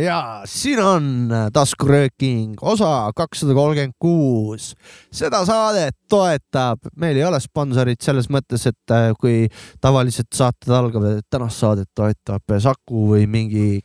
[0.00, 1.06] Ja siin on
[1.52, 4.74] taskurööking osa kakssada kolmkümmend kuus.
[5.12, 9.48] seda saadet toetab, meil ei ole sponsorit selles mõttes, et äh, kui
[9.80, 13.80] tavaliselt saated algavad, et tänast saadet toetab Saku või mingi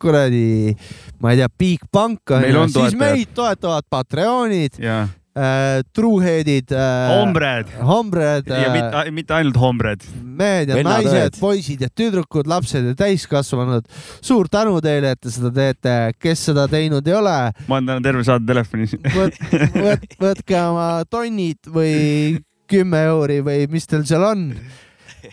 [0.00, 0.74] kuradi,
[1.20, 4.80] ma ei tea, Bigbank on ju, siis meid toetavad Patreonid.
[4.80, 5.06] Ja
[5.36, 7.20] äh, truuheadid äh,.
[7.20, 7.70] Hombred.
[7.80, 8.62] Hombred äh,.
[8.62, 10.04] ja mitte, mitte ainult hombred.
[10.22, 13.88] mehed ja Vennad naised, poisid ja tüdrukud, lapsed ja täiskasvanud.
[14.20, 17.38] suur tänu teile, et te seda teete, kes seda teinud ei ole.
[17.66, 19.40] ma olen täna terve saade telefonis võt,
[19.76, 24.48] võt, võtke oma tonnid või kümme euri või mis teil seal on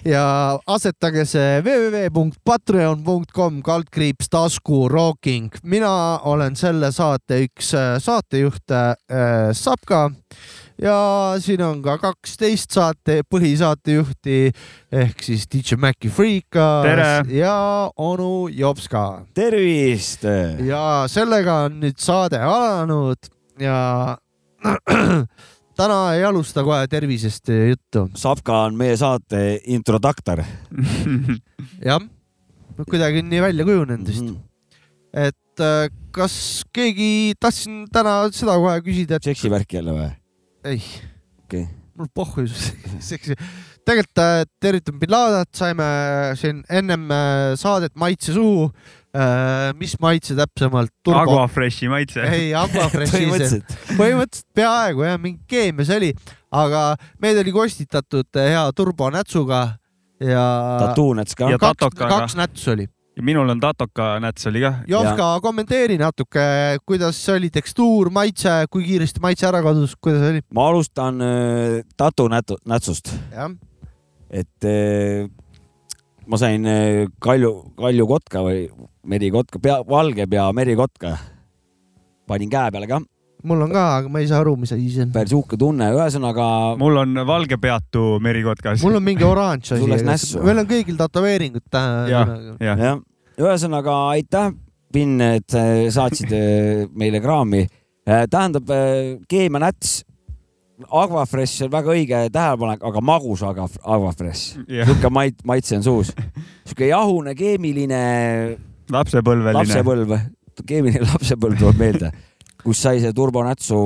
[0.06, 5.52] ja asetage see www.patreon.com kaldkriips tasku rocking.
[5.64, 8.96] mina olen selle saate üks äh, saatejuht äh,
[9.54, 10.10] Sapka
[10.82, 10.98] ja
[11.42, 14.38] siin on ka kaksteist saate põhisaatejuhti
[14.92, 19.26] ehk siis DJ Maci Freekas ja onu Jopska.
[19.34, 20.24] tervist!
[20.66, 24.18] ja sellega on nüüd saade alanud ja
[25.78, 28.08] täna ei alusta kohe tervisest juttu.
[28.18, 30.44] Savka on meie saate introduktor
[31.90, 32.04] jah,
[32.84, 34.36] kuidagi on nii välja kujunenud vist mm.
[34.36, 35.28] -hmm.
[35.28, 39.30] et äh, kas keegi, tahtsin täna seda kohe küsida, et.
[39.32, 40.12] seksivärk jälle või?
[40.66, 40.82] ei
[41.44, 41.66] okay..
[41.96, 42.48] mul pohhu
[43.12, 43.38] seksi.
[43.86, 45.90] tegelikult äh, tervitan bin Ladenit, saime
[46.36, 47.08] siin ennem
[47.56, 48.72] saadet Maitse suhu
[49.80, 50.94] mis maitse täpsemalt?
[51.10, 52.22] Aquafreshi maitse.
[52.28, 53.78] ei, Aquafreshi põhimõtteliselt.
[53.98, 56.12] põhimõtteliselt peaaegu jah, mingi keemia see oli,
[56.54, 56.84] aga
[57.24, 59.62] meid oli kostitatud hea turbonätsuga
[60.20, 60.78] ja.
[60.80, 61.50] tatuunäts ka.
[61.60, 62.88] kaks, kaks nätsu oli.
[63.18, 64.82] ja minul on tatoka näts oli kah.
[64.88, 66.44] Jovka, kommenteeri natuke,
[66.86, 70.44] kuidas oli tekstuur, maitse, kui kiiresti maitse ära kadus, kuidas oli?
[70.54, 73.14] ma alustan äh, tatu nätsust.
[74.30, 75.30] et äh,
[76.28, 78.68] ma sain äh, kalju, kaljukotka või
[79.08, 81.18] merikotka, pea, valge pea merikotka.
[82.28, 83.00] panin käe peale ka.
[83.48, 85.14] mul on ka, aga ma ei saa aru, mis asi see on.
[85.16, 86.48] päris uhke tunne, ühesõnaga.
[86.80, 88.84] mul on valgepeatu merikotkas.
[88.84, 90.40] mul on mingi oranž asi.
[90.44, 91.68] meil on kõigil tätoveeringud.
[92.12, 92.96] jah, jah ja.
[93.40, 94.52] ühesõnaga aitäh,
[94.94, 95.52] Pinn, et
[95.92, 97.66] saatsid äh, meile kraami.
[98.08, 98.70] Äh, tähendab,
[99.28, 99.98] keemianäts
[100.86, 104.86] Aquafresh on väga õige tähelepanek, aga magus Aquafresh yeah..
[104.86, 106.12] niisugune mait-, maitse on suus.
[106.14, 108.02] niisugune jahune, keemiline.
[108.94, 109.58] Lapsepõlveline.
[109.58, 110.16] lapsepõlv,
[110.68, 112.12] keemiline lapsepõlv tuleb meelde,
[112.64, 113.78] kus sai see turbonätsu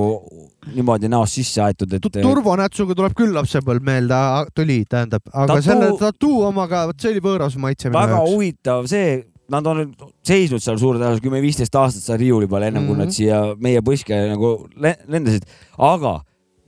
[0.76, 2.08] niimoodi näost sisse aetud, et.
[2.22, 4.22] turbonätsuga tuleb küll lapsepõlv meelde,
[4.58, 5.68] tuli, tähendab, aga Tatu...
[5.68, 7.92] selle tattoo omaga, vot see oli võõras maitse.
[7.94, 9.84] väga huvitav see, nad on
[10.28, 12.94] seisnud seal suure tõenäosusega kümme-viisteist aastat seal riiuli peal, ennem mm -hmm.
[12.94, 13.16] kui nad mhm.
[13.18, 15.48] siia meie põske nagu lendasid,
[15.78, 16.20] aga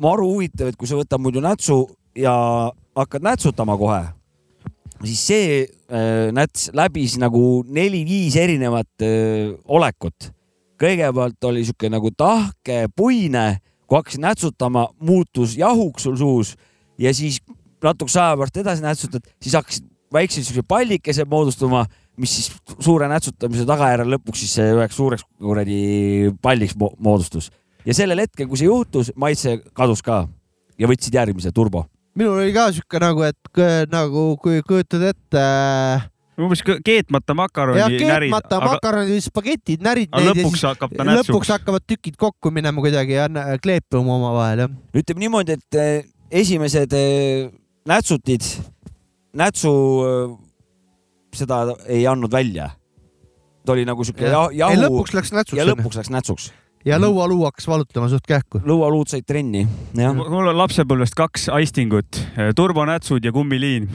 [0.01, 1.85] maru huvitav, et kui sa võtad muidu nätsu
[2.16, 2.33] ja
[2.95, 4.01] hakkad nätsutama kohe,
[5.03, 10.31] siis see äh, näts läbis nagu neli-viis erinevat äh, olekut.
[10.83, 16.55] kõigepealt oli sihuke nagu tahke, puine, kui hakkasid nätsutama, muutus jahuks sul suus
[16.99, 17.39] ja siis
[17.83, 21.85] natukese aja pärast edasi nätsutad, siis hakkasid väiksed siuksed pallikesed moodustuma,
[22.17, 22.51] mis siis
[22.83, 27.49] suure nätsutamise tagajärjel lõpuks siis üheks suureks kuradi palliks moodustus
[27.85, 30.23] ja sellel hetkel, kui see juhtus, maitse kadus ka
[30.79, 31.85] ja võtsid järgmise turbo.
[32.18, 36.06] Minul oli ka sihuke nagu, et nagu kui kujutad ette äh,
[36.40, 39.25] umbes keetmata makaroni ja keetmata närid, makaroni aga...
[39.28, 41.29] spagetid, närid neid lõpuks ja hakkab ta nätsuks.
[41.29, 43.28] lõpuks hakkavad tükid kokku minema kuidagi ja
[43.62, 44.78] kleepima omavahel, jah.
[44.94, 45.91] ütleme niimoodi, et äh,
[46.44, 47.52] esimesed äh,
[47.90, 48.47] nätsutid,
[49.38, 49.73] nätsu
[51.34, 52.72] seda ei andnud välja.
[53.66, 54.47] ta oli nagu sihuke ja.
[54.53, 54.81] jahu.
[54.85, 55.57] lõpuks läks nätsuks.
[55.57, 56.52] ja lõpuks läks nätsuks
[56.85, 57.05] ja mhm.
[57.05, 58.61] lõualuu hakkas valutama suht kähku.
[58.67, 59.66] lõualuud said trenni,
[59.97, 60.13] jah.
[60.16, 62.21] mul on lapsepõlvest kaks aistingut,
[62.55, 63.90] turbonätsud ja kummiliin.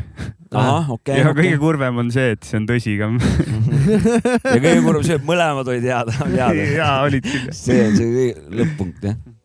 [0.53, 1.23] ahah, okei okay,.
[1.23, 1.43] ja okay.
[1.43, 3.11] kõige kurvem on see, et see on tõsi ka
[4.55, 6.63] ja kõige kurvem see, et mõlemad olid head, head.
[6.77, 7.51] jaa, olid küll.
[7.57, 8.31] see on see
[8.63, 9.38] lõpp-punkt, jah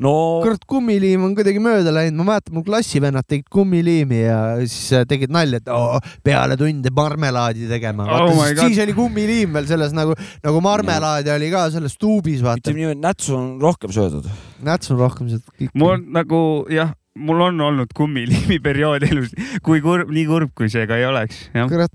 [0.00, 0.12] no
[0.44, 5.04] kurat, kummiliim on kuidagi mööda läinud, ma mäletan, mul klassivennad tegid kummiliimi ja siis äh,
[5.08, 8.44] tegid nalja, et oh, peale tunde marmelaadi tegema oh.
[8.60, 12.64] Siis, oli kummiliim veel selles nagu, nagu marmelaadi oli ka selles tuubis, vaata.
[12.64, 14.30] ütleme niimoodi, nätsu on rohkem söödud.
[14.66, 15.68] nätsu on rohkem söödud.
[15.74, 16.40] mul on nagu
[16.72, 19.34] jah, mul on olnud kummiliimi periood elus,
[19.66, 21.48] kui kurb, nii kurb, kui see ka ei oleks.
[21.60, 21.92] kurat,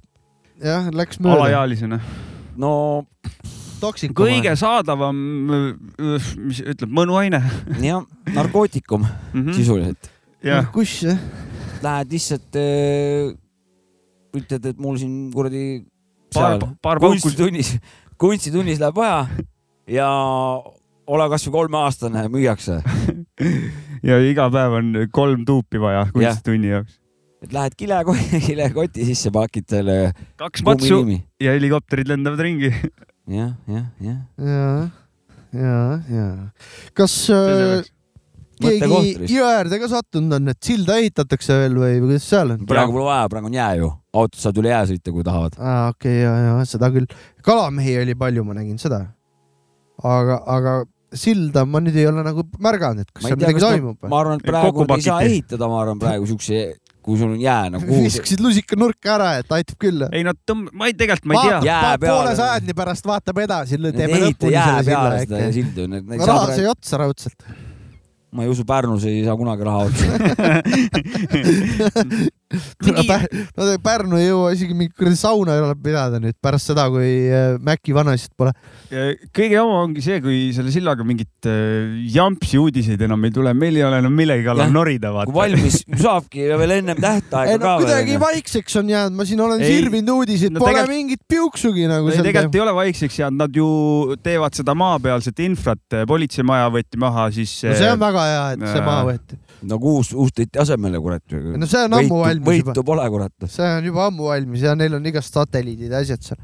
[0.61, 1.41] jah, läks mööda.
[1.41, 2.01] alaealisena.
[2.61, 2.71] no
[4.15, 5.15] kõige saadavam,
[5.97, 7.41] mis ütleb, mõnuaine.
[7.81, 9.53] jah, narkootikum mm -hmm.
[9.53, 10.11] sisuliselt.
[10.43, 11.03] noh, kus
[11.83, 13.35] lähed lihtsalt äh,
[14.35, 15.85] ütled, et mul siin kuradi
[16.35, 17.75] paar seal, kunstitunnis,
[18.21, 19.27] kunstitunnis läheb vaja
[19.87, 20.09] ja
[21.05, 22.81] ole kasvõi kolmeaastane, müüakse.
[24.09, 26.99] ja iga päev on kolm tuupi vaja kunstitunni jaoks.
[27.45, 27.99] et lähed kile,
[28.47, 29.99] kilekoti sisse, pakid selle
[30.39, 31.03] kaks matsu
[31.41, 32.73] ja helikopterid lendavad ringi.
[33.27, 34.21] jah, jah, jah.
[34.37, 34.89] ja,
[35.55, 35.81] ja,
[36.11, 36.29] ja
[36.97, 37.85] kas äh,
[38.61, 42.65] keegi jõe äärde ka sattunud on, et silda ehitatakse veel või või kuidas seal on?
[42.69, 43.91] praegu pole vaja, praegu on jää ju.
[44.15, 45.59] autod saavad üle jää sõita, kui tahavad.
[45.59, 47.09] aa, okei okay,, ja, ja seda küll.
[47.45, 49.01] kalamehi oli palju, ma nägin seda.
[50.03, 50.75] aga, aga
[51.15, 54.49] silda ma nüüd ei ole nagu märganud, et kas seal midagi toimub ma, arvan, et
[54.49, 56.65] praegu ei saa ehitada, ma arvan praegu siukse,
[57.05, 58.03] kui sul on jää nagu kuhu.
[58.07, 60.07] viskasid lusika nurka ära, et aitab küll.
[60.09, 61.59] ei nad tõmb-, ma ei, tegelikult ma ei tea.
[61.69, 62.09] Jää peale.
[62.09, 65.43] poole sajandi pärast vaatab edasi, teeme lõpuni selle silla äkki.
[65.59, 65.81] sildu.
[66.25, 67.39] raha sai otsa raudselt.
[68.35, 70.05] ma ei usu, Pärnus ei saa kunagi raha otsa.
[72.45, 77.07] Nad Pärnu ei jõua isegi mingit kuradi sauna ei ole pidada nüüd pärast seda, kui
[77.33, 78.51] äh, Maci vanaisad pole.
[79.33, 83.79] kõige jama ongi see, kui selle sillaga mingit äh, jampsi uudiseid enam ei tule, meil
[83.79, 85.35] ei ole enam millegi kallal norida, kui vaata.
[85.39, 89.41] valmis saabki ja veel ennem ei tähtaega no ka kuidagi vaikseks on jäänud, ma siin
[89.47, 93.19] olen Ei, sirvinud uudiseid no pole tegelikult- mingit piuksugi nagu ei, tegelikult ei ole vaikseks
[93.23, 93.67] jäänud, nad ju
[94.25, 97.57] teevad seda maapealset infrat, politseimaja võeti maha, siis.
[97.65, 99.37] no see on väga hea, et see Äh, maha võeti.
[99.69, 101.23] Nagu uus, uus tõiti asemele, kurat.
[101.31, 103.49] no see on ammu valmis juba, võitu pole, kurat.
[103.51, 106.41] see on juba ammu valmis ja neil on igast satelliidid ja asjad seal.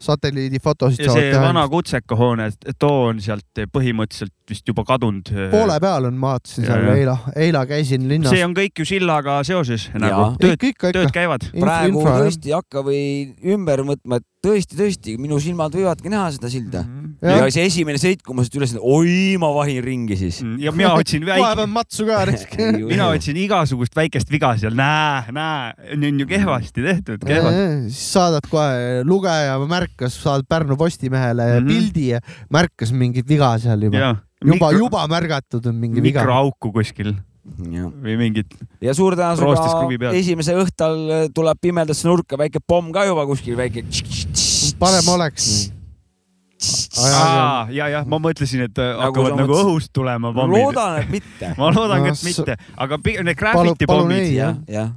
[0.00, 1.72] satelliidifotosid ja see saavad vana teha.
[1.74, 5.30] Kutseka hoone, too on sealt põhimõtteliselt vist juba kadunud.
[5.52, 6.96] poole peal on, ma vaatasin seal Ja, ja.
[7.00, 8.34] eila, eila käisin linnas.
[8.34, 11.46] see on kõik ju sillaga seoses nagu tööd, tööd, käivad.
[11.54, 13.02] praegu infra, tõesti ei hakka või
[13.54, 16.82] ümber mõtma, et tõesti, tõesti, minu silmad võivadki näha seda silda.
[17.20, 17.42] Jah.
[17.42, 20.38] ja see esimene sõit, kui ma siit üles, oi, ma vahin ringi siis.
[20.62, 22.22] ja mina otsin väike, pean matsu ka
[22.92, 27.66] mina otsin igasugust väikest viga seal, näe, näe, on ju kehvasti tehtud, kehvasti.
[27.90, 31.58] siis saadad kohe, lugeja märkas, saad Pärnu Postimehele mm.
[31.58, 31.68] -hmm.
[31.68, 34.00] pildi ja märkas mingit viga seal juba.
[34.00, 36.22] ja juba, juba märgatud on mingi viga.
[36.22, 38.54] mikroauku kuskil ja, või mingit.
[38.84, 43.58] ja suur Roostes kruvi tõenäosusega esimese õhtal tuleb pimedasse nurka väike pomm ka juba kuskil,
[43.60, 43.84] väike.
[44.80, 45.70] parem oleks.
[47.74, 50.58] ja, ja ma mõtlesin, et Nagu hakkavad nagu mõtlesid- õhust tulema pommid.
[50.60, 51.50] loodan, et mitte.
[51.60, 54.28] ma loodan, No et mitte, aga pigem need graffiti pommid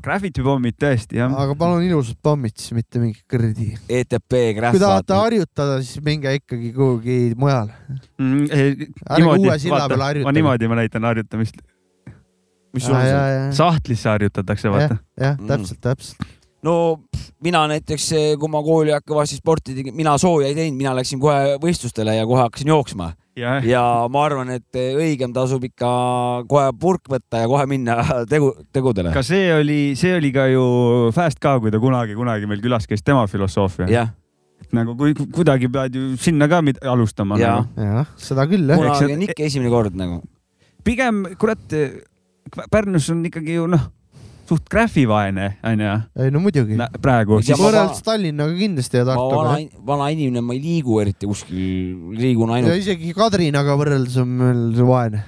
[0.03, 1.31] graffiti pommid tõesti jah.
[1.45, 3.69] aga palun ilusad pommid siis, mitte mingi kuradi.
[3.89, 4.79] ETP kui Graph.
[4.83, 7.71] tahate harjutada, siis minge ikkagi kuhugi mujal.
[8.19, 10.27] Mm, Ärge uue silla peale harjutage.
[10.27, 11.61] ma niimoodi ma näitan harjutamist.
[12.73, 13.51] mis sul on seal?
[13.53, 14.97] sahtlisse harjutatakse, vaata.
[15.19, 15.47] jah, Mm.
[15.47, 16.17] täpselt, täpselt.
[16.63, 16.75] No
[17.43, 18.05] mina näiteks,
[18.39, 22.25] kui ma kooli kõvasti sporti tegin, mina sooja ei teinud, mina läksin kohe võistlustele ja
[22.29, 23.81] kohe hakkasin jooksma jah, ja
[24.11, 25.89] ma arvan, et õigem tasub ikka
[26.49, 27.97] kohe purk võtta ja kohe minna
[28.31, 29.11] tegu, tegudele.
[29.15, 30.63] ka see oli, see oli ka ju
[31.15, 33.89] Fast ka, kui ta kunagi, kunagi meil külas käis, tema filosoofia.
[33.91, 34.13] jah,
[34.73, 37.59] nagu kui kuidagi pead ju sinna ka mid- alustama Jaa.
[37.59, 37.89] nagu..
[37.99, 38.79] jah, seda küll jah.
[38.79, 40.21] Kuna- kunagi on ikka esimene kord nagu.
[40.87, 41.75] pigem kurat,
[42.71, 43.87] Pärnus on ikkagi ju noh,
[44.53, 46.77] suht graffivaene onju ei no muidugi.
[47.01, 47.39] praegu.
[47.41, 52.59] Võrreldes Tallinnaga kindlasti ja Tartuga vana, vana inimene, ma ei liigu eriti kuskil, liigun ja
[52.59, 55.23] ainult isegi Kadrinaga võrreldes on meil see vaene.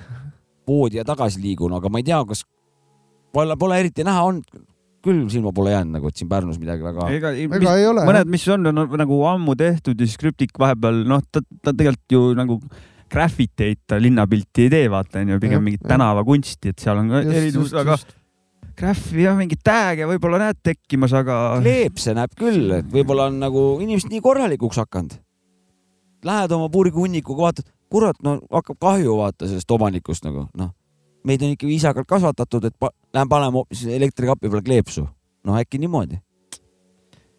[0.66, 2.46] poodi ja tagasi liigun, aga ma ei tea, kas
[3.36, 4.64] pole, pole eriti näha olnud,
[5.06, 7.12] küll silma pole jäänud nagu, et siin Pärnus midagi väga.
[7.14, 8.08] ega, ega ei ole.
[8.08, 12.18] mõned, mis on, on nagu ammu tehtud ja siis Krüptik vahepeal noh, ta, ta tegelikult
[12.18, 12.60] ju nagu
[13.12, 17.22] graffiteid ta linnapilti ei tee, vaata onju, pigem Jah, mingit tänavakunsti, et seal on ka
[17.22, 18.00] erinevus, aga
[18.78, 23.66] graffi jah, mingeid tag'e võib-olla näed tekkimas, aga kleepse näeb küll, et võib-olla on nagu
[23.84, 25.18] inimesed nii korralikuks hakanud.
[26.26, 30.72] Lähed oma purgihunikuga, vaatad, kurat, no hakkab kahju vaata sellest omanikust nagu noh,
[31.26, 35.08] meid on ikka viisakalt kasvatatud, et pa, lähen paneme hoopis elektrikapi peale kleepsu.
[35.46, 36.18] noh, äkki niimoodi.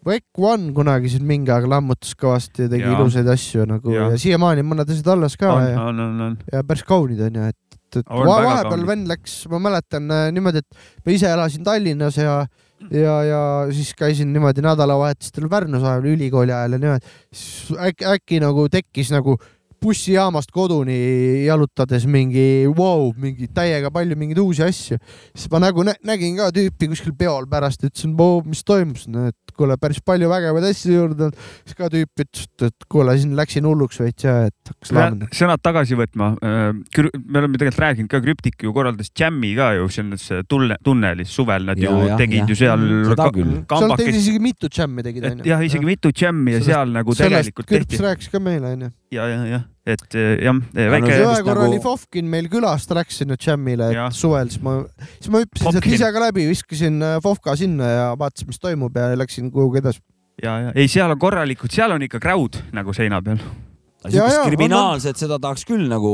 [0.07, 2.95] Vec One kunagi siin mingi aeg lammutas kõvasti ja tegi Jaa.
[2.95, 6.37] ilusaid asju nagu ja, ja siiamaani mõned asjad alles ka on, ja, on, on, on.
[6.53, 7.57] ja päris kaunid on ju, et,
[7.95, 12.41] et vahepeal vend läks, ma mäletan äh, niimoodi, et ma ise elasin Tallinnas ja
[12.91, 13.41] ja, ja
[13.73, 19.11] siis käisin niimoodi nädalavahetustel Pärnus ajal ülikooli ajal ja niimoodi, siis äkki, äkki nagu tekkis
[19.15, 19.37] nagu
[19.83, 20.95] bussijaamast koduni
[21.45, 24.97] jalutades mingi vau wow,, mingi täiega palju mingeid uusi asju.
[25.35, 28.15] siis ma nagu nä nägin ka tüüpi kuskil peol pärast, ütlesin,
[28.45, 31.37] mis toimus, et kuule, päris palju vägevaid asju juurde olnud.
[31.65, 35.31] siis ka tüüp ütles, et kuule, siin läksin hulluks veits ja et hakkas laamendama.
[35.37, 36.31] sõnad tagasi võtma.
[36.41, 41.65] me oleme tegelikult rääkinud ka, Krüptik ju korraldas džämmi ka ju selles tunne, tunnelis suvel
[41.69, 42.49] nad Ja, ju jah, tegid jah.
[42.49, 43.53] ju seal Seda ka- küll.
[43.69, 47.51] seal tegid isegi mitu džämmi tegid et jah, isegi mitu džämmi ja seal nagu sellest
[47.51, 48.03] tegelikult tehti.
[48.03, 48.91] rääkis ka meile onju.
[49.11, 52.87] ja, ja, jah, et eh, jah, väike see ühe korra nagu- oli Fofkin meil külas,
[52.89, 54.73] ta läks sinna džämmile suvel, siis ma,
[55.19, 58.95] siis ma hüppasin sealt ise ka läbi, viskasin äh, Fofka sinna ja vaatasin, mis toimub
[58.99, 60.01] ja läksin kuhugi edasi.
[60.43, 60.75] ja, ja.
[60.75, 63.39] Ei, seal on korralikud, seal on ikka crowd nagu seina peal,
[64.03, 66.11] siukest ja, on, kriminaalset, seda tahaks küll nagu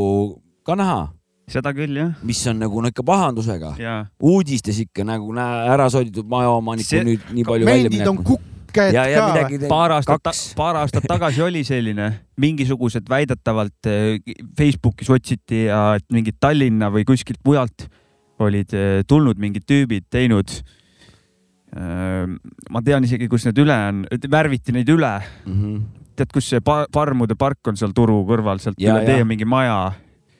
[0.64, 1.02] ka näha,
[1.50, 3.74] seda küll jah, mis on nagu no ikka pahandusega.
[3.82, 8.22] ja uudistes ikka nagu näe ära soditud majaomaniku See- nüüd nii palju välja mendid on
[8.22, 8.40] minema.
[8.74, 9.68] Kukked ja, ja ka.
[9.70, 12.08] paar aastat, paar aastat tagasi oli selline,
[12.42, 14.20] mingisugused väidetavalt eh,
[14.58, 17.86] Facebookis otsiti ja et mingid Tallinna või kuskilt mujalt
[18.44, 20.50] olid eh, tulnud mingid tüübid teinud.
[22.70, 25.14] ma tean isegi, kus need üle on, värviti neid üle,
[25.50, 25.80] Mhm.
[26.16, 29.16] tead, kus see pa- Parmude park on seal Turu kõrval, sealt Ja, üle ja.
[29.16, 29.94] tee mingi maja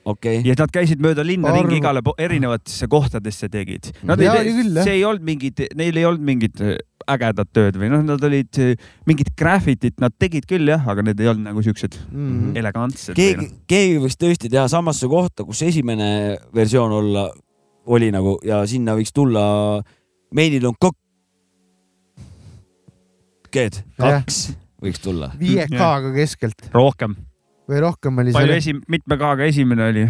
[0.06, 3.90] okei, ja nad käisid mööda linna Arv- ringi igale erinevatesse kohtadesse tegid.
[4.04, 4.84] Nad Jaa, ei jah.
[4.84, 6.76] see ei olnud mingid, neil ei olnud mingit äh,
[7.10, 8.74] ägedat tööd või noh, nad olid äh,
[9.08, 12.54] mingit graffitit, nad tegid küll jah, aga need ei olnud nagu siuksed mm..
[12.60, 13.14] elegantsed.
[13.18, 17.28] keegi, keegi võiks tõesti teha samasse kohta, kus esimene versioon olla,
[17.90, 19.44] oli nagu ja sinna võiks tulla,
[20.34, 20.98] meil on kokk.
[23.54, 24.38] kaks
[24.82, 25.30] võiks tulla.
[25.38, 27.16] viie K-ga keskelt rohkem,
[27.70, 30.04] või rohkem oli palju seal, esi-, mitme K-ga esimene oli?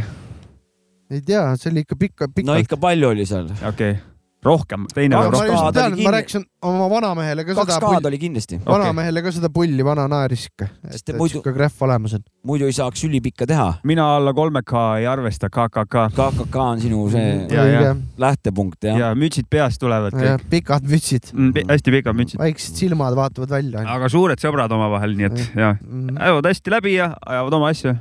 [1.13, 2.67] ei tea, see oli ikka pikka, no pikalt.
[2.67, 3.51] ikka palju oli seal.
[3.61, 4.03] okei okay.,
[4.45, 7.79] rohkem, teine Kaks ma rohkem K-d oli tean, ma rääkisin oma vanamehele ka kaks seda
[7.81, 11.53] K-d pulli, oli kindlasti, vanamehele ka seda pulli, vana naeris ikka, et et muidu- siuke
[11.57, 12.25] grahv olemas on.
[12.45, 13.67] muidu ei saaks ülipikka teha.
[13.85, 17.97] mina alla kolme K ei arvesta, KKK KKK on sinu see Ja, ja.
[18.19, 18.99] lähtepunkt jah.
[18.99, 20.45] Ja mütsid peast tulevad kõik.
[20.51, 21.33] pikad mütsid,
[21.69, 23.85] hästi pikad mütsid, väiksed silmad vaatavad välja.
[23.97, 25.75] aga suured sõbrad omavahel, nii et ja,
[26.21, 27.95] ajavad hästi läbi ja ajavad oma asju.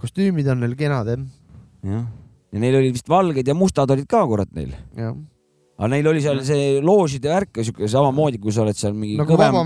[0.00, 1.24] kostüümid on neil kenad jah,
[1.84, 2.06] jah.
[2.50, 4.72] Ja neil olid vist valged ja mustad olid ka kurat neil.
[5.80, 9.32] aga neil oli seal see loožide värk siuke samamoodi, kui sa oled seal mingi nagu
[9.32, 9.56] kõvem,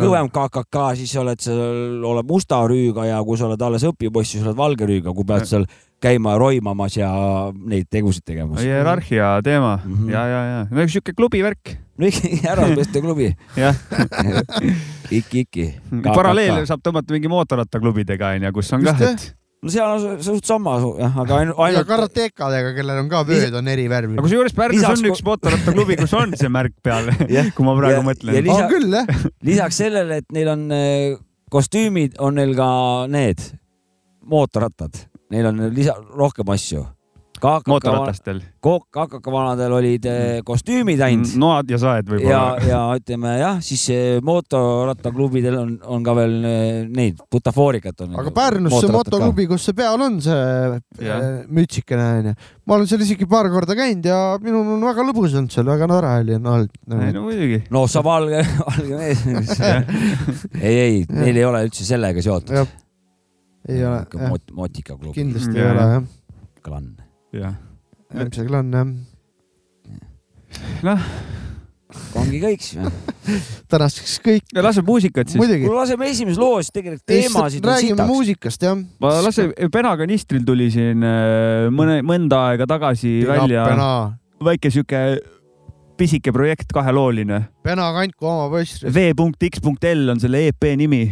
[0.00, 4.34] kõvem KKK, siis sa oled seal, oled musta rüüga ja kui sa oled alles õpipoiss,
[4.34, 5.68] siis oled valge rüüga, kui pead seal
[6.02, 7.12] käima roimamas ja
[7.54, 8.64] neid tegusid tegemas.
[8.64, 9.94] hierarhia teema mm.
[9.94, 10.10] -hmm.
[10.10, 13.30] ja, ja, ja no sihuke klubivärk, no ikka härrasmeeste klubi.
[13.56, 13.76] jah.
[15.20, 15.68] iki, iki.
[16.14, 19.14] paralleel saab tõmmata mingi mootorrattaklubidega onju, kus on Just, kah, jah.
[19.14, 23.20] et no seal on suht sama jah, aga ainult, ja ainult karatekadega, kellel on ka
[23.28, 24.24] vööd on eri värvi aga.
[24.26, 28.06] kusjuures Pärnus on üks mootorrattaklubi, kus on see märk peal Jah., kui ma praegu Ja-
[28.08, 28.42] mõtlen ja.
[28.48, 31.14] lisa- on küll jah, lisaks sellele, et neil on eh,
[31.52, 32.68] kostüümid, on neil ka
[33.12, 33.38] need
[34.32, 34.98] mootorrattad,
[35.34, 36.84] neil on lisa, rohkem asju.
[37.42, 38.38] KKK, mootorratastel.
[38.62, 42.68] KKK vanadel olid eh, kostüümid ainult noad ja saed ja, võib-olla.
[42.68, 48.14] ja ütleme jah, siis eh, mootorrattaklubidel on, on ka veel eh, neid butafoorikat on.
[48.22, 50.38] aga Pärnus see motoklubi, kus see peal on, see
[51.02, 51.18] Jah.
[51.18, 52.36] äh, mütsikene onju,
[52.70, 55.90] ma olen seal isegi paar korda käinud ja minul on väga lõbus olnud seal, väga
[55.90, 56.80] tore oli on olnud.
[56.94, 57.62] no muidugi.
[57.74, 59.58] no sa valge, valge mees.
[60.62, 62.54] ei, ei, neil ei ole üldse sellega seotud.
[63.66, 64.04] ei ole,
[64.54, 65.64] motikaklubi, kindlasti Jah.
[65.64, 66.12] ei ole jah,
[66.62, 67.01] klann.
[67.32, 67.58] jah.
[68.12, 68.86] järgmisel klann jah.
[70.86, 71.04] noh,
[72.20, 72.92] ongi kõik siis või?
[73.72, 75.68] tänaseks kõik, lase muusikat siis.
[75.68, 78.80] laseme esimeses loos tegelikult teemasid on räägime muusikast jah.
[79.02, 83.92] ma lase, Penakanistril tuli siin äh, mõne, mõnda aega tagasi välja Pena,
[84.42, 85.04] väike sihuke
[86.02, 87.44] pisike projekt, kahelooline.
[87.62, 88.82] Pena kandku oma poiss.
[88.82, 91.04] V.X.L on selle EP nimi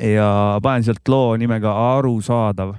[0.00, 0.28] ja
[0.62, 2.74] panen sealt loo nimega Arusaadav.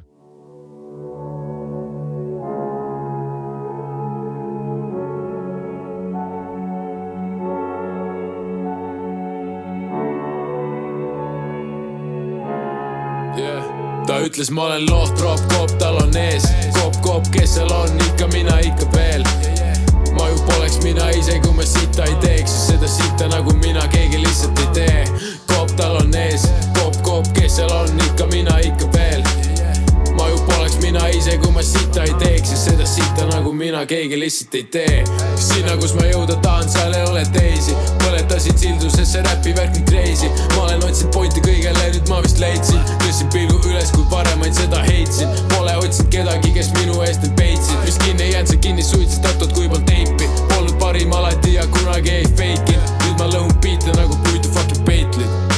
[14.11, 16.43] Ta ütles, ma olen lohtropp, kopp tal on ees,
[16.75, 19.23] kopp, kopp, kes seal on, ikka mina ikka veel.
[20.17, 24.19] ma ju poleks mina ise, kui ma sita ei teeks, seda sitta nagu mina keegi
[24.19, 25.05] lihtsalt ei tee.
[25.53, 26.43] kopp tal on ees,
[26.75, 29.30] kopp, kopp, kes seal on, ikka mina ikka veel.
[31.21, 35.03] ise, kui ma sita ei teeks ja seda sitta nagu mina keegi lihtsalt ei tee.
[35.37, 37.75] sinna, kus ma jõuda tahan, seal ei ole teisi.
[38.01, 40.31] põletasin sildu, sest see räpi värk on crazy.
[40.55, 42.81] ma olen otsinud pointi kõigele, nüüd ma vist leidsin.
[43.03, 45.29] tõstsin pilgu üles, kui varem ainult seda heitsin.
[45.53, 47.77] Pole otsinud kedagi, kes minu eest end peitsid.
[47.85, 50.33] mis kinni ei jäänud, see kinni suitsetatud, kui polnud teipi.
[50.49, 52.97] Polnud parim alati ja kunagi ei feikinud.
[53.05, 55.50] nüüd ma lõhun biite nagu puitu fucking peitlid.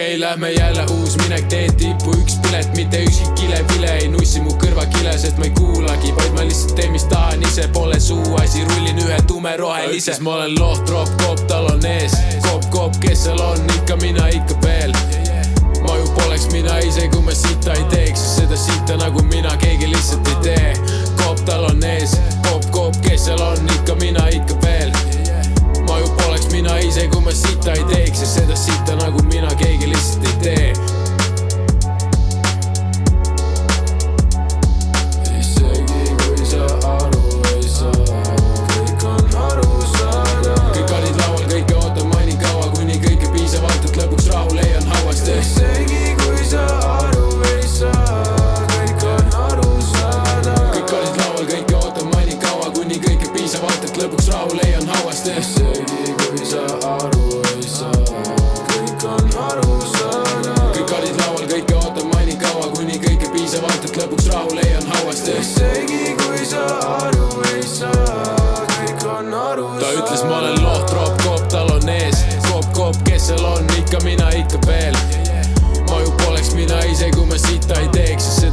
[0.00, 4.54] Okei lähme jälle uus minek teed tippu, üks pilet, mitte ükski kile-vile ei nussi mu
[4.62, 9.02] kõrvakile, sest ma ei kuulagi, vaid ma lihtsalt teen, mis tahan ise, pole suuasi, rullin
[9.04, 10.16] ühe tumerohelise.
[10.24, 10.56] ma olen?
[10.56, 12.16] Lohtropp, kopp tal on ees,
[12.48, 14.96] kopp, kopp, kes seal on, ikka mina ikka veel.
[15.84, 19.92] ma ju poleks mina ise, kui ma sita ei teeks, seda sitta nagu mina keegi
[19.92, 20.74] lihtsalt ei tee.
[21.20, 22.16] kopp tal on ees,
[22.48, 23.28] kopp, kopp, kes
[26.52, 30.40] mina ise, kui ma sita ei teeks ja seda sita nagu mina keegi lihtsalt ei
[30.42, 30.89] tee.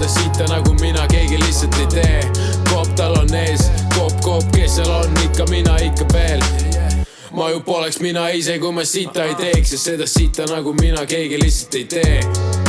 [0.06, 2.22] Sitta nagu mina, keegi lihtsalt ei tee.
[2.70, 6.44] kopp tal on ees, kopp, kopp, kes seal on, ikka mina, ikka veel.
[7.32, 11.06] ma ju poleks mina ise, kui ma sita ei teeks ja seda sita nagu mina,
[11.06, 12.67] keegi lihtsalt ei tee.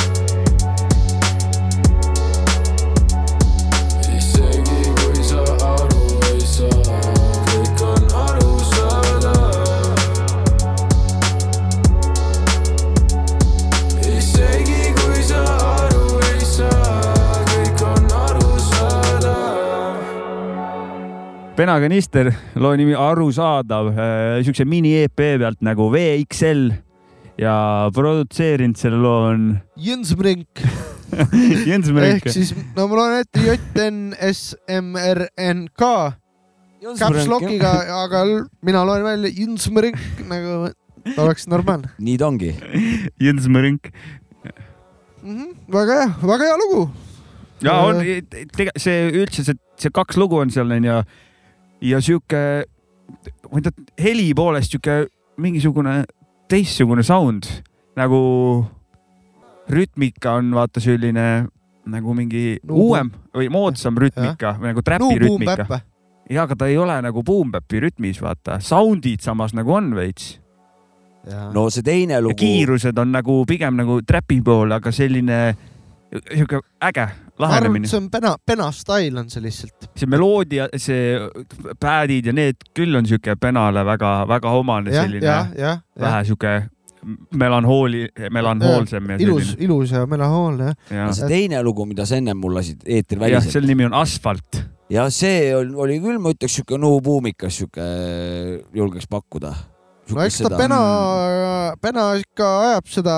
[21.58, 22.28] penakanister,
[22.62, 23.90] loo nimi Arusaadav,
[24.46, 26.68] siukse mini-EP pealt nagu VXL
[27.38, 27.54] ja
[27.94, 29.48] produtseerinud selle loo on
[29.88, 30.62] Jens Brink
[31.66, 32.30] Jens ehk Mörk.
[32.30, 35.90] siis, no ma loen ette J N S M R N K
[37.00, 37.74] caps lock'iga,
[38.04, 38.22] aga
[38.62, 39.98] mina loen välja Jens Brink
[40.30, 40.70] nagu
[41.18, 42.54] oleks normaalne nii ta ongi.
[43.18, 43.90] Jens Mörk.
[45.22, 45.34] mm.
[45.34, 45.54] -hmm.
[45.74, 46.90] väga hea, väga hea lugu.
[47.62, 48.04] ja on,
[48.54, 51.02] tege-, see üldse see, see kaks lugu on seal onju ja
[52.00, 52.42] sihuke,
[53.50, 55.06] ma ei tea, heli poolest sihuke
[55.38, 56.04] mingisugune
[56.50, 57.46] teistsugune sound
[57.98, 58.18] nagu
[59.68, 61.46] rütmika on vaata selline
[61.88, 65.80] nagu mingi Nuu- uuem või moodsam rütmika või nagu no trapi boom rütmika.
[66.30, 70.38] ja aga ta ei ole nagu boom bap'i rütmis, vaata, sound'id samas nagu on veits.
[71.52, 75.56] No see teine ja lugu, kiirused on nagu pigem nagu trapi pool, aga selline
[76.32, 77.08] sihuke äge
[77.42, 79.90] lähenemine see on pena, pena stail on see lihtsalt.
[79.98, 81.18] see meloodia, see
[81.80, 85.80] pad'id ja need küll on sihuke penale väga-väga omane jah, selline jah, jah.
[86.00, 86.56] vähe sihuke
[87.38, 90.96] melanhooli, melanhoolsem ja ilus, ilus ja melanhoolne jah.
[90.96, 93.96] ja, see teine lugu, mida sa ennem mul lasid eetri jah, väliselt selle nimi on
[93.98, 94.62] Asfalt.
[94.90, 97.88] ja see oli, oli küll, ma ütleks siuke nuubuumikas, siuke
[98.74, 99.54] julgeks pakkuda.
[100.14, 100.78] No eks ta pena,
[101.82, 103.16] pena ikka ajab seda,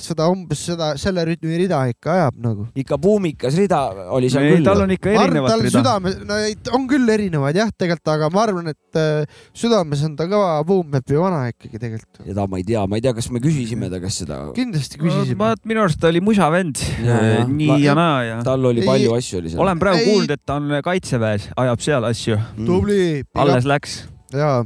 [0.00, 2.66] seda umbes seda, selle rütmi rida ikka ajab nagu.
[2.78, 3.80] ikka buumikas rida
[4.12, 4.66] oli seal ei, küll.
[4.66, 5.72] tal on ikka ma arvan, rida.
[5.78, 10.16] südame, no ei, on küll erinevaid jah, tegelikult, aga ma arvan, et äh, südames on
[10.18, 12.22] ta kõva boom-bap'i vana ikkagi tegelikult.
[12.26, 14.42] seda ma ei tea, ma ei tea, kas me küsisime ta käest seda.
[14.56, 15.38] kindlasti küsisime.
[15.40, 16.82] ma, minu arust ta oli musavend.
[17.02, 17.42] Ja, ja.
[17.48, 18.38] nii Ma- ja naa ja.
[18.46, 19.64] tal oli Ei- palju asju oli seal.
[19.64, 20.10] olen praegu Ei.
[20.10, 22.38] kuulnud, et ta on kaitseväes, ajab seal asju.
[22.38, 22.66] Mm.
[22.68, 23.02] tubli.
[23.34, 24.02] alles läks.
[24.32, 24.62] jaa,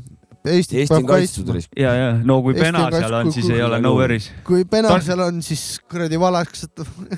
[0.47, 1.77] Eestit Eesti on peab kaitstud kaitsma.
[1.83, 3.93] ja, ja no kui Eesti pena on seal on, kui- siis kui- ei ole no
[3.97, 4.29] worries.
[4.47, 6.67] kui pena Ta- seal on, siis kuradi valaks,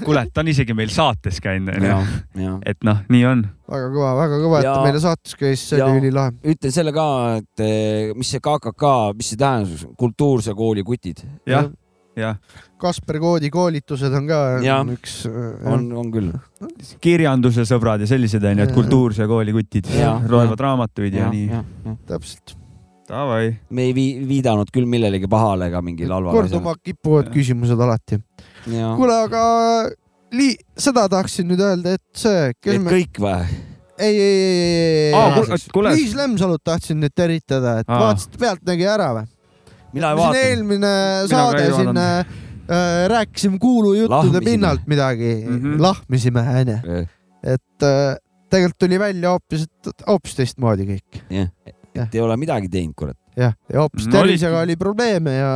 [0.04, 1.98] kuule, ta on isegi meil saates käinud, onju ja,
[2.44, 3.42] ja et noh, nii on.
[3.68, 6.32] väga kõva, väga kõva, et Ja- ta meile saates käis, see ja- oli ülilahe.
[6.54, 7.08] ütlen selle ka,
[7.42, 11.68] et eh, mis see KKK, mis see tähendab, kultuurse kooli kutid jah,
[12.16, 12.36] jah,
[12.78, 14.80] Kasper Koodi koolitused on ka Jah.
[14.80, 15.26] on üks.
[15.66, 16.32] on, on küll.
[17.02, 18.74] kirjanduse sõbrad ja sellised onju, et Ja.
[18.74, 20.20] kultuurse kooli kutid Ja.
[20.28, 21.50] loevad raamatuid ja nii.
[22.06, 22.54] täpselt.
[23.70, 28.20] Me ei vii- viidanud küll millelegi pahale ega mingile halvale korduma kipuvad küsimused alati.
[28.66, 28.96] asjale.
[28.96, 29.42] kuule, aga
[30.34, 33.58] lii-, seda tahaksin nüüd öelda, et see, et me, kõik või?
[33.98, 38.02] ei, ei, ei, ei, ei, kuule, Liis Lemsalut tahtsin nüüd tervitada, et Aa.
[38.04, 39.26] vaatasite Pealtnägija ära või?
[39.96, 40.44] mina ei siin vaadanud.
[40.44, 40.92] eelmine
[41.32, 42.36] saade ei siin vaadanud.
[42.68, 45.58] äh, rääkisime kuulujuttude pinnalt midagi mm.
[45.58, 45.82] -hmm.
[45.82, 46.78] lahmisime onju,
[47.56, 48.16] et äh,
[48.50, 51.50] tegelikult tuli välja hoopis, et hoopis teistmoodi kõik jah,
[51.94, 53.16] et ei ole midagi teinud, kurat.
[53.36, 55.52] jah, ja hoopis No tervisega oli probleeme ja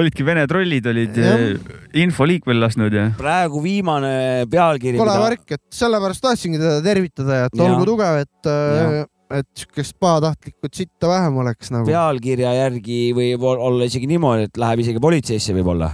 [0.00, 1.40] olidki Vene trollid olid Jah.
[1.40, 6.80] eh, info liikvel lasknud ja praegu viimane pealkiri, kole mida värk, et sellepärast tahtsingi teda
[6.84, 7.64] tervitada ja et Ja.
[7.66, 11.86] olgu tugev, et Ja., et siukest pahatahtlikku sitta vähem oleks nagu.
[11.86, 15.90] pealkirja järgi võib ol- olla isegi niimoodi, et läheb isegi politseisse võib-olla,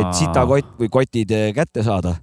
[0.00, 2.16] et sitakott või kotid eh, kätte saada.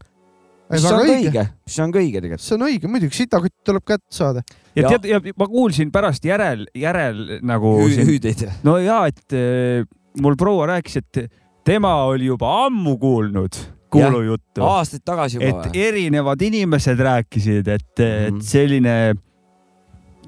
[0.72, 2.42] Mis on ka õige, õige, mis on ka õige tegelikult.
[2.48, 4.44] see on õige, muidugi sitakott tuleb kätte saada.
[4.76, 8.46] ja Ja- tead, ja ma kuulsin pärast järel, järel nagu siin, hüüdeid.
[8.64, 9.84] no ja et eh,
[10.22, 11.32] mul proua rääkis, et
[11.64, 13.56] tema oli juba ammu kuulnud
[13.90, 15.82] kuulujuttu, aastaid tagasi juba et või?
[15.88, 18.40] erinevad inimesed rääkisid, et, et Mhm.
[18.44, 19.14] selline,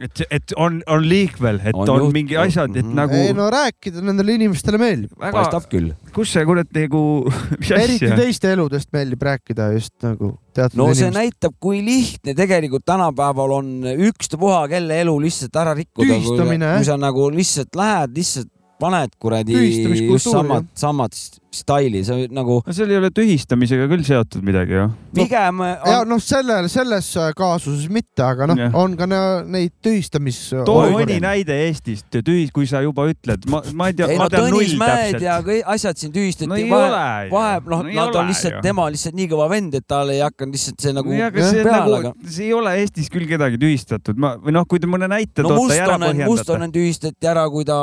[0.01, 2.95] et, et on, on liikvel, et On on, juht- mingi asjad, et Mhm.
[2.95, 5.91] nagu ei no rääkida nendele inimestele meeldib, väga, paistab küll.
[6.15, 7.01] kus see kurat nagu,
[7.59, 11.17] mis eriti asja, teiste eludest meeldib rääkida just nagu teatud no see inimesed.
[11.19, 13.73] näitab, kui lihtne tegelikult tänapäeval on
[14.09, 19.11] ükstapuha kelle elu lihtsalt ära rikkuda, kui, Tühistamine, kui sa nagu lihtsalt lähed, lihtsalt paned
[19.19, 21.11] kuradi Tühistamiskultuur, just samad, samad
[21.51, 24.83] staili, sa nagu no seal ei ole tühistamisega küll seotud midagi ju.
[25.17, 27.07] pigem ja on, noh, sellel, selles
[27.37, 30.37] kaasuses mitte, aga noh on ka ne- neid tühistamis.
[30.67, 34.27] too mõni näide Eestist, tühis, kui sa juba ütled, ma, ma ei tea, ei no
[34.29, 38.15] tean null Tõnismäed ja kõik asjad siin tühistati no ei vahe, vahe, noh No nad
[38.21, 41.25] on lihtsalt tema lihtsalt nii kõva vend, et tal ei hakanud lihtsalt see nagu see
[41.25, 44.79] on peale, nagu aga, see ei ole Eestis küll kedagi tühistatud, ma või noh, kui
[44.83, 46.29] te mõne näite no toote ja ära Mustonen, põhjendate.
[46.29, 47.79] Mustonen tühistati ära, kui ta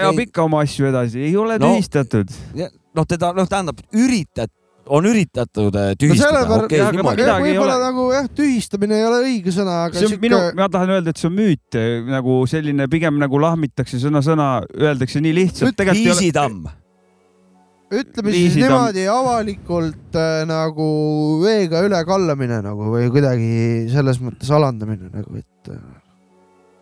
[0.00, 1.70] ajab ikka oma asju edasi, ei ole No.
[1.74, 2.30] tühistatud.
[3.00, 4.52] noh, teda noh, tähendab üritad,
[4.90, 7.84] on üritatud no tühistada jah, okay,, ei võib-olla ole.
[7.84, 11.14] nagu jah, tühistamine ei ole õige sõna, aga see on sihuke minu, ma tahan öelda,
[11.14, 11.78] et see on müüt,
[12.10, 15.84] nagu selline pigem nagu lahmitakse sõna-sõna, öeldakse nii lihtsalt.
[15.94, 16.68] viisitamm.
[17.90, 20.90] ütleme siis Viisi ta- niimoodi avalikult äh, nagu
[21.42, 25.99] veega ülekallamine nagu või kuidagi selles mõttes alandamine nagu, et äh,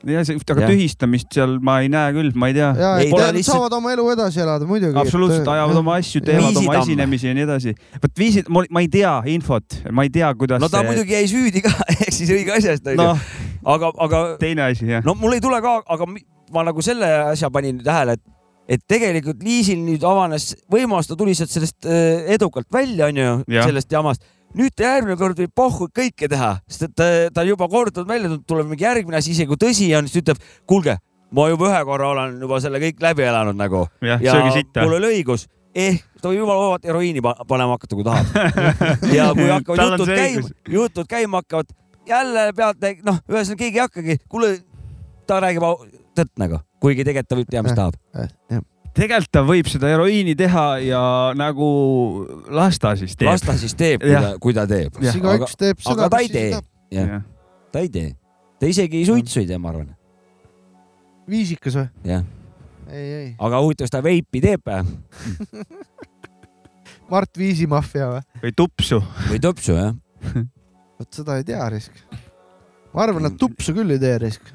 [0.06, 0.70] ja see, aga Jah.
[0.70, 2.68] tühistamist seal ma ei näe küll, ma ei tea.
[2.78, 4.94] ja Ei, nad lihtsalt- saavad oma elu edasi elada muidugi.
[5.00, 6.82] absoluutselt, ajavad oma asju, teevad oma Viisitamm.
[6.82, 7.74] esinemisi ja nii edasi.
[8.02, 11.62] vot viisid, ma ei tea infot, ma ei tea, kuidas no ta muidugi jäi süüdi
[11.66, 13.02] ka, ehk siis õige asja eest onju.
[13.02, 13.28] noh,
[13.74, 15.02] aga, aga teine asi jah.
[15.04, 16.06] no mul ei tule ka, aga
[16.52, 18.22] ma nagu selle asja panin tähele, et,
[18.68, 23.92] et tegelikult Liisil nüüd avanes võimalus, ta tuli sealt sellest äh, edukalt välja, onju, sellest
[23.92, 24.22] jamast.
[24.56, 28.30] Nüüd ta järgmine kord võib pohhu kõike teha, sest et ta, ta juba korduvalt välja
[28.30, 30.96] tulnud, tuleb mingi järgmine asi, isegi kui tõsi on, siis ta ütleb, kuulge,
[31.36, 33.84] ma juba ühe korra olen juba selle kõik läbi elanud nagu
[34.22, 34.86] ja sitta.
[34.86, 38.32] mul oli õigus, ehk ta võib jumala vabalt heroiini pa- panema hakata, kui tahab.
[39.18, 41.76] ja kui hakkavad jutud käima jutud käima hakkavad,
[42.08, 44.54] jälle pealt, noh, ühesõnaga keegi ei hakkagi, kuule,
[45.28, 45.68] ta räägib
[46.18, 48.64] tõtt nagu, kuigi tegelikult ta võib teha, mis tahab.
[48.98, 51.02] Tegelikult ta võib seda heroiini teha ja
[51.38, 51.68] nagu
[52.54, 53.44] las ta siis teeb las.
[53.44, 54.98] ta siis teeb, kui ta, kui ta teeb.
[54.98, 56.62] siis aga igaüks teeb seda aga, ta ei tee,
[56.94, 57.22] jah,
[57.74, 58.10] ta ei tee.
[58.58, 59.92] ta isegi suitsu ei tee, ma arvan,
[61.30, 61.88] viisikas või?
[62.08, 62.26] jah.
[63.38, 64.84] aga huvitav, kas ta veipi teeb äh,
[67.08, 68.22] Mart Viisimaffia või?
[68.42, 69.00] või tupsu.
[69.30, 69.94] või topsu, jah?
[70.98, 71.94] vot seda ei tea risk.
[72.92, 74.50] ma arvan, et tupsu küll ei tee risk.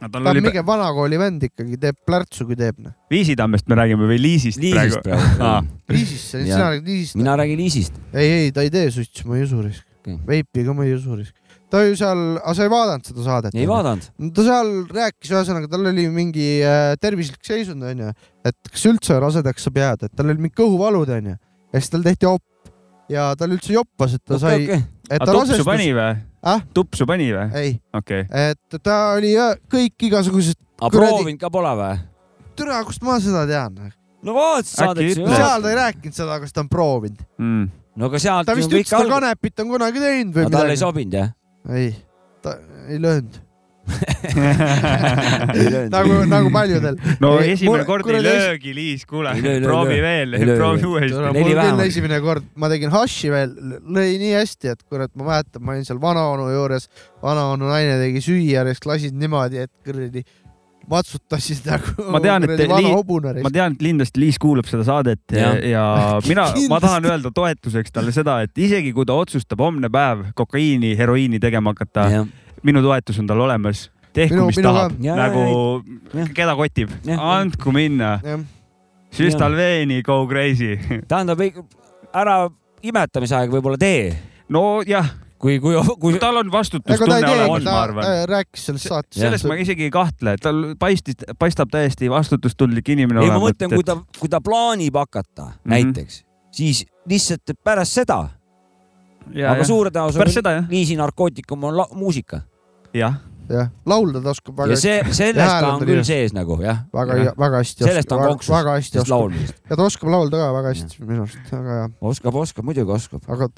[0.00, 2.94] Ta on oli, mingi vanakooli vend ikkagi, teeb plärtsu, kui teeb noh.
[3.12, 5.32] Viisitammest me räägime või Liisist, Liisist praegu?
[5.40, 5.66] Jah.
[6.20, 7.18] sina räägid Liisist.
[7.20, 8.00] mina räägin Liisist.
[8.12, 10.18] ei, ei, ta ei tee suitsu, ma ei usu risk Okei..
[10.26, 11.34] veipi ka ma ei usu risk.
[11.70, 13.56] ta ju seal, aga sa ei vaadanud seda saadet?
[13.56, 14.10] ei vaadanud.
[14.36, 18.12] ta seal rääkis, ühesõnaga tal oli mingi äh, tervislik seisund onju,
[18.46, 22.06] et kas üldse rasedaks saab jääda, et tal oli mingi kõhuvalud onju ja siis tal
[22.06, 22.44] tehti op
[23.12, 26.10] ja tal üldse joppas, et ta sai, et aga ta tupsu rasestus pani, või?
[26.46, 26.64] Ah?
[26.74, 27.46] tupsu pani või?
[27.60, 28.26] ei, okei.
[28.26, 31.96] et ta oli äh, kõik igasugused, aga Kuradi- proovinud ka pole või?
[32.58, 33.80] türa, kust ma seda tean?
[34.26, 35.26] no vaatasid saadet ütle.
[35.26, 35.34] ju.
[35.36, 37.22] seal ta ei rääkinud seda, kas ta on proovinud.
[37.38, 37.68] Mm.
[37.96, 40.72] no aga sealt ta vist ütles, et ta kanepit on kunagi teinud või aga talle
[40.72, 40.84] ei midagi.
[40.84, 41.34] sobinud jah?
[41.76, 41.92] ei,
[42.42, 43.40] ta Ei löönud.
[45.94, 46.96] nagu, nagu paljudel.
[47.22, 49.34] no esimene mul- kord ei löögi, Liis, kuule.
[49.64, 51.20] Proovi veel proovi uuesti.
[51.36, 53.54] mul küll esimene kord, ma tegin haši veel,
[53.86, 56.88] lõi nii hästi, et kurat, ma mäletan, ma olin seal vanaonu juures,
[57.24, 60.24] vanaonu naine tegi süüa ja siis lasid niimoodi, et kuradi
[60.90, 63.34] matsutasid nagu Ma tean, et vana hobune.
[63.44, 65.84] ma tean, et kindlasti Liis kuulab seda saadet ja, ja
[66.26, 70.94] mina, ma tahan öelda toetuseks talle seda, et isegi kui ta otsustab homne päev kokaiini,
[70.98, 72.26] heroiini tegema hakata,
[72.66, 73.88] minu toetus on tal olemas.
[74.16, 75.42] tehku, mis minu tahab, nagu
[76.14, 76.30] jah.
[76.36, 78.16] keda kotib, andku minna,
[79.14, 80.76] süstalveeni, go crazy.
[81.08, 81.42] tähendab
[82.16, 82.40] ära
[82.86, 84.10] imetamise aeg võib-olla tee,
[84.52, 85.10] nojah,
[85.46, 89.18] kui, kui, kui tal on vastutustunne olemas, ma arvan äh, rääkis selles saates.
[89.20, 93.50] sellest ma isegi ei kahtle, tal paistis, paistab täiesti vastutustundlik inimene ei, ma olema.
[93.50, 95.52] mõtlen, kui ta, kui ta plaanib hakata mm.
[95.52, 95.76] -hmm.
[95.76, 96.18] näiteks,
[96.58, 98.18] siis lihtsalt pärast seda,
[99.54, 102.42] aga suure tõenäosusega seda jah, Liisi narkootikum on muusika
[102.94, 106.34] jah, jah, laulda ta oskab väga ja, see, sellest hääl ta on on küll sees
[106.36, 109.60] nagu jah, väga jah., väga hästi sellest on oskab, konksus, väga hästi sellest oskab laulmisest.
[109.70, 111.90] ja ta oskab laulda ka väga hästi minu arust, väga hea.
[112.12, 113.28] oskab, oskab, muidugi oskab.
[113.36, 113.50] aga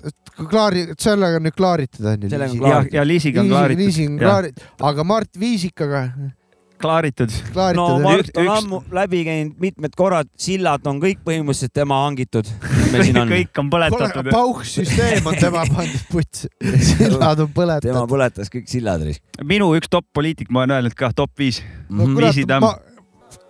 [0.54, 4.68] klaari, sellega on nüüd klaaritud on ja klaaritud., ja Liisiga on klaaritud, Liisi on klaaritud,
[4.92, 6.04] aga Mart Viisikaga
[6.80, 7.32] klaaritud.
[7.76, 7.86] no.
[8.02, 12.48] Mart on üks- ammu läbi käinud mitmed korrad, sillad on kõik põhimõtteliselt tema hangitud.
[12.92, 14.30] meil siin on, kõik on põletatud.
[14.32, 18.02] pauhsüsteem on tema pandud putsi, sillad on tema põletatud.
[18.14, 19.04] põletas kõik sillad.
[19.44, 21.62] minu üks top poliitik, ma olen öelnud ka top viis.
[21.88, 22.16] no Mhm.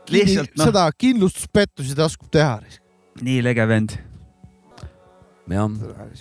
[0.08, 0.70] Lihtsalt, noh.
[0.70, 2.60] seda kindlustuspettusi ta oskab teha.
[3.20, 3.98] nii lege vend.
[5.56, 5.68] jah,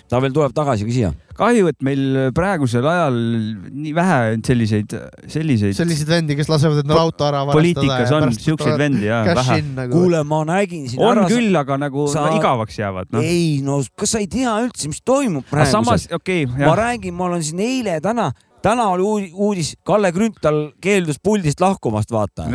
[0.09, 1.11] ta veel tuleb tagasi ka siia.
[1.37, 4.95] kahju, et meil praegusel ajal nii vähe on selliseid,
[5.29, 9.59] selliseid, selliseid vendi, kes lasevad endale auto ära poliitikas on siukseid vendi ja vähe.
[9.77, 9.93] nagu.
[9.93, 11.27] kuule, ma nägin siin on ära.
[11.31, 13.21] küll, aga nagu sa- no, igavaks jäävad, noh.
[13.21, 15.71] ei no kas sa ei tea üldse, mis toimub praegu?
[15.71, 18.31] samas, okei okay,, ma räägin, ma olen siin eile, täna,
[18.63, 22.47] täna oli uudi- uudis, Kalle Grünthal keeldus puldist lahkumast, vaata.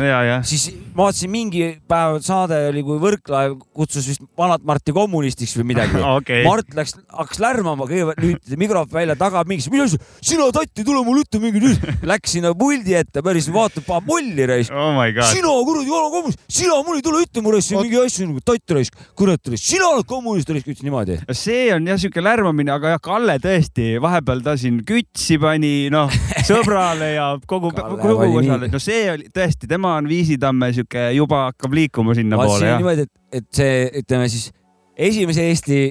[0.43, 5.69] siis ma vaatasin mingi päev saade oli, kui Võrklaev kutsus vist vanat Marti kommunistiks või
[5.73, 6.01] midagi.
[6.17, 6.43] okei.
[6.45, 11.03] Mart läks, hakkas lärmama, kõigepealt lülitas mikrofon välja, taga mingi, mis asja, sina tatti, tule
[11.05, 11.87] mulle ütle mingi nüüd.
[12.13, 14.73] Läks sinna puldi ette, päris vaatab, paneb mulli raisk.
[14.73, 14.99] oh
[15.31, 18.99] sina kuradi vana kommunist, sina mulle tule ütle mu raisk, mingi asju nagu tatt raisk,
[19.17, 21.19] kurat raisk, sina oled kommunist raisk, ütles niimoodi.
[21.31, 26.17] see on jah siuke lärmamine, aga jah, Kalle tõesti, vahepeal ta siin kütsi pani, noh,
[26.47, 31.77] sõbrale ja kogu kogu osale, no see oli tõesti, tema on Viisitamme siuke juba hakkab
[31.77, 32.81] liikuma sinnapoole jah.
[32.81, 34.51] niimoodi, et, et see, ütleme siis
[34.97, 35.81] esimese Eesti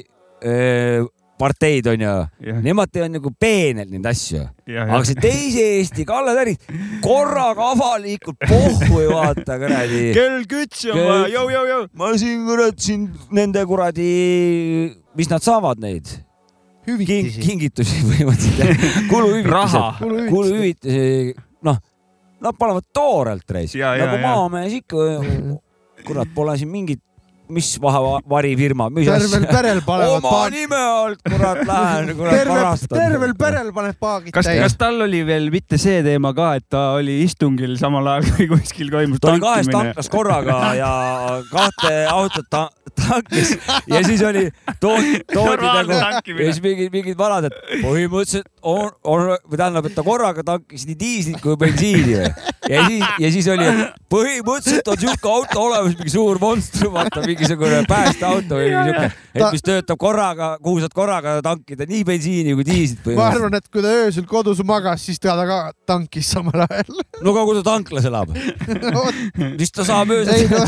[0.46, 1.04] öö,
[1.42, 2.10] parteid onju,
[2.62, 4.44] nemad teevad nagu peenelt neid asju,
[4.84, 6.66] aga see teise Eesti Kalle Tärik
[7.02, 10.02] korraga avalikult pohhu ei vaata kuradi.
[10.14, 11.88] kell kütsi on vaja, jõu, jõu, jõu.
[11.98, 14.10] ma siin kurat siin nende kuradi,
[15.18, 16.12] mis nad saavad neid
[16.82, 17.40] King, hüvitisi.
[17.44, 19.52] kingitusi põhimõtteliselt, kuluhüvitisi.
[19.52, 19.84] Raha,
[20.30, 21.34] kuluhüvitisi.
[21.68, 21.78] noh,
[22.42, 25.06] nad panevad toorelt reis, nagu maamees ikka,
[26.06, 27.02] kurat, pole siin mingit,
[27.52, 30.58] mis vahe, varifirma, mis tervel perel panevad oma paagid.
[30.58, 32.98] nime alt, kurat, lähen, kurat, tervel, varastan.
[32.98, 34.76] tervel perel paned paagid kas, täis kas.
[34.80, 38.92] tal oli veel mitte see teema ka, et ta oli istungil samal ajal, kui kuskil
[38.92, 40.92] toimus ta oli kahes tanklas korraga ja
[41.52, 47.48] kahte autot ta tankis ja siis oli toodi, toodi nagu ja siis mingid, mingid vanad,
[47.48, 52.30] et põhimõtteliselt on, on, või tähendab, et ta korraga tankis nii diislit kui bensiini või.
[52.70, 53.68] ja siis, ja siis oli,
[54.12, 59.64] põhimõtteliselt on siuke auto olemas, mingi suur monstrum, vaata mingisugune päästeauto või siuke, et mis
[59.66, 63.90] töötab korraga, kuhu saad korraga tankida nii bensiini kui diislit ma arvan, et kui ta
[64.02, 67.02] öösel kodus magas, siis ta ka tankis samal ajal.
[67.22, 68.32] no aga kui ta tanklas elab,
[69.60, 70.62] siis ta saab öösel no,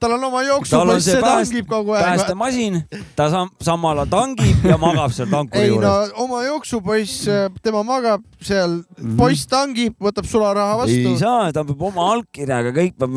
[0.00, 2.06] tal on oma jooksupoiss, see tangib kogu aeg.
[2.06, 2.80] päästemasin,
[3.18, 6.14] ta sam-, samal ajal tangib ja magab seal tankuri ei no juures.
[6.24, 7.26] oma jooksupoiss,
[7.64, 8.80] tema magab seal,
[9.18, 10.88] poiss tangib, võtab sularaha Mhm.
[10.88, 11.18] ei vastu.
[11.20, 13.16] saa, ta peab oma allkirjaga, kõik peab,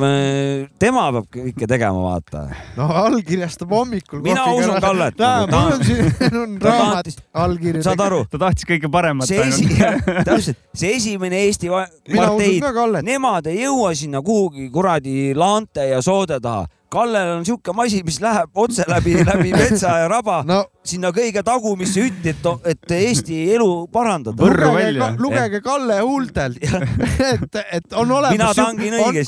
[0.79, 2.47] tema peab kõike tegema, vaata.
[2.77, 4.21] No allkirjastab hommikul.
[4.25, 5.17] Mina usun Kallet.
[5.51, 7.83] mul on siin on raamat allkirju.
[7.85, 8.23] saad aru?
[8.31, 9.67] ta tahtis kõige paremat see esi,
[10.27, 15.89] täpselt, see esimene Eesti va- mina usun parteid, nemad ei jõua sinna kuhugi kuradi laante
[15.91, 16.67] ja soode taha.
[16.93, 21.41] Kallel on siuke masin, mis läheb otse läbi, läbi metsa ja raba no sinna kõige
[21.45, 24.35] tagumisse ütti, et, et Eesti elu parandada.
[24.43, 26.59] Lugege lugege Kalle huultelt,
[27.31, 28.81] et, et on olemas, on,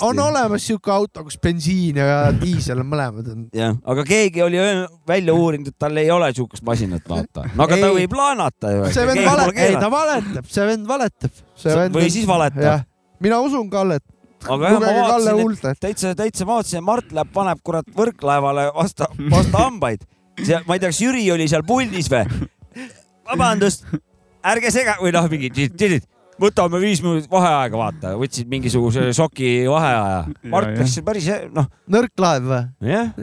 [0.10, 3.46] on olemas siuke auto, kus bensiin ja diisel on mõlemad on.
[3.56, 4.60] jah, aga keegi oli
[5.08, 7.48] välja uurinud, et tal ei ole siukest masinat, vaata.
[7.54, 7.96] no aga ta Ei.
[8.02, 8.90] võib laenata ju.
[8.96, 11.44] see vend valetab, ei ta valetab, see vend valetab.
[11.96, 12.86] või siis valetab.
[13.24, 14.04] mina usun Kallet,
[14.50, 19.58] aga jah, ma vaatasin, et täitsa, täitsa vaatasin, Mart läheb, paneb kurat võrklaevale vastu, vastu
[19.60, 20.04] hambaid.
[20.42, 22.26] see, ma ei tea, kas Jüri oli seal puldis või?
[23.30, 23.88] vabandust,
[24.46, 26.06] ärge sega- või noh, mingi tšit-tšit,
[26.42, 30.26] võtame viis minutit vaheaega, vaata, võtsid mingisuguse šoki vaheaja.
[30.52, 32.92] Mart läks päris, noh, nõrk laev või?
[32.92, 33.14] jah,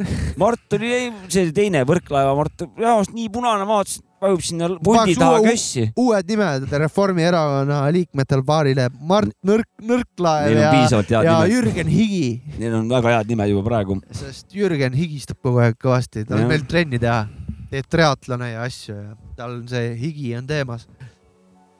[0.41, 0.95] Mart oli,
[1.33, 5.87] see teine võrklaeva Mart, jaost nii punane, ma vaatasin, vajub sinna Paneks taha kössi.
[5.99, 12.27] uued nimed Reformierakonna liikmetel paarile, Mart Nõrk, Nõrklaev ja, ja nimed, Jürgen Higi,
[12.61, 13.99] neil on väga head nimed juba praegu.
[14.17, 17.25] sest Jürgen higistab kogu aeg kõvasti, tal on veel trenni teha,
[17.73, 20.87] teeb triatlone ja asju ja tal on see higi on teemas.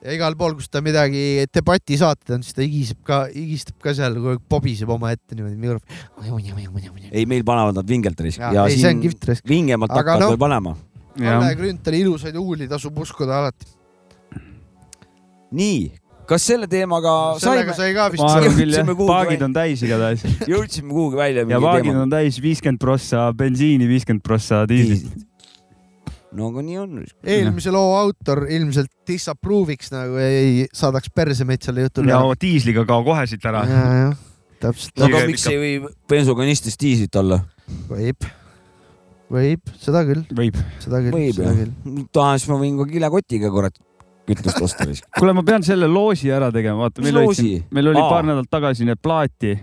[0.03, 4.17] ja igal pool, kus ta midagi debatisaated on, siis ta higiseb ka, higistab ka seal,
[4.19, 7.11] kogu aeg pobiseb omaette niimoodi mikrofoni.
[7.13, 9.47] ei, meil panevad nad vingelt risk Ja, ja ei, see on kihvt risk.
[9.49, 10.75] vingemalt hakkavad noh, veel panema.
[11.19, 13.67] Kalle Grünthali ilusaid huuli tasub uskuda alati.
[15.53, 15.91] nii,
[16.29, 18.57] kas selle teemaga sellega sai ka ma vist arvan sõnum.
[18.61, 19.49] küll jah Jõudsime, kuhugi paagid välja.
[19.49, 21.45] on täis igatahes jõudsime kuhugi välja.
[21.51, 25.27] ja paagid on täis viiskümmend prossa bensiini, viiskümmend prossa diislit.
[26.33, 27.01] no aga nii on.
[27.37, 32.39] eelmise loo autor ilmselt disapprove'iks nagu ei saadaks perse meid selle jutu ja peale.
[32.47, 33.65] diisliga kao kohe siit ära.
[34.63, 35.75] täpselt, aga miks ei või
[36.09, 37.43] bensukanistist diislit olla?
[37.91, 38.31] võib,
[39.33, 40.59] võib, seda küll, võib.
[40.83, 42.07] seda küll, võib seda jah küll..
[42.15, 43.79] tahes ma võin ka kilekotiga kurat
[44.29, 45.03] kütust osta siis.
[45.19, 47.53] kuule, ma pean selle loosi ära tegema, vaata, Mis meil oli loosi?
[47.75, 48.11] meil oli Aa.
[48.13, 49.55] paar nädalat tagasi need plaati,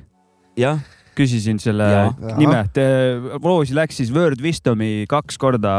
[0.60, 0.82] jah,
[1.18, 2.38] küsisin selle Jaa.
[2.40, 2.64] nime,
[3.44, 5.76] loosi läks siis Word Wisdomi kaks korda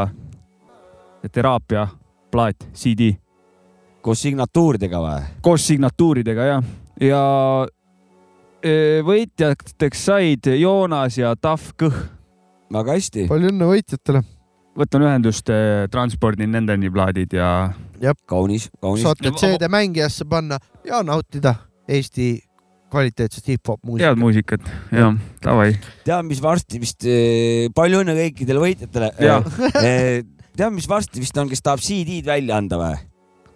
[1.33, 1.89] teraapia
[2.31, 3.13] plaat, CD
[4.05, 5.27] koos signatuuridega või?
[5.45, 6.57] koos signatuuridega ja,
[7.05, 7.23] ja
[8.63, 12.01] eh, võitjateks said Joonas ja Tahv Kõh.
[12.73, 13.27] Väga hästi.
[13.31, 14.23] palju õnne võitjatele.
[14.81, 15.51] võtan ühendust,
[15.91, 17.51] transpordin nendeni plaadid ja
[18.27, 19.03] kaunis, kaunis.
[19.05, 21.55] saate CD mängijasse panna ja nautida
[21.91, 22.37] Eesti
[22.91, 24.19] kvaliteetset hip-hop head muusikat.
[24.19, 24.61] muusikat
[24.95, 25.13] ja
[25.45, 25.75] davai.
[26.05, 27.07] tead, mis varsti vist,
[27.75, 29.13] palju õnne kõikidele võitjatele.
[29.23, 29.41] Jaa.
[30.57, 32.99] tead, mis varsti vist on, kes tahab CD-d välja anda või?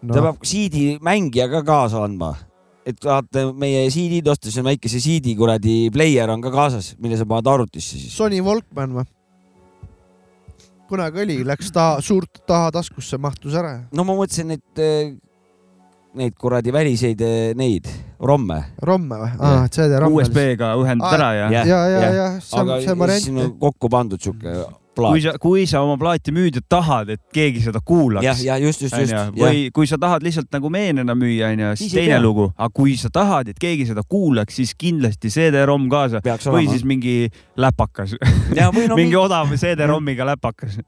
[0.05, 0.27] ta no,.
[0.29, 2.35] peab CD mängija ka kaasa andma.
[2.85, 7.19] Et vaata meie CD-d ostes on väike see CD kuradi player on ka kaasas, mille
[7.21, 8.15] sa paned arvutisse siis.
[8.15, 9.07] Sony Walkman või?
[10.89, 13.79] kunagi oli, läks ta suurt taha taskusse, mahtus ära.
[13.93, 14.85] no ma mõtlesin neid,
[16.15, 17.89] neid kuradi väliseid eh, neid
[18.21, 18.61] romme.
[18.85, 19.33] romme või?
[19.41, 20.21] aa, CD-romm.
[20.21, 22.17] USB-ga ühendad ära ja ja, ja, jah.
[22.21, 23.61] ja see on see variant.
[23.61, 24.21] kokku pandud
[24.95, 25.35] siuke kui plaat.
[25.35, 28.83] sa, kui sa oma plaati müüd ja tahad, et keegi seda jah, kuulaks, ja just,
[28.83, 29.15] just, just.
[29.37, 32.23] või kui sa tahad lihtsalt nagu meenena müüa, onju, siis Siis ei teine pea.
[32.25, 36.65] lugu, aga kui sa tahad, et keegi seda kuulaks, siis kindlasti CD-ROM kaasa peaks või
[36.65, 36.87] olema siis.
[36.89, 37.17] mingi
[37.61, 38.17] läpakas,
[38.57, 40.79] ja või no mingi odav CD-ROM-iga läpakas.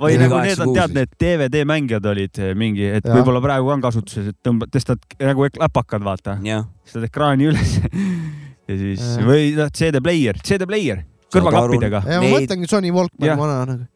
[0.00, 3.16] või nagu need on tead need DVD mängijad olid eh, mingi, et Jah.
[3.16, 7.78] võib-olla praegu on kasutuses, et tõmbad, tõstad nagu läpakad, vaata, jah, tõstad ekraani üles
[8.68, 9.26] ja siis Jah.
[9.26, 12.02] või noh, CD-player, CD-player kõrvaklappidega.
[12.08, 13.40] ja ma mõtlengi Sony Walkmani Jah.
[13.40, 13.88] vana nagu.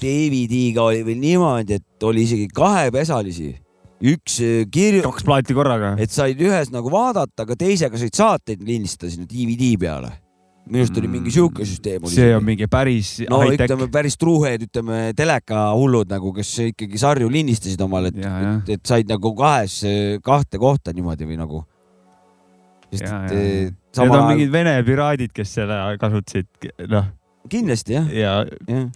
[0.00, 3.50] DVD-ga oli veel niimoodi, et oli isegi kahepesalisi,
[4.12, 5.94] üks äh, kirju, kaks plaati korraga.
[6.00, 10.12] et said ühes nagu vaadata, aga teisega said saateid lindistada sinna DVD peale.
[10.70, 12.06] minu arust oli mingi sihuke süsteem.
[12.12, 17.80] see on mingi päris no ütleme päris truuhead, ütleme telekahullud nagu, kes ikkagi sarju lindistasid
[17.84, 19.82] omale, et ja, et said nagu kahes,
[20.24, 21.64] kahte kohta niimoodi või nagu.
[22.90, 26.70] Sest Ja, et ja, eh, Need samal on ajal mingid Vene piraadid, kes selle kasutasid,
[26.90, 27.10] noh,
[27.50, 28.32] kindlasti jah, ja
[28.68, 28.88] jah,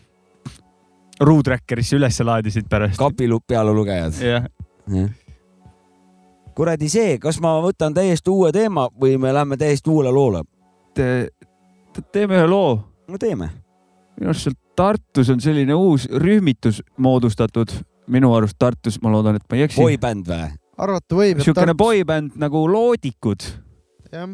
[1.20, 2.98] ruutracker'isse üles laadisid pärast.
[2.98, 4.18] kapilupp pealelugejad.
[4.22, 4.48] jah,
[6.54, 10.44] kuradi see, kas ma võtan täiesti uue teema või me lähme täiesti uuele loole?
[10.94, 12.76] teeme ühe loo.
[13.08, 13.50] no teeme.
[14.18, 17.70] minu arust seal Tartus on selline uus rühmitus moodustatud,
[18.10, 19.80] minu arust Tartus, ma loodan, et ma ei eksi.
[19.82, 20.48] boybänd või?
[20.78, 23.46] arvata võib, et niisugune boybänd nagu Loodikud
[24.14, 24.30] jah,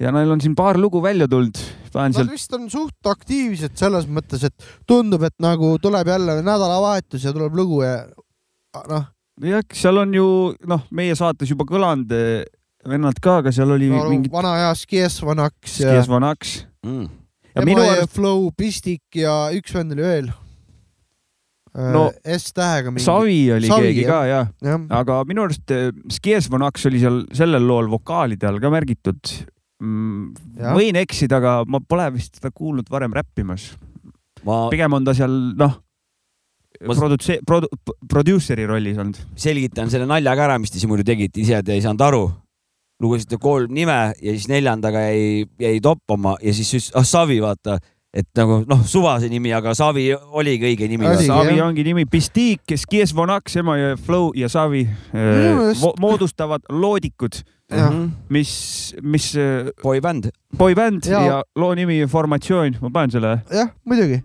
[0.00, 1.60] ja neil on siin paar lugu välja tulnud.
[1.94, 7.26] nad sealt, vist on suht aktiivsed selles mõttes, et tundub, et nagu tuleb jälle nädalavahetus
[7.28, 8.00] ja tuleb lugu ja
[8.88, 9.10] noh,
[9.44, 10.30] jah, seal on ju
[10.70, 12.42] noh, meie saates juba kõlanud eh,
[12.88, 17.08] vennad ka, aga seal oli no, mingid vana hea Skies Vanaks ja Skies Vanaks Mm.
[17.52, 20.30] ja minu arust Flow, Pistik ja üks vend oli veel.
[21.70, 23.04] No, S-tähega mingi.
[23.04, 24.10] Savi oli Savi, keegi jah.
[24.10, 28.58] ka ja, jah, aga minu arust eh, Skies Vanaks oli seal sellel lool vokaalide all
[28.62, 29.20] ka märgitud
[29.78, 30.32] mm,.
[30.74, 33.70] Võin eksida, aga ma pole vist teda kuulnud varem räppimas.
[34.42, 35.78] ma pigem on ta seal noh
[36.80, 37.70] Ma- produtse-, produ-,
[38.08, 39.18] producer'i rollis olnud.
[39.38, 42.24] selgitan selle nalja ka ära, mis te siin muidu tegite, ise te ei saanud aru.
[43.00, 47.78] lugesite kolm nime ja siis neljandaga jäi, jäi toppama ja siis ütles, ah Savi, vaata,
[48.14, 51.06] et nagu noh, suva see nimi, aga Savi oligi õige nimi.
[51.22, 51.66] Savi jah.
[51.68, 54.82] ongi nimi, Pistik, Skies Vonaks, ema ja Flow ja Savi
[55.80, 57.38] mo- moodustavad loodikud,
[57.70, 57.94] jah,
[58.28, 60.30] mis, mis eh, boybänd.
[60.58, 61.20] boybänd ja.
[61.20, 63.36] Ja- ja loo nimi Formatsioon, ma panen selle.
[63.54, 64.22] jah, muidugi.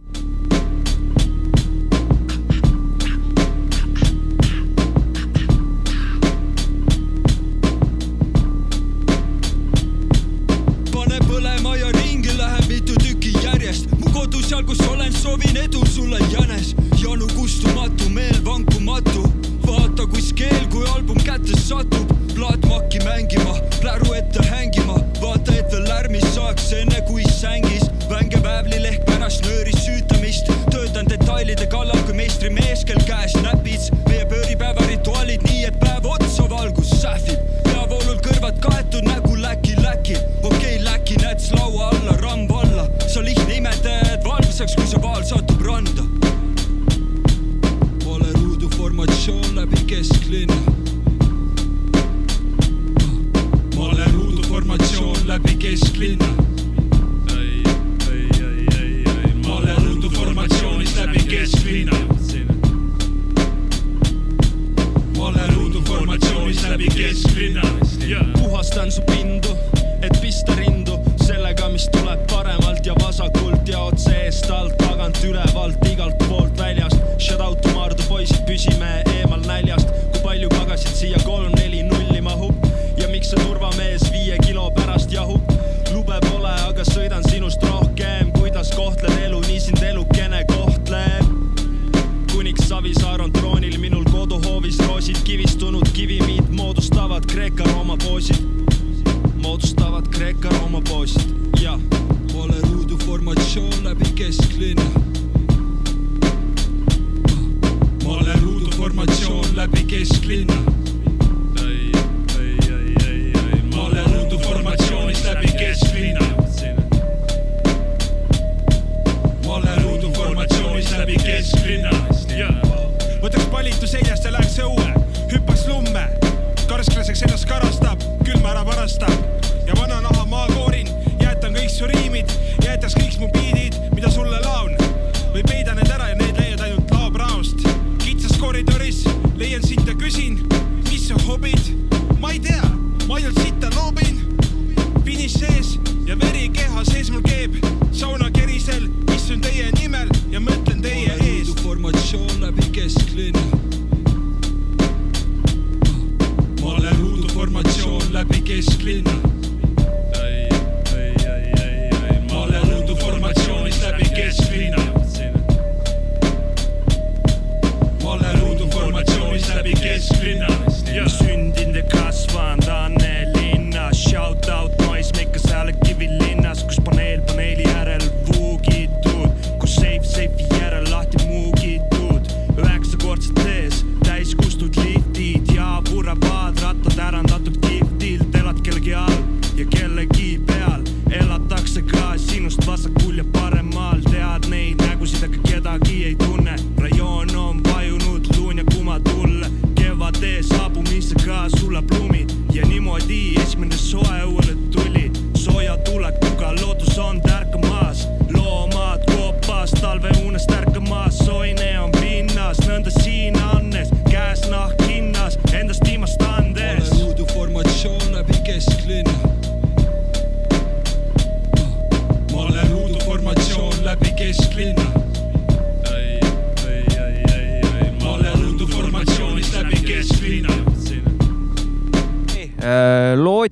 [21.45, 22.33] Kätte satub.
[22.35, 24.95] plaatmakki mängima, pläru ette hängima.
[25.21, 26.24] vaata, et veel lärmis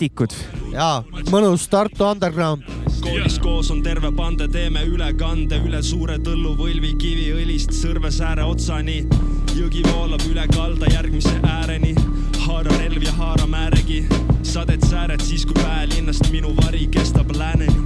[0.03, 0.33] Loodikud,
[0.73, 0.97] jaa,
[1.31, 2.65] mõnus Tartu Underground.
[2.99, 9.07] koolis koos on terve pande, teeme ülekande üle suure tõllu võlvi kiviõlist Sõrvesääre otsani.
[9.55, 11.95] jõgi voolab üle kalda järgmise ääreni,
[12.43, 14.03] haara relv ja haara määregi,
[14.43, 17.79] sadet sääret siis, kui väelinnast minu vari kestab lääneni.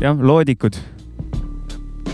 [0.00, 0.74] jah, loodikud.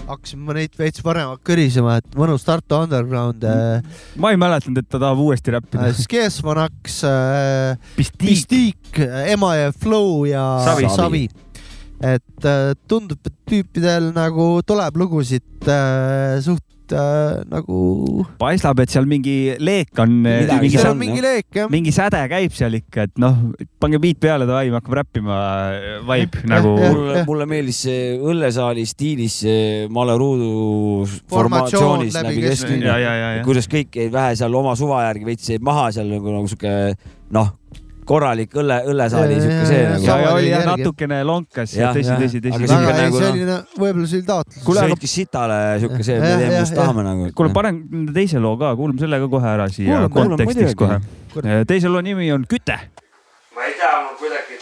[0.08, 3.98] Hakkasime neid veits paremalt kõrisema, et mõnus Tartu Underground äh,.
[4.20, 5.90] ma ei mäletanud, et ta tahab uuesti räppida.
[5.96, 8.24] Skesmanaks äh,, Pistik.
[8.28, 10.88] Mystique, Emajõe Flow ja Savi.
[10.88, 11.76] Savi, Savi..
[12.14, 16.64] et äh, tundub, et tüüpidel nagu tuleb lugusid äh, suht
[16.96, 18.24] äh, nagu.
[18.40, 21.70] paistab, et seal mingi leek on, mingi, on mingi leek jah.
[21.72, 23.36] mingi säde käib seal ikka, et noh,
[23.82, 25.40] pange beat peale, davai, me hakkame räppima,
[26.08, 26.74] vibe nagu.
[26.78, 32.98] mulle, mulle meeldis see õllesaali stiilis see maleruudu Formatsioon formatsioonis läbi läbi ja, kesklinna
[33.46, 36.74] kuidas kõik jäid vähe seal oma suva järgi veits jäid maha seal nagu, nagu sihuke
[37.34, 37.52] noh,
[38.08, 42.60] korralik õlle, õllesaali ja, see nagu ja, ja oli jah natukene lonkas, tõsi, tõsi, Aga
[42.64, 42.78] tõsi.
[42.98, 44.62] nagu, see oli no, võib-olla see oli taotlus.
[44.80, 47.28] Sõitkis sitale sihuke see, me teeme, mis tahame nagu.
[47.38, 51.02] kuule, paneme teise loo ka, kuulame selle ka kohe ära siia Kuulame, kuulame kontekstis muidugi.
[51.34, 51.58] kohe.
[51.72, 52.78] teise loo nimi on Küte.
[53.56, 54.60] ma ei tea, mul kuidagi.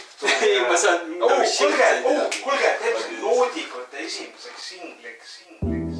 [0.49, 1.07] ei, ma saan.
[1.21, 1.89] kuulge,
[2.43, 5.96] kuulge, teeme loodikute esimeseks singliks, singliks.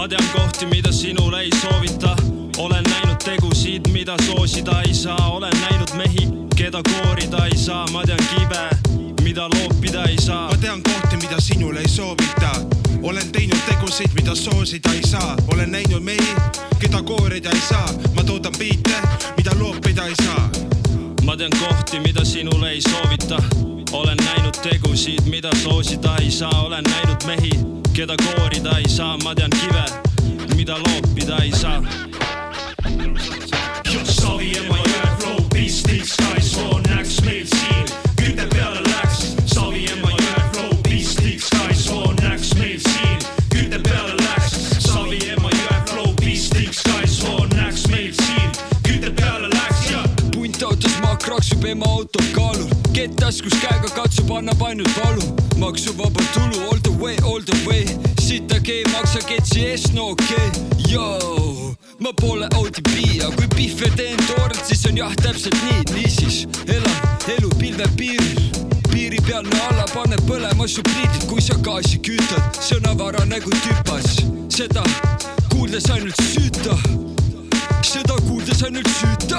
[0.00, 2.16] Ma tean kohti, mida sinule ei soovita,
[2.58, 8.02] olen näinud tegusid, mida soosida ei saa, olen näinud mehi, keda koorida ei saa, ma
[8.02, 8.68] tean kive,
[9.22, 10.56] mida loopida ei saa ma.
[10.56, 12.50] tean kohti, mida sinule ei soovita.
[13.02, 16.34] olen teinud tegusid, mida soosida ei saa, olen näinud mehi,
[16.78, 18.96] keda koorida ei saa, ma toodan biite,
[19.36, 20.79] mida loopida ei saa.
[21.24, 23.38] Ma tean kohti, mida sinule ei soovita,
[23.92, 27.50] olen näinud tegusid, mida soosida ei saa, olen näinud mehi,
[27.92, 29.84] keda koorida ei saa, ma tean kive,
[30.56, 31.82] mida loopida ei saa.
[34.04, 34.79] Savi ema
[55.80, 57.84] maksuvaba tulu all the way, all the way,
[58.20, 60.36] sitake ei maksa ketsi eest, no okei.
[60.36, 61.74] Okay., joo.
[61.98, 66.46] ma pole ODB, aga kui pihve teen toorelt, siis on jah, täpselt nii, niisiis.
[66.66, 67.00] Elan
[67.36, 68.40] elu pilve piiril.
[68.90, 74.20] Piiri pealne alla paneb põlema su pliidid, kui sa gaasi kütad, sõnavara nagu tüpas,
[74.52, 74.84] seda
[75.48, 76.76] kuuldes ainult süüta.
[77.80, 79.29] Seda kuuldes ainult süüta,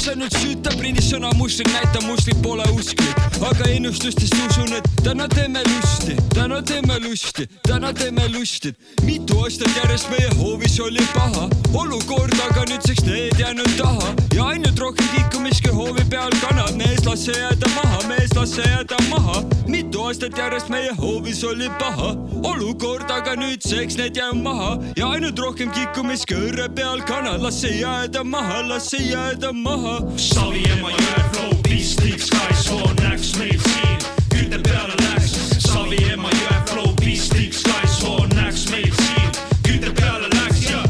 [0.00, 5.26] kuuldes ainult süüta, prindi sõna mustrid, näita mustrid pole usklik, aga ennustustest usun, et täna
[5.28, 8.72] teeme lusti, täna teeme lusti, täna teeme lusti.
[9.04, 14.14] mitu aastat järjest meie hoovis oli paha, olukord aga nüüdseks need jäänud taha.
[14.34, 18.54] Ja ainult rohkem kikkumist kui hoovi peal kanad, mees las see jääda maha, mees las
[18.56, 19.42] see jääda maha.
[19.68, 24.78] mitu aastat järjest meie hoovis oli paha, olukord aga nüüdseks need jäänud maha.
[24.96, 29.52] Ja ainult rohkem kikkumist kui õrre peal kanad, las see jääda maha, las see jääda
[29.52, 29.89] maha.
[29.90, 35.32] Savi ema jõe flow, pistik, Sky Swan, näks meil siin, küte peale läks.
[35.64, 39.32] Savi ema jõe flow, pistik, Sky Swan, näks meil siin,
[39.66, 40.84] küte peale läks ja.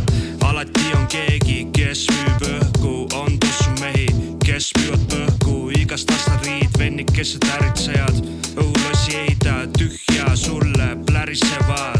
[0.45, 4.11] alati on keegi, kes müüb õhku, on tussumehi,
[4.45, 8.21] kes müüvad põhku, igast astariid, vennikesed äritsejad,
[8.61, 12.00] õulasi heida tühja sulle plärisevad,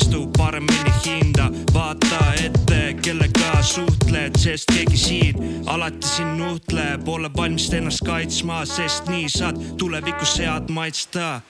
[0.00, 7.68] istu paremini hinda, vaata ette, kellega suhtled, sest keegi siin alati sind nuhtleb, ole valmis
[7.76, 11.40] ennast kaitsma, sest nii saad tulevikus head maitsta.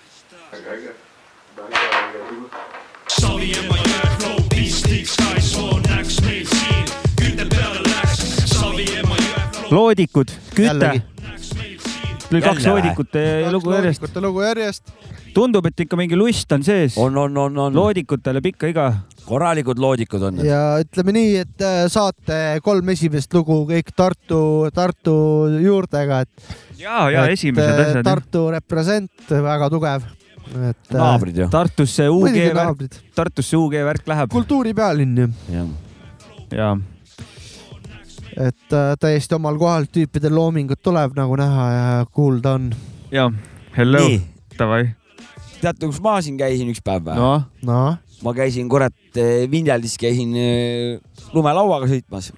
[3.20, 6.90] Saviema jõe flow, pistik, Skyzone läks meil siin,
[7.20, 8.26] küte peale läks,
[8.56, 9.70] Saviema jõe flow.
[9.78, 10.94] Loodikud, küte
[12.30, 14.00] tuli kaks loodikute lugu järjest.
[14.00, 14.92] loodikute lugu järjest.
[15.34, 16.98] tundub, et ikka mingi lust on sees.
[17.00, 18.86] on, on, on, on loodikutele pikka iga.
[19.26, 20.40] korralikud loodikud on.
[20.46, 24.40] ja ütleme nii, et äh, saate kolm esimest lugu kõik Tartu,
[24.74, 25.16] Tartu
[25.60, 26.54] juurtega, et.
[26.78, 28.06] ja, ja esimesed asjad.
[28.06, 30.06] Tartu represent, väga tugev.
[30.70, 30.94] et.
[30.94, 31.50] naabrid ju.
[31.52, 33.02] Tartusse UG värk.
[33.18, 35.66] Tartusse UG värk läheb kultuuripealinn ju,
[36.54, 36.78] ja
[38.36, 42.70] et äh, täiesti omal kohal tüüpidel loomingut tuleb nagu näha ja kuulda on.
[43.10, 43.30] ja
[43.76, 44.04] hello,
[44.58, 44.90] davai.
[45.60, 47.18] teate, kus ma siin käisin üks päev või?
[47.18, 50.98] noh, noh, ma käisin kurat eh, Vinjaldis käisin eh,
[51.34, 52.30] lumelauaga sõitmas.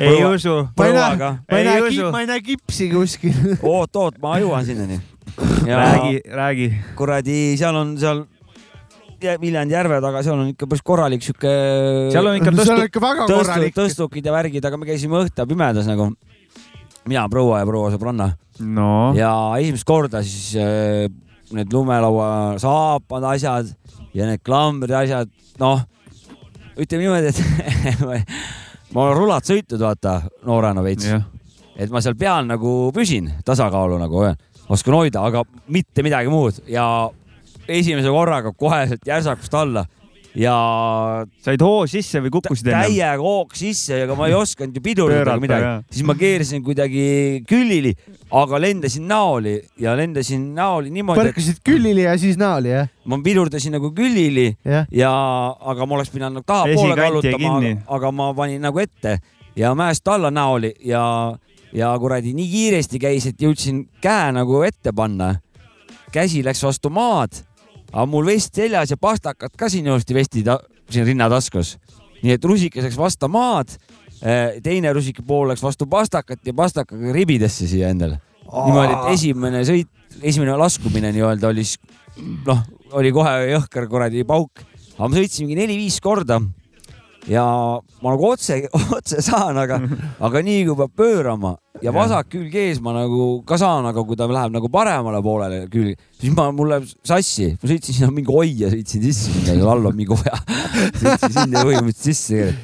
[0.00, 0.60] ei usu.
[0.76, 3.56] ma ei näe, ma ei näe ma ei näe kipsi kuskil.
[3.62, 5.00] oot, oot, ma jõuan sinnani.
[5.66, 6.70] räägi, räägi.
[6.96, 8.24] kuradi, seal on seal
[9.40, 11.52] Viljandi järve taga, seal on ikka päris korralik sihuke.
[12.12, 13.76] seal on ikka see on tõstu-, ikka väga tõstu, korralik.
[13.76, 16.10] tõstukid ja värgid, aga me käisime õhta pimedas nagu.
[17.08, 18.30] mina, proua ja proua sõbranna
[18.64, 21.08] no ja esimest korda siis äh,
[21.54, 23.70] need lumelaua saapad, asjad
[24.14, 25.82] ja need klambrid, asjad, noh,
[26.80, 28.02] ütleme niimoodi, et
[28.94, 31.26] ma olen rulat sõitnud, vaata, noorena veits, jah,
[31.76, 34.24] et ma seal peal nagu püsin, tasakaalu nagu,
[34.74, 35.44] oskan hoida, aga
[35.74, 36.86] mitte midagi muud ja
[37.68, 39.86] esimese korraga koheselt järsakust alla
[40.34, 40.54] ja
[41.44, 42.88] said hoo sisse või kukkusid ennem?
[42.88, 47.04] täiega hoog sisse, aga ma ei osanud ju pidurdada midagi siis ma keerasin kuidagi
[47.48, 47.94] külili,
[48.34, 52.90] aga lendasin näoli ja lendasin näoli niimoodi, et põrkasid külili ja siis näoli jah?
[53.06, 55.14] ma pidurdasin nagu külili jah, ja,
[55.54, 57.56] aga ma oleks pidanud nagu tahapoole kallutama
[57.98, 59.20] aga ma panin nagu ette
[59.56, 61.04] ja mäest alla näoli ja,
[61.72, 65.36] ja kuradi nii kiiresti käis, et jõudsin käe nagu ette panna.
[66.12, 67.38] käsi läks vastu maad,
[67.94, 70.42] aga mul vest seljas ja pastakad ka siin ilusti vesti
[70.90, 71.76] siin rinnataskus.
[72.24, 73.70] nii et rusikas läks vastu maad,
[74.64, 78.18] teine rusika pool läks vastu pastakat ja pastakaga ribidesse siia endale.
[78.50, 79.90] niimoodi, et esimene sõit,
[80.22, 81.78] esimene laskumine nii-öelda oli siis
[82.46, 82.60] noh,
[82.98, 84.64] oli kohe jõhker kuradi pauk,
[84.96, 86.40] aga ma sõitsin mingi neli-viis korda
[87.30, 87.44] ja
[88.02, 88.64] ma nagu otse,
[88.98, 89.80] otse saan, aga,
[90.20, 94.18] aga nii kui peab pöörama ja vasak külg ees ma nagu ka saan, aga kui
[94.18, 98.30] ta läheb nagu paremale poolele külg, siis ma, mul läheb sassi, ma sõitsin sinna mingi
[98.30, 100.38] oia, sõitsin sisse, sinna all on mingi oja,
[101.02, 102.54] sõitsin sinna põhimõtteliselt sisse.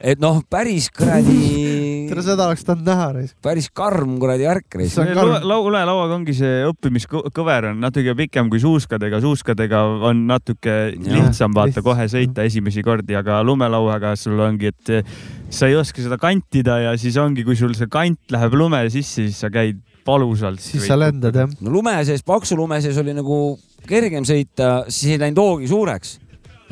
[0.00, 1.36] et noh, päris kuradi,
[2.08, 3.26] tere, seda oleks tahtnud näha.
[3.44, 4.66] päris karm kuradi värk.
[4.72, 5.36] Karm.
[5.44, 11.90] ulelauaga ongi see õppimiskõver on natuke pikem kui suuskadega, suuskadega on natuke lihtsam vaata lihtsam.
[11.92, 16.94] kohe sõita esimesi kordi, aga lumelauaga sul ongi, et sa ei oska seda kantida ja
[17.00, 20.60] siis ongi, kui sul see kant läheb lume sisse, siis sa käid valusalt.
[20.60, 21.50] siis sa lendad jah.
[21.60, 26.18] no lume sees, paksu lume sees oli nagu kergem sõita, siis ei läinud hoogi suureks.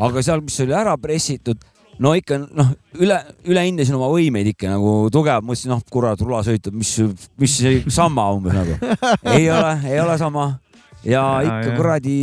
[0.02, 1.60] aga seal, mis oli ära pressitud,
[2.02, 3.18] no ikka noh, üle,
[3.48, 6.96] üle hindasin oma võimeid ikka nagu tugev, mõtlesin, noh, kurat, rulasõitud, mis,
[7.40, 8.78] mis see sama umbes nagu.
[9.36, 10.50] ei ole, ei ole sama.
[10.50, 10.72] ja
[11.02, 11.76] Ja, ikka ja.
[11.76, 12.16] kuradi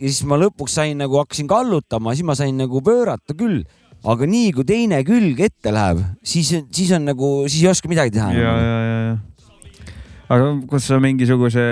[0.00, 3.62] ja siis ma lõpuks sain nagu hakkasin kallutama, siis ma sain nagu pöörata küll,
[4.04, 8.12] aga nii kui teine külg ette läheb, siis, siis on nagu, siis ei oska midagi
[8.16, 8.32] teha.
[8.36, 9.94] ja, ja, ja, ja.
[10.34, 11.64] aga kas sa mingisuguse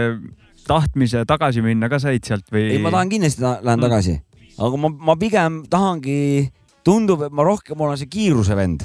[0.69, 2.69] tahtmise tagasi minna ka said sealt või?
[2.73, 3.87] ei, ma tahan kindlasti ta lähen Mm.
[3.89, 4.17] tagasi,
[4.59, 6.51] aga ma, ma pigem tahangi,
[6.87, 8.83] tundub, et ma rohkem olen see kiiruse vend.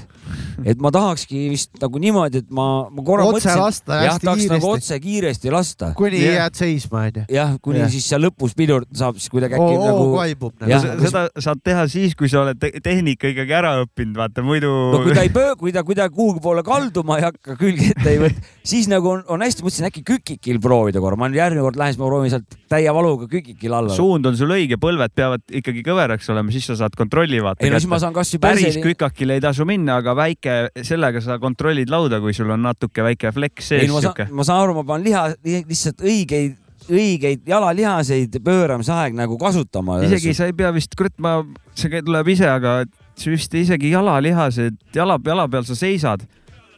[0.66, 4.48] Et ma tahakski vist nagu niimoodi, et ma, ma korra Otse mõtlesin, lasta jah, tahaks
[4.52, 4.74] nagu kiiresti.
[4.74, 5.92] otse kiiresti lasta.
[5.98, 6.38] kuni Jah.
[6.42, 7.26] jääd seisma onju.
[7.34, 7.92] jah, kuni Jah.
[7.94, 10.84] siis seal lõpus pidur saab siis kuidagi äkki oo, nagu vaibub Jah.
[10.84, 11.06] nagu.
[11.06, 14.72] seda saad teha siis, kui sa oled te tehnika ikkagi ära õppinud, vaata muidu.
[14.94, 17.92] no kui ta ei pöö-, kui ta, kui ta kuhugi poole kalduma ei hakka, külge
[17.94, 21.42] ette ei võta, siis nagu on, on hästi, mõtlesin äkki kükikil proovida korra, ma nüüd
[21.42, 23.96] järgmine kord lähen, siis ma proovin sealt täie valuga kükikil alla.
[23.96, 27.72] suund on sul õige, põlved peavad ikkagi kõveraks olema, siis sa saad kontrolli vaata ei
[27.74, 30.56] no siis ma saan kasvõi päris perseli, kükakile ei tasu minna, aga väike,
[30.86, 34.48] sellega sa kontrollid lauda, kui sul on natuke väike fleks ei sees ma saan, ma
[34.48, 36.58] saan aru, ma pean liha, lihtsalt õigeid,
[36.88, 40.02] õigeid jalalihaseid pööramise aeg nagu kasutama.
[40.08, 41.40] isegi sa ei pea vist, kurat, ma,
[41.78, 42.82] see tuleb ise, aga
[43.26, 46.28] vist isegi jalalihased, jala, jala peal sa seisad,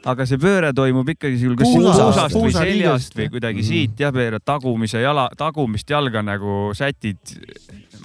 [0.08, 3.68] aga see pööre toimub ikkagi sul kas Puusast, või seljast või kuidagi Mhm.
[3.68, 7.18] siit jah, pöörad tagumise jala, tagumist jalga nagu sätid.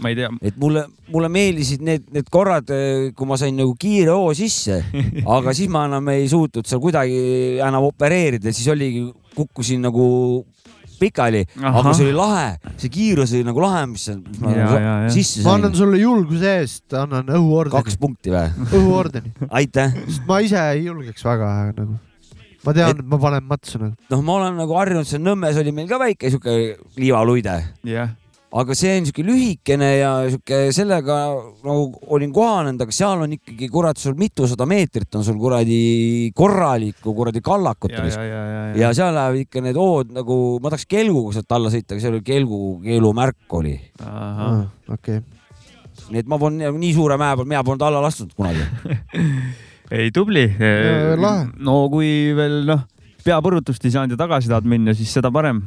[0.02, 2.66] ma ei tea, et mulle, mulle meeldisid need, need korrad,
[3.14, 4.80] kui ma sain nagu kiire hoo sisse,
[5.36, 9.04] aga siis ma enam ei suutnud seal kuidagi enam opereerida, siis oligi,
[9.36, 10.44] kukkusin nagu
[11.04, 12.48] pikali, aga see oli lahe,
[12.80, 15.12] see kiirus oli nagu lahe, mis mis ma Ja, ja, ja.
[15.12, 15.80] sisse ma annan sain.
[15.84, 18.48] sulle julguse eest, annan kaks õhuordeni, punkti või?
[18.80, 19.94] õhuordeni, aitäh.
[20.08, 21.96] sest ma ise ei julgeks väga nagu.
[22.64, 23.94] ma tean, et ma panen matsu nagu.
[24.10, 26.54] noh, ma olen nagu harjunud, seal Nõmmes oli meil ka väike sihuke
[27.00, 27.56] liivaluide,
[27.88, 28.12] jah,
[28.54, 31.16] aga see on sihuke lühikene ja sihuke sellega
[31.66, 37.16] nagu olin kohanenud, aga seal on ikkagi kurat sul mitusada meetrit on sul kuradi korralikku
[37.18, 40.86] kuradi kallakut ja, ja, ja, ja, ja seal lähevad ikka need hood nagu, ma tahaks
[40.90, 43.74] kelguga sealt alla sõita, aga seal oli kelgu, keelumärk oli.
[44.06, 45.20] ahah, okei,
[46.14, 48.98] nii et ma polnud nii suure mäe peal, mina polnud alla lasknud kunagi.
[49.98, 50.46] ei tubli.
[51.58, 52.86] no kui veel noh,
[53.26, 55.64] peapõrutust ei saanud ja tagasi tahad minna, siis seda parem.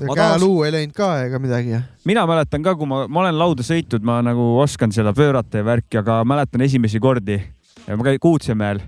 [0.00, 1.82] Ja käeluu ei läinud ka ega midagi.
[2.08, 5.68] mina mäletan ka, kui ma, ma olen lauda sõitnud, ma nagu oskan seda pöörata ja
[5.68, 7.38] värki, aga mäletan esimesi kordi
[7.86, 8.82] ja ma käin Kuutsemäel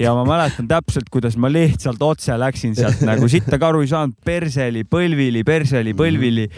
[0.00, 3.90] ja ma mäletan täpselt, kuidas ma lihtsalt otse läksin sealt nagu sitta ka aru ei
[3.90, 6.48] saanud, perseli, põlvili, perseli, põlvili.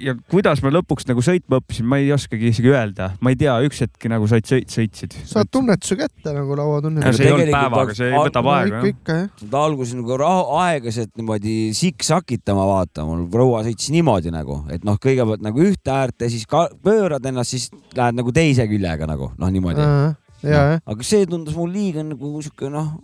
[0.00, 3.54] Ja kuidas ma lõpuks nagu sõitma õppisin, ma ei oskagi isegi öelda, ma ei tea,
[3.66, 5.16] üks hetk nagu said sõit, sõitsid.
[5.28, 7.18] saad tunnetuse kätte nagu lauatunnetus.
[7.18, 9.46] see ei olnud päevaga, see võtab aega ikka, ikka jah.
[9.54, 10.18] ta alguses nagu
[10.62, 16.26] aeglaselt niimoodi siksakitama vaata, mul proua sõitis niimoodi nagu, et noh, kõigepealt nagu ühte äärt
[16.26, 19.88] ja siis ka pöörad ennast, siis lähed nagu teise küljega nagu noh, niimoodi.
[20.46, 20.78] jah.
[20.80, 22.96] aga see tundus mul liiga nagu sihuke noh,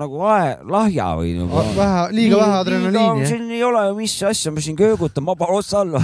[0.00, 1.64] nagu ae, lahja või nagu.
[1.76, 5.60] vähe, liiga vähe adrenaliini siin ei ole ju mis asja, ma siin köögutan, ma panen
[5.60, 6.02] otsa alla.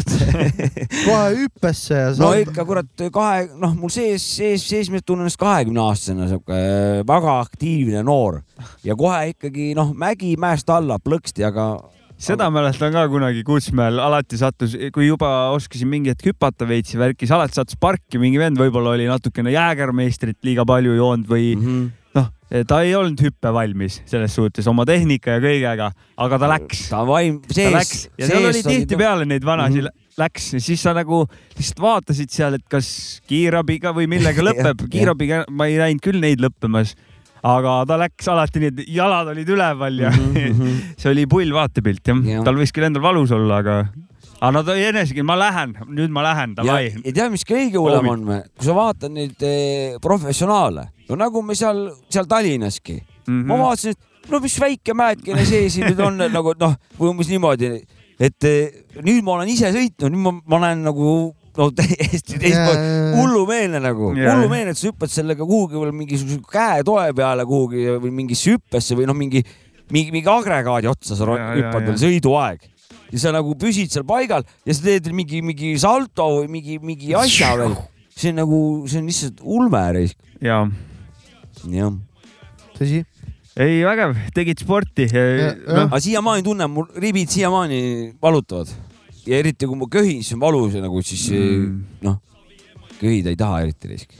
[1.06, 5.40] kohe hüppesse ja no ikka kurat kahe, noh, mul sees, sees, sees ma tunnen ennast
[5.40, 6.62] kahekümne aastasena sihuke
[7.06, 8.40] väga aktiivne noor
[8.86, 11.74] ja kohe ikkagi noh, mägi mäest alla plõksti, aga
[12.16, 17.00] seda mäletan ka kunagi Kuutsmäel, alati sattus, kui juba oskasin mingi hetk hüpata veits ja
[17.02, 21.52] värki, siis alati sattus parki mingi vend, võib-olla oli natukene jäägermeistrit liiga palju joonud või
[21.54, 21.90] mm -hmm.
[22.16, 22.30] noh,
[22.68, 25.90] ta ei olnud hüppevalmis selles suhtes oma tehnika ja kõigega,
[26.26, 30.22] aga ta läks, ta vaim, sees ja seal oli tihtipeale neid vanasid mm, -hmm.
[30.22, 31.24] läks ja siis sa nagu
[31.56, 32.88] lihtsalt vaatasid seal, et kas
[33.28, 36.94] kiirabiga või millega lõpeb kiirabiga ma ei näinud küll neid lõppemas,
[37.46, 40.82] aga ta läks alati nii, et jalad olid üleval ja Mhm, mhm.
[41.00, 42.24] see oli pull vaatepilt Jah.
[42.26, 43.76] ja., tal võis küll endal valus olla, aga,
[44.36, 46.90] aga no ta enesegi, ma lähen, nüüd ma lähen, davai.
[46.92, 51.56] ja tead, mis kõige hullem on, kui sa vaatad neid eh, professionaale, no nagu me
[51.58, 52.98] seal, seal Tallinnaski.
[53.26, 53.46] Mm, -hmm.
[53.48, 57.32] ma vaatasin, et no mis väike mäekene see siin nüüd on nagu noh, või umbes
[57.32, 57.72] niimoodi,
[58.20, 62.94] et eh, nüüd ma olen ise sõitnud, nüüd ma, ma näen nagu no täiesti teistmoodi,
[63.16, 64.36] hullumeelne nagu, Jaa.
[64.36, 69.08] hullumeelne, et sa hüppad sellega kuhugi veel mingisuguse käetoe peale kuhugi või mingisse hüppesse või
[69.08, 69.40] noh, mingi,
[69.90, 72.75] mingi, mingi agregaadi otsa sa hüppad veel sõiduaeg
[73.12, 77.14] ja sa nagu püsid seal paigal ja sa teed mingi, mingi salto või mingi, mingi
[77.14, 77.76] asja veel.
[78.16, 80.16] see on nagu, see on lihtsalt ulme risk.
[80.42, 80.64] ja
[81.70, 81.92] jah,
[82.76, 83.04] tõsi.
[83.56, 85.06] ei, vägev, tegid sporti.
[85.12, 87.80] noh, aga siiamaani tunnen, mul ribid siiamaani
[88.22, 88.70] valutavad
[89.26, 91.84] ja eriti kui ma köhin, siis on valus ja nagu siis Mm.
[92.02, 92.18] noh,
[93.00, 94.10] köhida ei taha eriti risk.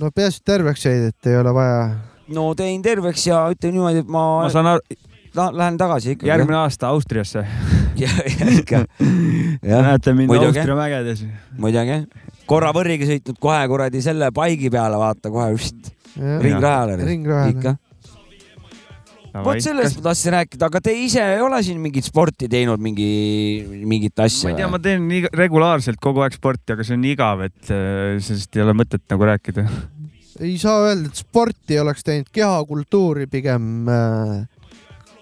[0.00, 1.80] no peaasi, et terveks jäid, et ei ole vaja.
[2.28, 4.80] no teen terveks ja ütlen niimoodi, et ma, ma saan aru,
[5.34, 6.26] lähen tagasi ikka.
[6.26, 7.46] järgmine aasta Austriasse.
[8.58, 8.84] ikka.
[9.62, 10.58] näete mind muidugi.
[10.58, 11.24] Austria mägedes.
[11.58, 12.04] muidugi.
[12.46, 16.98] korra võrriga sõitnud kohe kuradi selle paigi peale, vaata kohe vist ringrajale.
[17.50, 17.74] ikka.
[19.44, 23.08] vot sellest ma tahtsin rääkida, aga te ise ei ole siin mingit sporti teinud, mingi,
[23.82, 27.08] mingit asja ma ei tea, ma teen nii regulaarselt kogu aeg sporti, aga see on
[27.10, 29.66] igav, et äh, sellest ei ole mõtet nagu rääkida.
[30.38, 34.44] ei saa öelda, et sporti oleks teinud, kehakultuuri pigem äh,.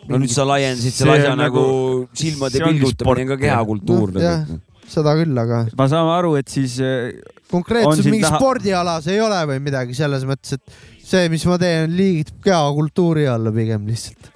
[0.09, 4.12] No nüüd sa laiendasid See selle asja on nagu nagu- silmade pilgutamine on ka kehakultuur
[4.16, 4.46] noh, jah.
[4.88, 9.38] seda küll, aga ma saan aru, et siis On konkreetselt mingi taha- spordialas ei ole
[9.53, 14.31] või midagi selles mõttes, et see, mis ma teen, liigitub kehakultuuri alla pigem lihtsalt.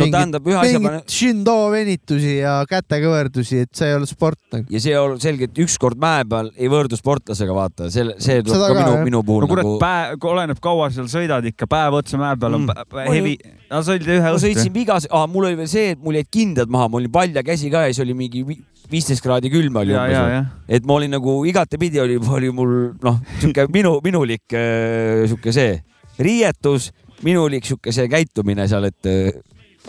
[0.00, 4.66] No tähendab ühe asja mingit Shindo venitusi ja kätekõverdusi, et see ei ole sport nagu.
[4.74, 8.68] ja see on selgelt ükskord mäe peal ei võrdu sportlasega, vaata, selle, see tuleb Seda
[8.72, 11.98] ka ka, minu, minu puhul no kurat nagu, päev, oleneb kaua seal sõidad ikka, päev
[12.00, 13.08] otsa mäe peal on Mm.
[13.12, 13.34] hevi.
[13.70, 14.72] no sa olid ühe ma õhtu sõitsin.
[14.74, 17.70] vigas ah,, mul oli veel see, et mul jäid kindad maha, mul oli palja käsi
[17.70, 20.46] ka ja siis oli mingi vi- viisteist kraadi külm oli umbes.
[20.68, 25.82] et ma olin nagu igatepidi oli, oli mul noh, sihuke minu, minulik äh, sihuke see
[26.18, 26.90] riietus,
[27.24, 29.32] minulik sihuke see käitumine seal, et äh,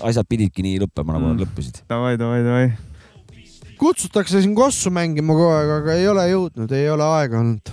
[0.04, 1.44] asjad pididki nii lõppema, nagu nad Mm.
[1.46, 1.82] lõppesid.
[1.90, 2.74] davai, davai, davai.
[3.78, 7.70] kutsutakse siin kossu mängima kogu aeg, aga ei ole jõudnud, ei ole aega olnud.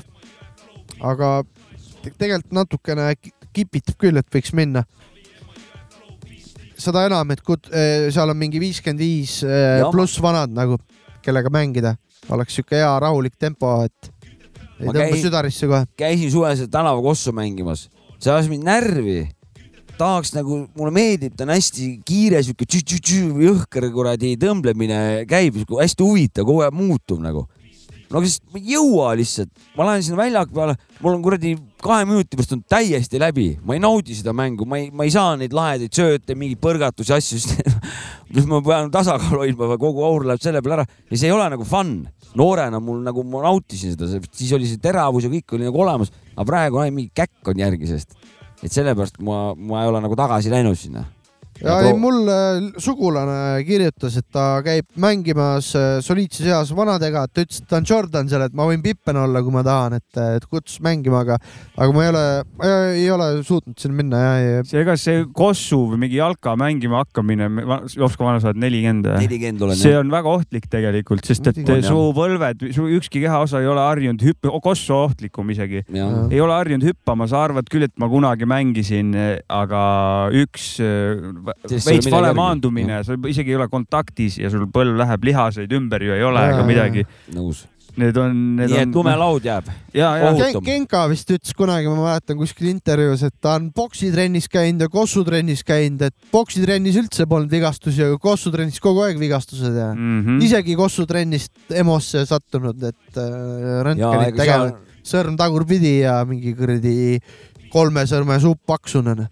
[1.03, 1.43] aga
[2.03, 4.85] te- tegelikult natukene ki- kipitab küll, et võiks minna.
[6.83, 7.69] seda enam, et kut-,
[8.11, 10.79] seal on mingi viiskümmend viis eh, pluss vanad nagu,
[11.23, 11.97] kellega mängida,
[12.35, 14.11] oleks sihuke hea rahulik tempo, et
[14.81, 15.85] ei tõmba südarisse kohe.
[15.97, 19.29] käisin suvel seda tänavakossu mängimas, see ajas mind närvi.
[19.99, 22.67] Tahaks nagu, mulle meeldib, ta on hästi kiire, sihuke
[23.47, 27.47] jõhker kuradi tõmblemine käib, hästi huvitav, kogu aeg muutub nagu.
[28.13, 31.55] no aga siis ma ei jõua lihtsalt, ma lähen sinna väljaku peale, mul on kuradi
[31.83, 35.15] kahe minuti pärast on täiesti läbi, ma ei naudi seda mängu, ma ei, ma ei
[35.15, 40.45] saa neid lahedaid sööte, mingeid põrgatusi, asju, sest ma pean tasakaalu hoidma, kogu aur läheb
[40.45, 42.03] selle peale ära ja see ei ole nagu fun.
[42.39, 46.13] noorena mul nagu ma nautisin seda, siis oli see teravus ja kõik oli nagu olemas,
[46.33, 48.17] aga praegu ainult mingi käkk on järgi sellest.
[48.63, 51.05] Et sellepärast ma, ma ei ole nagu tagasi läinud sinna.
[51.63, 57.35] Ja ei, mul äh, sugulane kirjutas, et ta käib mängimas äh, soliidses eas vanadega, et
[57.35, 59.99] ta ütles, et ta on Jordan seal, et ma võin pippen olla, kui ma tahan,
[60.01, 61.39] et, et kutsus mängima, aga,
[61.77, 62.25] aga ma ei ole,
[62.99, 67.05] ei ole suutnud sinna minna ja, ja see, ega see kossu või mingi jalka mängima
[67.05, 67.51] hakkamine,
[67.93, 69.11] Jops, kui vana sa oled, nelikümmend?
[69.23, 73.63] nelikümmend olen see on väga ohtlik tegelikult, sest et on, su põlved, su ükski kehaosa
[73.63, 75.85] ei ole harjunud hüpp-, kossu ohtlikum isegi.
[75.93, 79.15] ei ole harjunud hüppama, sa arvad küll, et ma kunagi mängisin,
[79.53, 79.83] aga
[80.43, 80.73] üks
[81.73, 86.17] veits vale maandumine, sa isegi ei ole kontaktis ja sul põlv läheb, lihaseid ümber ju
[86.17, 87.07] ei ole ega midagi.
[87.35, 87.67] nõus.
[87.93, 88.89] Need on, need nii on.
[88.89, 89.67] et lumelaud jääb.
[89.93, 90.65] ja, ja Ohu- Ken- ohutum.
[90.65, 95.61] Genka vist ütles kunagi, ma mäletan kuskil intervjuus, et ta on poksitrennis käinud ja kossutrennis
[95.69, 100.23] käinud, et poksitrennis üldse polnud vigastusi, aga kossutrennis kogu aeg vigastused ja mm.
[100.25, 100.41] -hmm.
[100.49, 104.73] isegi kossutrennist EMO-sse sattunud, et äh, ega tegema seal,
[105.05, 107.21] sõrm tagurpidi ja mingi kuradi
[107.73, 109.29] kolme sõrme supp paksune.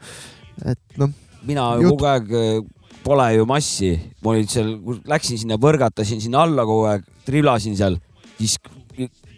[0.68, 1.08] et noh,
[1.48, 2.60] mina ju Jutt- kogu aeg äh,
[3.04, 4.74] pole ju massi, ma olin seal,
[5.08, 7.96] läksin sinna, põrgatasin sinna alla kogu aeg, triblasin seal,
[8.38, 8.58] siis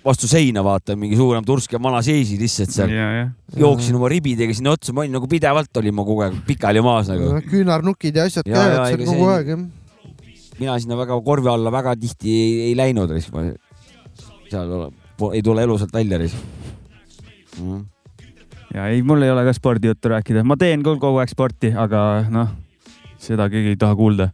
[0.03, 2.91] vastu seina vaatan, mingi suurem tursk ja vana seisi lihtsalt seal.
[2.91, 3.27] ja, ja.
[3.57, 7.07] jooksin oma ribidega sinna otsa, ma olin nagu pidevalt olin ma kogu aeg pikali maas
[7.13, 7.37] nagu.
[7.51, 9.63] küünarnukid ja asjad Ja, ja, käivad seal kogu see- aeg jah.
[10.59, 13.15] mina sinna väga korvi alla väga tihti ei, ei läinud,
[14.51, 14.91] seal ole-
[15.37, 17.85] ei tule elusalt välja mm..
[18.75, 22.25] Ja ei, mul ei ole ka spordijuttu rääkida, ma teen küll kogu aeg sporti, aga
[22.33, 22.53] noh,
[23.23, 24.31] seda keegi ei taha kuulda.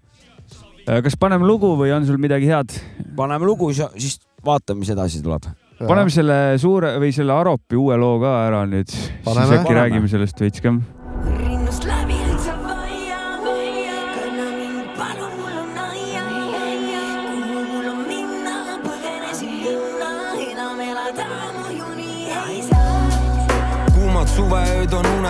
[0.86, 2.76] kas paneme lugu või on sul midagi head?
[3.16, 5.51] paneme lugu, siis vaatame, mis edasi tuleb.
[5.80, 9.80] paneme selle suure või selle Aropi uue loo ka ära nüüd, siis äkki Paneme.
[9.82, 10.78] räägime sellest veits ka.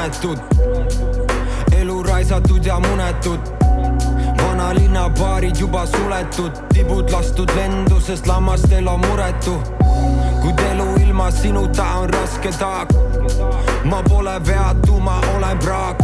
[0.09, 0.39] unetud,
[1.77, 3.39] elu raisatud ja munetud.
[4.43, 9.63] vanalinna baarid juba suletud, tibud lastud lendu, sest lammastel on muretu.
[10.43, 12.89] kuid elu ilma sinuta on raske taak.
[13.85, 15.99] ma pole veatu, ma olen praak.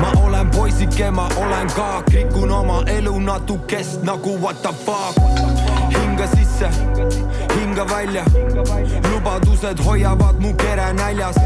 [0.00, 5.14] ma olen poisike, ma olen kaak, rikun oma elu natukest nagu what the fuck.
[5.90, 6.68] hinga sisse,
[7.54, 8.24] hinga välja,
[9.10, 11.36] lubadused hoiavad mu kere näljas.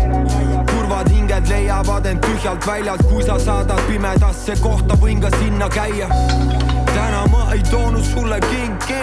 [0.91, 6.09] Kurvad hinged leiavad end tühjalt väljalt, kui sa saadad pimedasse kohta, võin ka sinna käia.
[6.95, 9.03] täna ma ei toonud sulle kinki,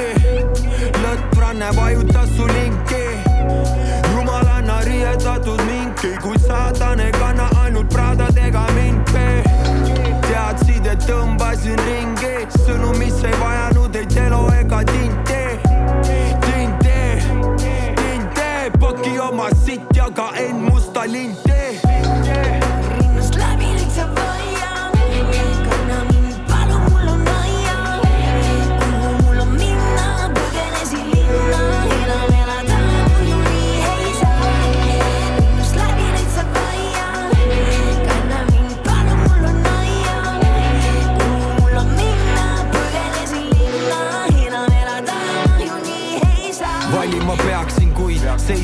[1.03, 3.03] lõttranne vajutas su linki.
[4.15, 9.27] rumalanna riietatud minki, kuid saatan ei kanna ainult Pradadega minki.
[10.27, 15.43] teadsid, et tõmbasin ringi, sõnu, mis ei vajanud ei telo ega tinti.
[16.41, 17.21] tinte,
[17.95, 21.56] tinte, paki oma sitt ja ka end musta linti.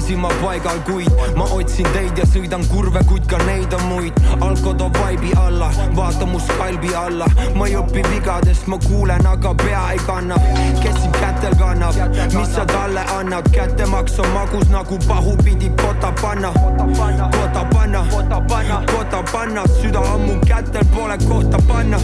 [0.04, 3.84] Kuid seisin ma paigal, kuid ma otsin teid ja sõidan kurve, kuid ka neid on
[3.88, 4.14] muid.
[4.42, 7.26] alko toob vaibi alla, vaata mu skalbi alla,
[7.56, 10.36] ma ei õpi vigadest, ma kuulen, aga pea ei kanna.
[10.82, 11.96] kes sind kätel kannab,
[12.36, 16.52] mis sa talle annad, kättemaks on magus nagu pahupidi kota panna.
[16.52, 16.86] kota
[17.72, 21.98] panna, kota panna, süda on mu kätel, pole kohta panna.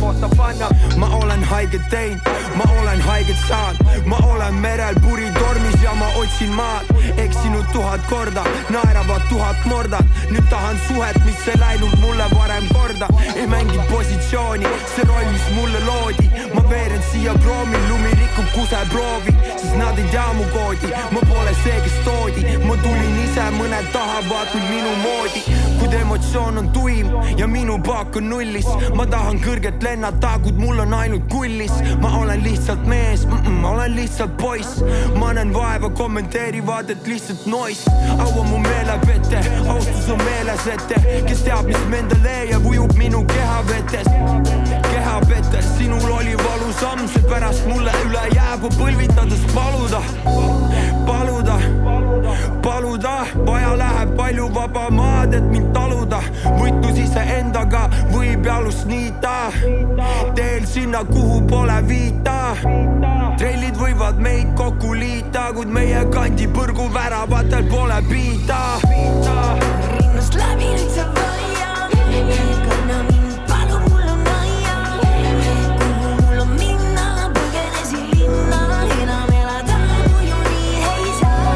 [0.97, 2.22] ma olen haiget teinud,
[2.56, 6.86] ma olen haiget saanud, ma olen merel puritormis ja ma otsin maad,
[7.18, 13.08] eksinud tuhat korda, naeravad tuhat mordat, nüüd tahan suhet, mis ei läinud mulle varem korda,
[13.36, 19.36] ei mänginud positsiooni, see roll, mis mulle loodi, ma veeren siia kroomil, lumi rikub kuseproovi,
[19.56, 23.92] sest nad ei tea mu koodi, ma pole see, kes toodi, ma tulin ise mõned
[23.94, 25.44] tahavad mind minu moodi.
[25.80, 28.68] Kuid emotsioon on tuim ja minu paak on nullis.
[28.96, 31.72] Ma tahan kõrgelt lennata, kuid mul on ainult kullis.
[32.02, 34.84] Ma olen lihtsalt mees mm, -mm, ma olen lihtsalt poiss.
[35.16, 37.79] Ma näen vaeva, kommenteerivad, et lihtsalt nois
[38.20, 40.98] au on mu meelepete, austus on meeles ette.
[41.26, 44.08] Kes teab, mis leiab, ujub minu keha vetes?
[44.92, 50.02] Keha petes, sinul oli valusam, seepärast mulle üle jääb põlvitades paluda.
[51.06, 51.58] Paluda,
[52.62, 53.16] paluda,
[53.46, 56.22] vaja läheb palju vaba maad, et mind taluda.
[56.60, 59.52] võitlus iseendaga võib jalust niita,
[60.36, 62.56] teel sinna, kuhu pole viita.
[63.38, 65.18] trellid võivad meid kokku liita,
[66.14, 68.60] kandi põrguväravatel pole piita.
[69.95, 71.93] rinnast läbi nüüd sa vaiad,
[72.66, 74.76] kanna mind, palun, mul on aia.
[75.80, 77.05] kuhu mul on minna,
[77.36, 78.62] põgenesin linna,
[78.97, 81.55] enam elada muidu nii ei saa.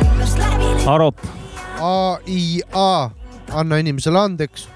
[0.00, 1.16] rinnast läbi nüüd Arop,
[1.80, 2.90] AIA,
[3.52, 4.68] anna inimesele andeks.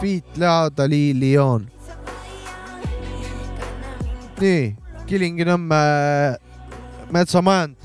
[0.00, 1.68] Feet Lea Dali Lion.
[4.42, 4.74] nii,
[5.06, 5.78] Kilingi-Nõmme
[7.14, 7.81] metsamajand.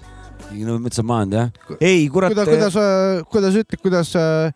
[0.67, 1.51] No metsamajand jah.
[1.79, 2.77] ei kurat, kuidas, kuidas,
[3.31, 4.51] kuidas ütled, kuidas äh,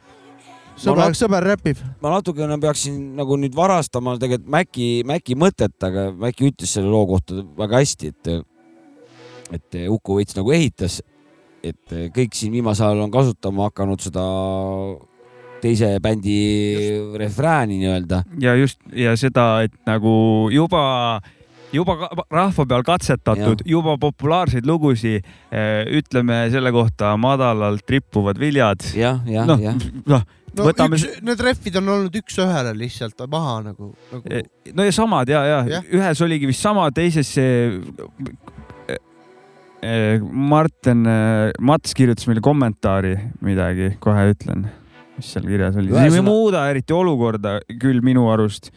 [0.79, 1.81] sõber sõber räpib?
[2.03, 7.05] ma natukene peaksin nagu nüüd varastama tegelikult Mäki, Mäki mõtet, aga Mäki ütles selle loo
[7.13, 8.33] kohta väga hästi, et
[9.51, 11.01] et Uku Veits nagu ehitas,
[11.63, 14.25] et kõik siin viimasel ajal on kasutama hakanud seda
[15.61, 16.37] teise bändi
[17.19, 18.23] refrääni nii-öelda.
[18.41, 21.21] ja just ja seda, et nagu juba,
[21.71, 21.95] juba
[22.31, 25.27] rahva peal katsetatud, juba populaarseid lugusid,
[26.01, 28.83] ütleme selle kohta madalalt rippuvad viljad.
[28.97, 30.25] jah, jah, noh jah, noh,
[30.57, 34.41] no võtame üks, need rehvid on olnud üks-ühele lihtsalt maha nagu, nagu....
[34.75, 35.87] no ja samad ja, ja Jah.
[35.95, 37.79] ühes oligi vist sama, teises see
[38.91, 41.07] eh, Martin,
[41.63, 43.15] Mats kirjutas meile kommentaari
[43.45, 44.67] midagi, kohe ütlen,
[45.17, 45.93] mis seal kirjas oli.
[45.95, 48.71] see ei muuda eriti olukorda küll minu arust.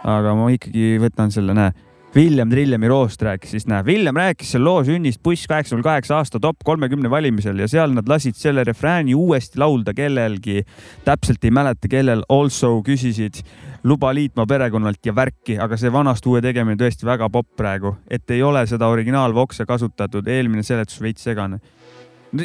[0.00, 1.74] aga ma ikkagi võtan selle, näe.
[2.14, 6.16] Villem Trillemi Roost rääkis siis, näe, Villem rääkis selle loo sünnist buss kaheksa null kaheksa
[6.16, 10.64] aasta top kolmekümne valimisel ja seal nad lasid selle refrääni uuesti laulda kellelgi.
[11.04, 13.44] täpselt ei mäleta, kellel also küsisid
[13.84, 18.30] luba liitma perekonnalt ja värki, aga see vanast uue tegemine tõesti väga popp praegu, et
[18.30, 21.60] ei ole seda originaalvokse kasutatud, eelmine seletus veits segane.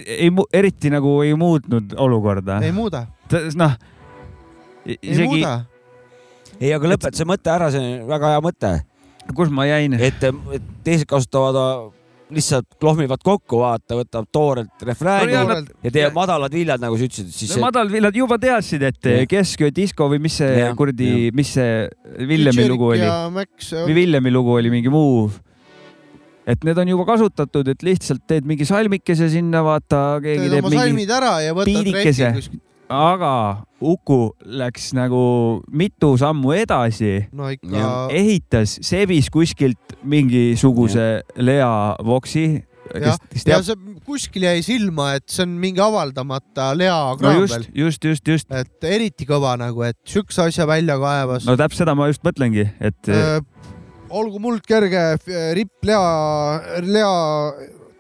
[0.05, 2.61] ei, eriti nagu ei muutnud olukorda.
[2.61, 3.07] ei muuda,
[3.55, 3.79] noh,
[4.85, 5.61] ei isegi, muuda.
[6.59, 8.79] ei, aga lõpeta see mõte ära, see on väga hea mõte,
[9.33, 9.95] kus ma jäin?
[9.97, 11.93] et, et teised kasutavad äh,
[12.33, 17.05] lihtsalt klohmivad kokku, vaata, võtab toorelt refrääni No ja no, teeb madalad viljad, nagu sa
[17.07, 19.25] ütlesid, siis see, madalvillad juba teadsid, et Jah.
[19.29, 21.85] kesköö disko või mis see Jah, kuradi, mis see
[22.27, 23.05] Villemi lugu oli?
[23.05, 25.27] või Villemi lugu oli mingi muu.
[26.45, 30.65] et need on juba kasutatud, et lihtsalt teed mingi salmikese sinna, vaata, keegi teed teeb
[30.65, 32.33] oma mingi, salmid ära ja võtad piidikese.
[32.89, 37.49] Aga Uku läks nagu mitu sammu edasi, no
[38.09, 42.47] ehitas, sebis kuskilt mingisuguse Lea Voksi,
[42.93, 43.65] ja teab.
[43.65, 48.05] see kuskil jäi silma, et see on mingi avaldamata Lea no kraam just veel,, just,
[48.05, 48.51] just, just.
[48.53, 52.67] et eriti kõva nagu, et siukse asja välja kaevas no täpselt seda ma just mõtlengi,
[52.79, 53.39] et äh,.
[54.09, 55.07] olgu muld kerge,
[55.57, 56.05] Ripp Lea,
[56.85, 57.15] Lea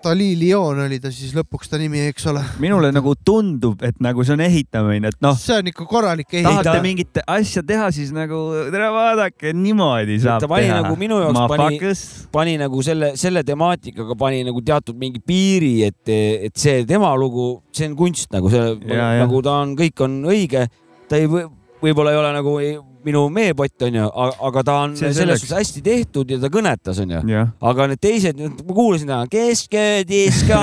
[0.05, 2.43] Dali Lion oli ta siis lõpuks ta nimi, eks ole.
[2.61, 6.51] minule nagu tundub, et nagu see on ehitamine, et noh, see on ikka korralik tahate
[6.51, 6.83] ehitamine.
[6.85, 8.41] mingit asja teha, siis nagu
[8.73, 10.77] tere vaadake, niimoodi saab ta pani teha.
[10.83, 12.03] nagu minu jaoks pani, Motherfuckers.
[12.35, 16.13] pani nagu selle, selle temaatikaga pani nagu teatud mingi piiri, et,
[16.51, 20.67] et see tema lugu, see on kunst nagu see, nagu ta on, kõik on õige,
[21.09, 21.47] ta ei või,
[21.81, 24.05] võib-olla ei ole nagu ei, minu meepott onju,
[24.49, 27.21] aga ta on See selles suhtes hästi tehtud ja ta kõnetas onju.
[27.29, 27.51] jah.
[27.71, 30.61] aga need teised, ma kuulasin täna, kesköödiska,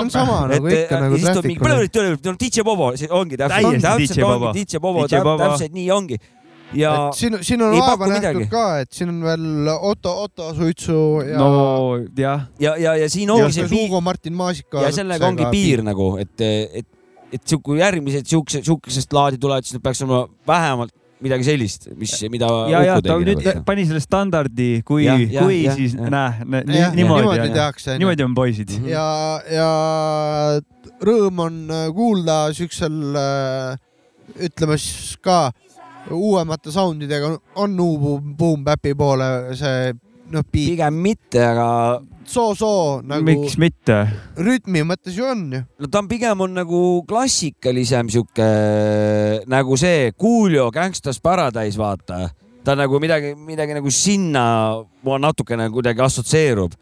[0.00, 2.40] on sama nagu ikka nagu trafficul.
[2.40, 6.20] DJ Bobo, see ongi täpselt, täpselt ongi DJ Bobo, täpselt nii ongi.
[6.76, 8.50] ja et siin, siin on ei vaeva nähtud midagi.
[8.52, 13.30] ka, et siin on veel Otto, Otto Suitsu ja no jah, ja, ja, ja siin
[13.30, 14.84] ja ongi see see piir Martin Maasika.
[14.84, 16.88] ja sellega ongi piir nagu, et, et,
[17.32, 22.14] et sihuke järgmised siukse, siukesest laadi tulevad, siis need peaks olema vähemalt midagi sellist, mis,
[22.30, 23.62] mida ja, ja ta nüüd nagu.
[23.66, 26.10] pani selle standardi, kui, kui jah, siis jah.
[26.14, 28.74] näe, niimoodi niimoodi on, tehakse, niimoodi on poisid.
[28.86, 29.06] ja,
[29.50, 29.70] ja
[31.04, 33.00] rõõm on äh, kuulda siuksel,
[34.46, 35.48] ütleme siis ka
[36.14, 39.90] uuemate soundidega on Ubu Boom Bap'i poole see
[40.32, 41.68] noh, pigem mitte, aga
[42.28, 43.98] soo-soo nagu miks mitte?
[44.36, 45.62] rütmi mõttes ju on ju.
[45.80, 48.48] no ta on pigem on nagu klassikalisem sihuke
[49.48, 52.28] nagu see Coolio Gangsta's Paradise, vaata.
[52.64, 54.44] ta nagu midagi, midagi nagu sinna
[55.04, 56.74] natukene kuidagi assotsieerub.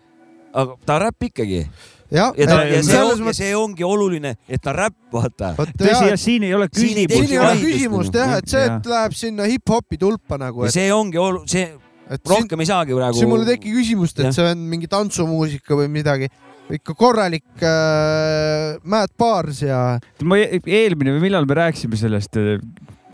[0.53, 1.67] aga ta räpp ikkagi
[2.11, 5.55] jah, ja ta ja see, on, ja see ongi oluline, et ta räpp, vaata.
[5.59, 8.23] tõsi, ja, siin ei ole küsimust siin ei ole küsimust nagu.
[8.23, 11.67] jah, et see, et läheb sinna hip-hopi tulpa nagu, ja et, see ongi olu-, see
[12.11, 13.19] et siin, rohkem ei saagi praegu.
[13.21, 16.29] siin mul ei teki küsimust, et see on mingi tantsumuusika või midagi,
[16.77, 22.57] ikka korralik äh, Matt Bars ja ma e- eelmine või millal me rääkisime sellest äh,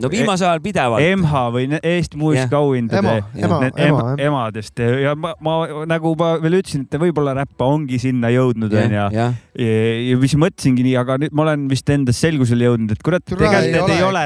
[0.01, 1.05] no viimasel ajal pidevalt.
[1.05, 5.57] EMH või Eesti muusikaauhindade Ema, ema, emadest ja ma, ma
[5.88, 9.74] nagu ma veel ütlesin, et võib-olla räpp ongi sinna jõudnud onju ja, jah, ja,
[10.09, 13.68] ja mis mõtlesingi nii, aga nüüd ma olen vist endas selgusele jõudnud, et kurat, tegelikult
[13.68, 14.24] ei need ei ole.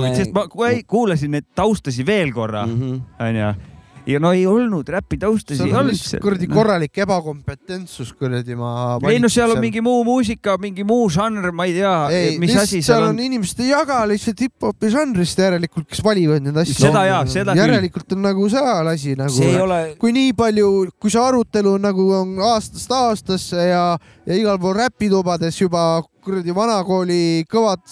[0.00, 0.14] ole.
[0.16, 2.98] sest ma kui kuulasin neid taustasid veel korra Mhm.
[3.20, 3.52] onju
[4.06, 8.98] ja no ei olnud räpi on olnud lihtsalt kuradi korralik ebakompetentsus kuradi ma.
[9.10, 11.94] ei no seal on mingi muu muusika, mingi muu žanr, ma ei tea,
[12.42, 16.60] mis asi seal seal on inimesed ei jaga lihtsalt hip-hopi žanrist järelikult, kes valivad neid
[16.62, 16.78] asju.
[16.86, 17.62] Seda jaa, seda küll.
[17.62, 19.50] järelikult on nagu seal asi nagu.
[19.64, 23.84] ole, kui nii palju, kui see arutelu nagu on aastast aastasse ja,
[24.26, 27.82] ja igal pool räpitubades juba kuradi vanakooli kõvad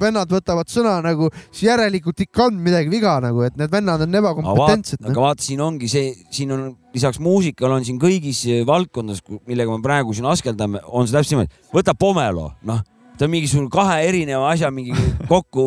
[0.00, 4.20] vennad võtavad sõna nagu, siis järelikult ikka on midagi viga nagu, et need vennad on
[4.22, 5.02] ebakompetentsed.
[5.04, 6.64] aga vaata, siin ongi see, siin on
[6.94, 11.62] lisaks muusikale on siin kõigis valdkondades, millega me praegu siin askeldame, on see täpselt niimoodi.
[11.74, 12.82] võta Pomelo, noh,
[13.18, 14.96] ta on mingisugune kahe erineva asja mingi
[15.32, 15.66] kokku,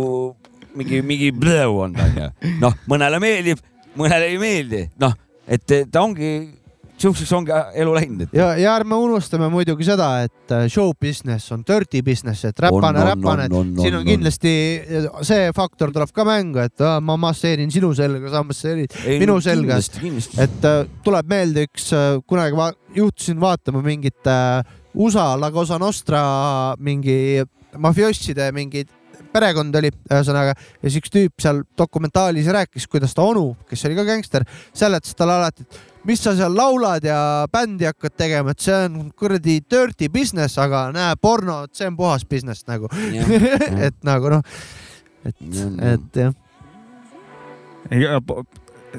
[0.75, 2.29] mingi, mingi on ta onju.
[2.61, 3.63] noh, mõnele meeldib,
[3.95, 5.15] mõnele ei meeldi, noh,
[5.47, 6.31] et ta ongi,
[7.01, 11.51] siukseks ongi elu läinud, et ja, ja ärme unustame muidugi seda, et äh, show business
[11.51, 14.53] on dirty business, et räpane, räpane, siin on, on kindlasti
[15.27, 19.37] see faktor tuleb ka mängu, et aa, ma masseerin sinu selga, sa masseerid Ei, minu
[19.43, 24.61] selga, et äh, tuleb meelde üks äh,, kunagi va juhtusin vaatama mingit äh,
[24.95, 26.21] USA La Cosa Nostra
[26.79, 27.43] mingi
[27.77, 28.91] mafiosside mingeid
[29.35, 33.97] perekond oli, ühesõnaga, ja siis üks tüüp seal dokumentaalis rääkis, kuidas ta onu, kes oli
[33.97, 37.17] ka gängster, seletas talle alati, et mis sa seal laulad ja
[37.51, 42.25] bändi hakkad tegema, et see on kuradi dirty business, aga näe, porno, see on puhas
[42.29, 42.89] business nagu.
[43.87, 44.55] et nagu noh,
[45.25, 45.35] et,
[45.91, 46.33] et jah,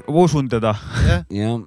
[0.07, 0.75] usun teda.
[1.07, 1.59] jah,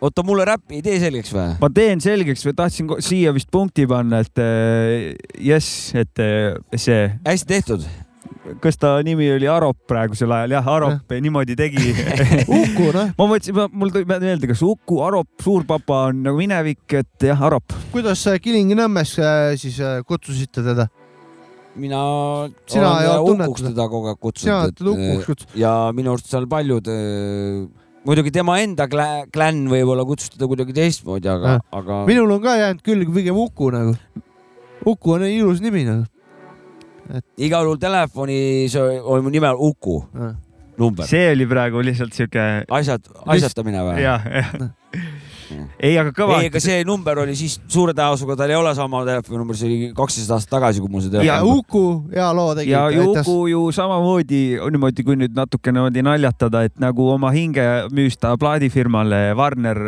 [0.00, 1.48] oota, mulle räpi ei tee selgeks või?
[1.62, 7.08] ma teen selgeks või tahtsin siia vist punkti panna, et äh, jess, et äh, see,
[7.26, 7.88] hästi tehtud.
[8.62, 11.92] Kas ta nimi oli Arop praegusel ajal, jah, Arop niimoodi tegi
[12.60, 17.28] Uku noh, ma mõtlesin, mul tuli meelde, kas Uku, Arop, suurpapa on nagu minevik, et
[17.30, 17.76] jah, Arop.
[17.94, 20.88] kuidas äh, Kilingi-Nõmmes äh, siis äh, kutsusite teda?
[21.78, 21.98] mina
[22.66, 26.88] Sina ei olen Ukuks teda kogu aeg kutsunud ja minu arust seal paljud,
[28.08, 32.56] muidugi tema enda klä- klänn võib-olla kutsus teda kuidagi teistmoodi, aga aga minul on ka
[32.58, 33.94] jäänud külge pigem Uku nagu.
[34.88, 36.06] Uku on ilus nimi nagu.
[37.40, 39.96] Igal juhul telefonis oli mu nime Uku
[40.78, 41.06] number.
[41.06, 44.02] see oli praegu lihtsalt siuke, asjad, asjatamine või?
[44.04, 44.52] jah, jah.
[45.56, 49.00] ei, aga kõva ei, ega see number oli siis suure tõenäosusega, tal ei ole sama
[49.06, 51.62] telefoninumber, see oli kaksteist aastat tagasi, kui mul see ja telefon.
[51.62, 51.82] Uku
[52.14, 52.72] hea loo tegi.
[52.72, 54.42] ja Juku ju samamoodi,
[54.74, 59.82] niimoodi, kui nüüd natuke niimoodi naljatada, et nagu oma hinge müüs ta plaadifirmale Warner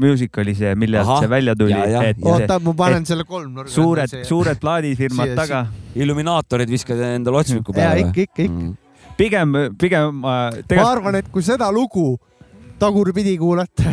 [0.00, 3.72] Music oli see, mille alt see välja tuli, ja, ja, oota, ma panen selle kolmnurga.
[3.72, 5.66] suured, suured plaadifirmad Siia- taga.
[5.94, 8.52] illuminaatorid viskad endale otsmiku ja peale ikka, ikka, ikka.
[8.52, 8.76] Mm.
[9.16, 10.36] pigem, pigem äh, ma
[10.66, 12.16] tegelikult arvan, et kui seda lugu
[12.82, 13.92] tagurpidi kuulata,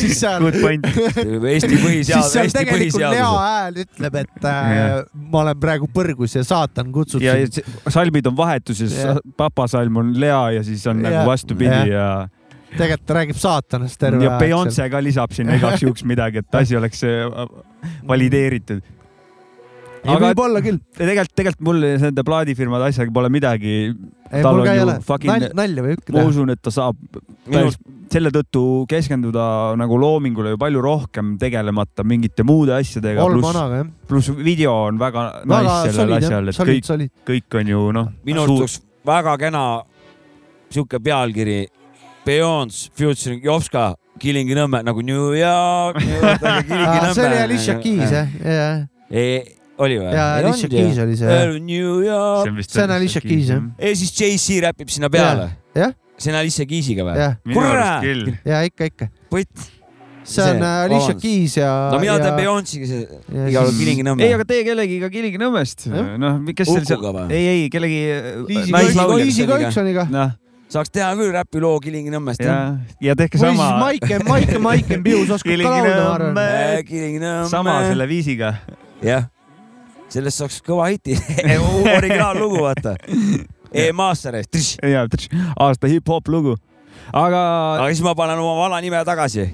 [0.00, 0.86] siis seal, good point.
[0.86, 3.42] Eesti siis põhiseadus, seal Eesti tegelikult Lea põhiseadus.
[3.42, 4.86] hääl ütleb, et äh,
[5.32, 7.62] ma olen praegu põrgus ja saatan kutsub ja sind.
[7.92, 8.96] salmid on vahetuses
[9.38, 12.08] papasalm on Lea ja siis on Jah, nagu vastupidi ja,
[12.76, 16.76] tegelikult ta räägib saatanast terve ja Beyonce ka lisab sinna igaks juhuks midagi, et asi
[16.76, 17.46] oleks äh,
[18.08, 18.82] valideeritud.
[20.06, 20.78] Võib-olla küll.
[20.96, 23.76] tegelikult, tegelikult mul nende plaadifirmade asjaga pole midagi.
[25.06, 27.78] fucking- nalja võib ikka ma usun, et ta saab Minu- päris
[28.10, 33.42] selle tõttu keskenduda nagu loomingule ju palju rohkem tegelemata mingite muude asjadega, pluss,
[34.08, 37.10] pluss video on väga nice sellel asjal, et solid, kõik, solid.
[37.26, 38.10] kõik on ju noh.
[38.26, 39.64] minu arust oleks väga kena
[40.70, 41.66] sihuke pealkiri
[42.26, 47.14] Beyonce featuring Jopska Kilingi-Nõmme nagu New York, New York, aga Kilingi-Nõmme.
[47.14, 48.86] see oli Alicia Keys jah, jah.
[49.78, 50.10] Oli või?
[50.14, 51.38] ja Alicia Keys oli see
[52.66, 53.62] see on Alicia Keys jah.
[53.78, 55.50] ja siis JC räpib sinna peale.
[56.16, 57.30] see on Alicia Keys'iga või?
[57.56, 58.04] Kurat!
[58.04, 58.30] küll.
[58.46, 59.10] ja ikka, ikka.
[59.32, 59.66] võtt.
[60.26, 61.18] see on äh, Alicia.
[61.20, 61.74] Keys ja.
[61.92, 62.38] no mina teen ja...
[62.40, 63.04] Beyonce'iga see
[63.52, 68.02] igal juhul Kilingi-Nõmme ei, aga tee kellegiga Kilingi-Nõmmest, noh, kes seal seal, ei, ei kellegi
[68.48, 69.46] Liisi?
[69.52, 70.08] Koiksoniga.
[70.10, 70.34] noh,
[70.72, 72.58] saaks teha küll räpiloo Kilingi-Nõmmest ja
[73.04, 77.48] ja tehke või siis sama, Maike, Maike, Maike Pius oskab ka laulda, ma arvan.
[77.52, 78.56] Sama selle viisiga.
[79.04, 79.28] jah,
[80.16, 81.14] sellest saaks kõva hiti
[81.98, 82.96] originaallugu vaata.
[83.76, 84.38] E-Master,
[84.86, 85.04] ja
[85.60, 86.54] aasta hip-hop lugu,
[87.12, 87.40] aga
[87.76, 89.46] aga siis ma panen oma vana nime tagasi.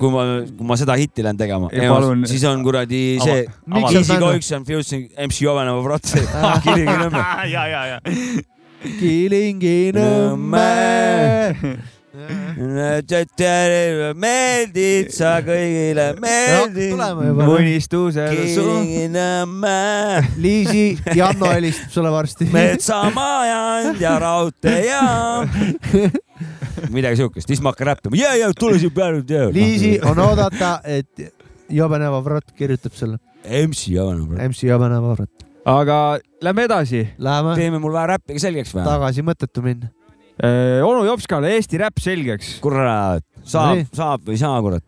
[0.00, 4.14] kui ma, kui ma seda hitti lähen tegema Ja, palun- siis on kuradi see Easy
[4.14, 6.22] on Going on Fusing MC Jovanova Protsi
[6.64, 7.24] Kilingi-Nõmme.
[7.52, 7.98] ja, ja, ja.
[9.00, 10.64] Kilingi-Nõmme.
[14.18, 16.90] Meeldid sa kõigile, meeldid.
[16.94, 17.46] tulema juba.
[17.54, 18.64] unistusel su.
[18.64, 19.74] Kilingi-Nõmme,
[20.42, 22.48] Liisi, Janno helistab sulle varsti.
[22.50, 25.50] metsamajand ja raudteejaam.
[26.94, 29.22] midagi siukest, siis ma hakkan räppima, ja, ja tule siia peale.
[29.54, 31.12] Liisi on oodata, et
[31.70, 33.20] Jobeneva Vrot kirjutab sulle.
[33.46, 34.40] MC Jovanova.
[34.48, 35.46] MC Jobeneva Vrot.
[35.70, 37.06] aga lähme edasi.
[37.54, 38.84] Teeme mul vähe räppi ka selgeks või?
[38.88, 39.94] tagasi, mõttetu minna.
[40.86, 42.58] Onu Jopskale Eesti räpp selgeks.
[42.64, 44.84] kurat, saab saab või ei saa, kurat.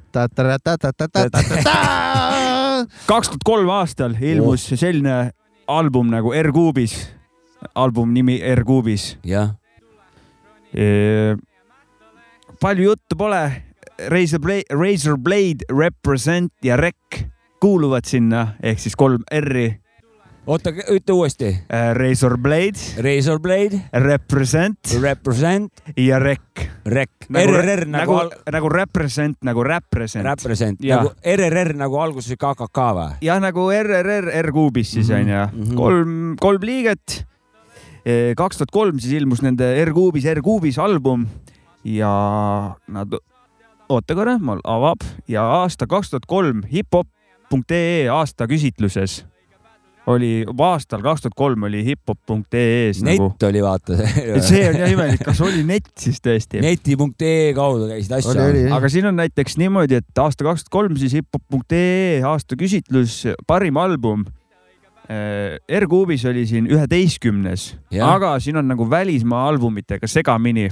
[3.11, 5.33] kaks tuhat kolm aastal ilmus selline
[5.69, 6.97] album nagu R-Kuubis,
[7.75, 9.17] album nimi R-Kuubis.
[9.25, 9.55] jah,
[12.61, 13.45] palju juttu pole.
[14.09, 16.97] Razor Blade, Razor Blade, Represent ja Rec
[17.63, 19.82] kuuluvad sinna ehk siis kolm R-i.
[20.47, 21.51] oota, ütle uuesti.
[21.95, 26.65] Razor Blade, Razor Blade, Represent Represent, ja Rec.
[26.85, 30.27] Rec, nagu, RRR nagu nagu, nagu Represent nagu Represent.
[30.27, 33.09] Represent, nagu RRR nagu alguses KKK või?
[33.23, 35.77] jah, nagu RRR, R-Kuubis siis Mhm, onju, mhm.
[35.79, 37.25] kolm, kolm liiget.
[38.37, 41.27] kaks tuhat kolm siis ilmus nende R-Kuubis, R-Kuubis album
[41.85, 43.15] ja nad,
[43.89, 49.23] oota korra, mul avab ja aasta kaks tuhat kolm hiphop.ee aasta küsitluses
[50.11, 53.31] oli, aastal kaks tuhat kolm oli hiphop.ee-s nagu.
[53.31, 53.97] net oli vaata.
[54.43, 56.63] see on jah imelik, kas oli net siis tõesti?
[56.65, 58.67] neti.ee kaudu käisid oli.
[58.75, 63.81] aga siin on näiteks niimoodi, et aasta kaks tuhat kolm siis hiphop.ee aasta küsitlus, parim
[63.81, 64.27] album.
[65.13, 67.65] R-Kuubis oli siin üheteistkümnes,
[68.07, 70.71] aga siin on nagu välismaa albumitega segamini.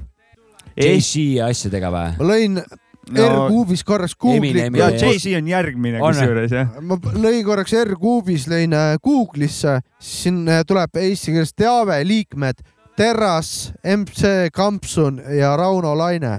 [0.81, 2.13] JC ja asjadega või?
[2.17, 2.61] ma lõin
[3.11, 6.69] R-kuubis korraks Google'i Eminemi- ja Ei, Jay-Z on järgmine kusjuures jah.
[6.85, 12.61] ma lõin korraks R-kuubis, lõin äh, Google'isse, siin äh, tuleb eesti keeles teave, liikmed
[12.97, 16.35] Terras, MC Kampsun ja Rauno Laine.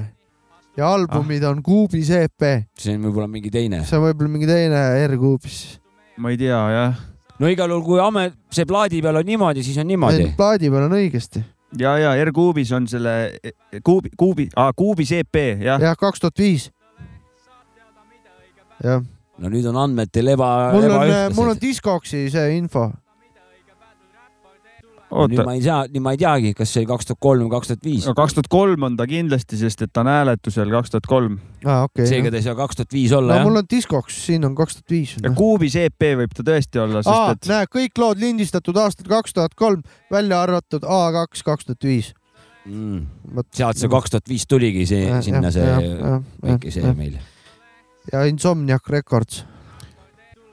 [0.78, 2.45] ja albumid on Kuubis EP,
[2.80, 3.82] see on võib-olla mingi teine.
[3.86, 5.80] see on võib-olla mingi teine R-kuubis.
[6.18, 7.01] ma ei tea jah,
[7.39, 10.30] no igal juhul, kui amet, see plaadi peal on niimoodi, siis on niimoodi.
[10.38, 11.43] plaadi peal on õigesti.
[11.80, 13.39] ja, ja R-Kuubis on selle
[13.84, 15.82] Kuubi, Kuubi, Kuubis EP jah.
[15.82, 16.69] jah, kaks tuhat viis.
[18.84, 19.03] jah,
[19.38, 21.61] no nüüd on andmetel eba, mul on, mul on.
[21.61, 22.89] Discogsi see info.
[25.12, 27.53] Nüüd ma ei saa, nüüd ma ei teagi, kas see oli kaks tuhat kolm või
[27.55, 28.07] kaks tuhat viis.
[28.18, 31.84] kaks tuhat kolm on ta kindlasti, sest et ta on hääletusel kaks tuhat kolm aa,
[31.89, 33.64] okei seega ta ei saa kaks tuhat viis no olla mul jah?
[33.64, 35.16] on Discogs, siin on kaks tuhat viis.
[35.20, 39.12] ja Kuubis EP võib ta tõesti olla, aa sest, et näe, kõik lood lindistatud aastal
[39.12, 42.14] kaks tuhat kolm, välja arvatud A2 kaks tuhat viis.
[42.66, 43.07] Mm.
[43.57, 45.66] sealt see kaks tuhat viis tuligi see, sinna see
[46.45, 47.18] väike see meil.
[48.12, 49.43] ja Insomniac Records.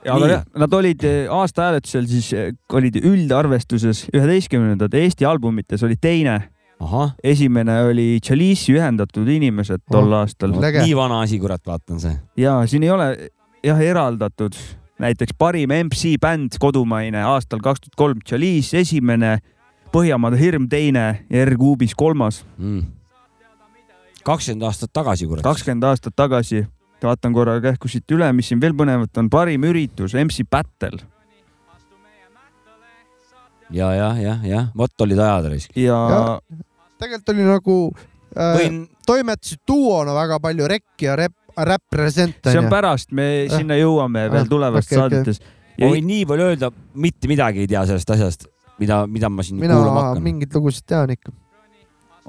[0.07, 5.97] Aga jah, nad olid eh, aasta hääletusel siis eh, olid üldarvestuses üheteistkümnendad, Eesti albumites oli
[6.01, 6.37] teine,
[7.25, 10.53] esimene oli Chalice'i ühendatud inimesed tol Oh, aastal.
[10.55, 12.15] Nii vana asi, kurat, vaatan see.
[12.37, 13.09] ja siin ei ole
[13.65, 14.55] jah eraldatud.
[14.99, 19.39] Näiteks parim MC bänd kodumaine aastal kaks tuhat kolm Chalice esimene,
[19.95, 21.25] Põhjamaade Hirm teine.
[21.31, 22.83] Ja R-Kuubis kolmas, Mm.
[24.25, 25.43] kakskümmend aastat tagasi, kurat.
[25.43, 26.66] kakskümmend aastat tagasi.
[27.07, 30.99] Vaatan korra kähku siit üle, mis siin veel põnevat on, parim üritus MC Battle
[33.70, 35.77] ja, ja, jah, jah, vot olid ajad raisk.
[35.77, 36.23] ja, Ja.
[36.99, 37.77] tegelikult oli nagu
[38.37, 43.77] äh, võin, toimetasid duona väga palju, Rekk ja Rep, Represent see on pärast, me sinna
[43.79, 44.99] jõuame veel Ah, tulevast okei.
[45.01, 45.41] saadetes.
[45.81, 48.47] ma võin nii palju öelda, mitte midagi ei tea sellest asjast,
[48.81, 50.23] mida, mida ma siin mina kuulama hakkan.
[50.25, 51.33] mingeid lugusid tean ikka.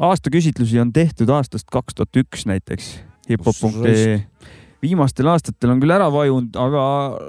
[0.09, 2.97] aasta küsitlusi on tehtud aastast kaks tuhat üks näiteks
[3.29, 4.25] hiphop.ee.
[4.81, 6.83] Viimastel aastatel on küll ära vajunud, aga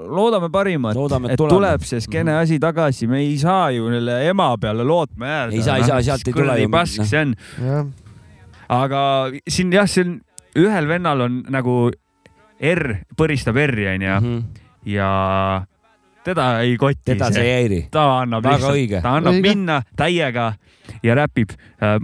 [0.07, 1.49] loodame parimat, et tuleb.
[1.51, 5.55] tuleb see skeene asi tagasi, me ei saa ju selle ema peale lootma jääda.
[5.57, 7.09] Ei saa, ei saa, sealt ei tule ju pask noh.
[7.09, 7.35] see on,
[8.71, 9.01] aga
[9.49, 10.15] siin jah, on,
[10.61, 11.75] ühel vennal on nagu
[12.61, 12.87] R
[13.17, 14.41] põristab R-i onju Mhm.
[14.85, 15.11] ja
[16.23, 17.79] teda ei koti teda see ei häiri.
[17.91, 19.41] ta annab Väga lihtsalt õige., ta annab Õige.
[19.41, 20.53] minna täiega
[21.03, 21.49] ja räpib.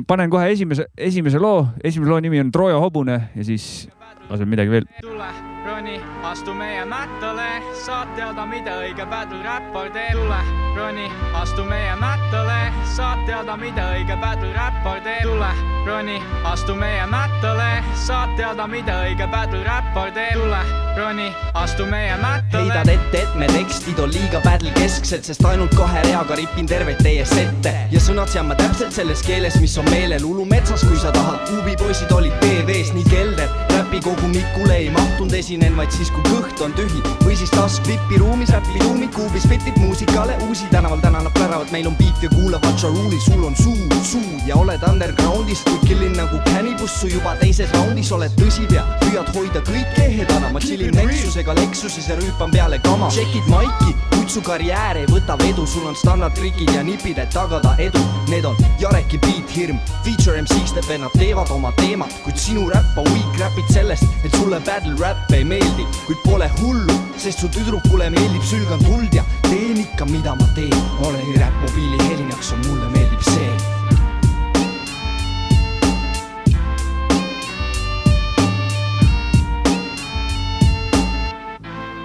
[0.07, 3.87] panen kohe esimese, esimese loo, esimese loo nimi on Trooja hobune ja siis
[4.29, 4.85] lasen midagi veel.
[5.01, 5.29] tule,
[5.65, 7.47] roni, astu meie mättale,
[7.85, 10.11] saad teada, mida õige battle räppar teeb.
[10.17, 10.39] tule,
[10.75, 12.59] roni, astu meie mättale,
[12.95, 15.23] saad teada, mida õige battle räppar teeb.
[15.23, 15.51] tule,
[15.87, 17.69] roni, astu meie mättale,
[18.07, 20.33] saad teada, mida õige battle räppar teeb.
[20.41, 20.61] tule,
[20.97, 22.91] roni, astu meie mättale heidad.
[22.91, 27.25] ette, et me tekstid on liiga battle kesksed, sest ainult kahe reaga ripin terveid teie
[27.25, 30.25] sette ja sõnad sean ma täpselt selles keeles, mis on meelel.
[30.27, 33.51] Ulu metsas, kui sa tahad, kuubipoisid olid TV-s nii kelder,
[33.87, 37.01] räpp räpikogumikule ei mahtunud, esinen vaid siis, kui kõht on tühi.
[37.23, 40.67] Või siis taskvippi ruumis räppi tuumid, kuubis fitib muusikale uusi.
[40.71, 44.55] Tänaval täna nad pläravad, meil on beat ja kuulab Vatšaruuli, sul on suu, suu ja
[44.55, 48.11] oled undergroundis, killin nagu Cannibus, su juba teises raundis.
[48.11, 53.47] Oled tõsipea, püüad hoida kõike ehedana, ma chillin Nexusega Lexuses ja rüüpan peale kama, tšekid
[53.51, 58.03] maiki, kuid su karjäär ei võta vedu, sul on standardtrikid ja nipid, et tagada edu,
[58.31, 63.07] need on Jareki beat hirm, feature MC-st vennad teevad oma teemat, kuid sinu räpp on
[63.13, 68.09] weak, räpid sellest, et sulle battle rap ei meeldi, kuid pole hullu, sest su tüdrukule
[68.09, 70.73] meeldib sülgand tuld ja teen ikka, mida ma teen,
[71.05, 73.53] olen räpp mobiili helinaks, mulle meeldib see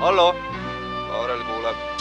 [0.03, 0.52] hallo.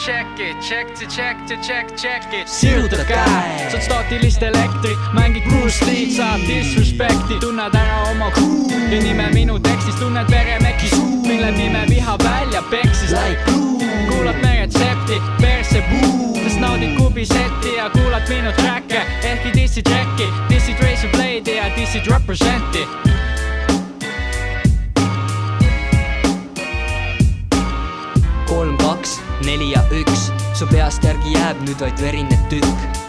[0.04, 2.48] Check it, check it, check it, check, check it.
[2.48, 3.70] Sirutad käe.
[3.70, 9.60] saad staatilist elektrit, mängid Bruce Lee'd, saad disrespekti, tunned ära oma crew ja nime minu
[9.62, 13.46] tekstis, tunned veremeki suu, mille nime viha välja peksis like
[14.10, 20.26] kuulad me retsepti, perse puu, sest naudid kubisetti ja kuulad minu track'e ehkki dissid Jacki,
[20.50, 22.88] dissid Razor Blade'i ja dissid Representi
[29.46, 30.28] neli ja üks,
[30.58, 33.00] su peast järgi jääb nüüd vaid verine tükk.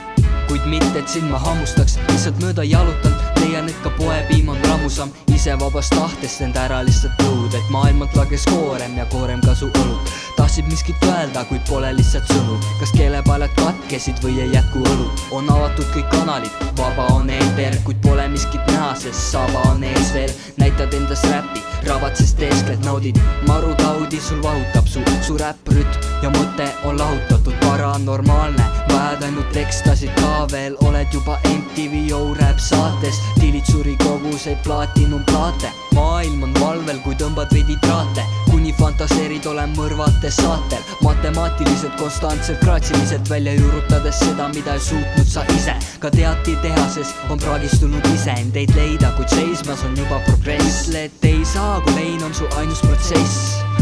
[0.47, 3.22] kuid mitte, et sind ma hammustaks, lihtsalt mööda jalutanud,
[3.69, 8.45] et ka poepiim on rammusam, ise vabast tahtest end ära lihtsalt nõud, et maailmalt lages
[8.49, 10.11] koorem ja koorem ka su õlut.
[10.37, 15.49] tahtsid miskit öelda, kuid pole lihtsalt sõnu, kas keelepaelad katkesid või ei jätku õlut, on
[15.49, 20.33] avatud kõik kanalid, vaba on eeter, kuid pole miskit näha, sest saba on ees veel,
[20.57, 23.19] näitad endas räppi, rabad, sest eeskätt naudid.
[23.47, 30.45] Marutaudi, sul vahutab su, su räpprütm ja mõte on lahutatud, paranormaalne, vajad ainult ekstasid ka
[30.51, 37.49] veel, oled juba MTV Yo-Rap saates, tillid suri koguseid plaatinumplaate, maailm on valvel, kui tõmbad
[37.55, 44.87] veidi traate, kuni fantaseerid, olen mõrvates saatel, matemaatiliselt konstantselt kraatsiliselt välja juurutades seda, mida ei
[44.91, 45.73] suutnud sa ise,
[46.03, 51.79] ka teatitehases on praagistunud isendeid leida, kuid seismas on juba progress, ütle, et ei saa,
[51.81, 53.72] kui lein on su ainus protsess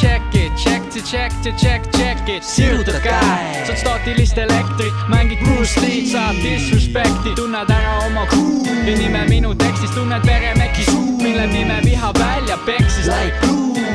[0.00, 2.44] Check it, check it, check it, check, check it.
[2.44, 3.64] Sirutad käe.
[3.66, 8.60] saad staatilist elektrit, mängid Bruce Lee'd, saad disrespekti, tunned ära oma crew.
[8.84, 13.06] Ja nime minu tekstis, tunned veremeki suu, mille nime viha välja peksis.
[13.06, 13.36] Like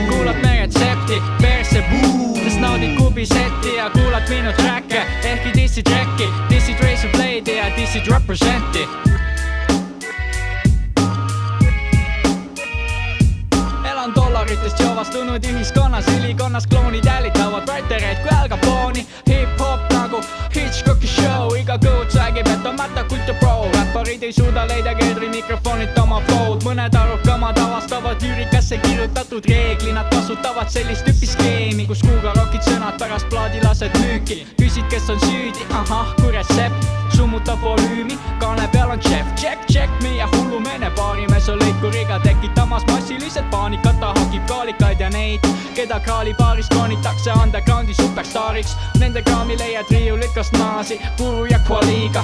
[0.10, 5.06] kuulad me retsepti, perse puu, sest naudid kubisetti ja kuulad minu track'e.
[5.24, 8.88] Ehkki dissid Jacki, dissid Razor Blade'i ja dissid Representi
[14.02, 20.22] elan dollaritest joovastunud ühiskonnas, ülikonnas klounid jälitavad writereid kui Al Capone'i, hip-hop nagu
[20.56, 24.96] Hitchcocki show, iga kõud räägib, et on mätta kutt ja pro, räpparid ei suuda leida
[24.98, 31.86] keldri mikrofonit oma flow'd, mõned arukamad avastavad lüürikasse kirjutatud reegli, nad kasutavad sellist tüüpi skeemi,
[31.86, 36.90] kus kuuga rokid sõnad pärast plaadi lased müüki, küsid, kes on süüdi, ahah, kui retsept,
[37.14, 42.18] summutab volüümi, kaane peal on Jeff, check, check, meie hullumeene baarimees on lõikuriga
[42.72, 45.40] tekitamas massiliselt paanikat, ta hakib kaalikaid ja neid,
[45.76, 52.24] keda kraalibaaris kroonitakse undergroundi superstaariks, nende kraami leiad riiulikast naasi, puru ja kvaliiga,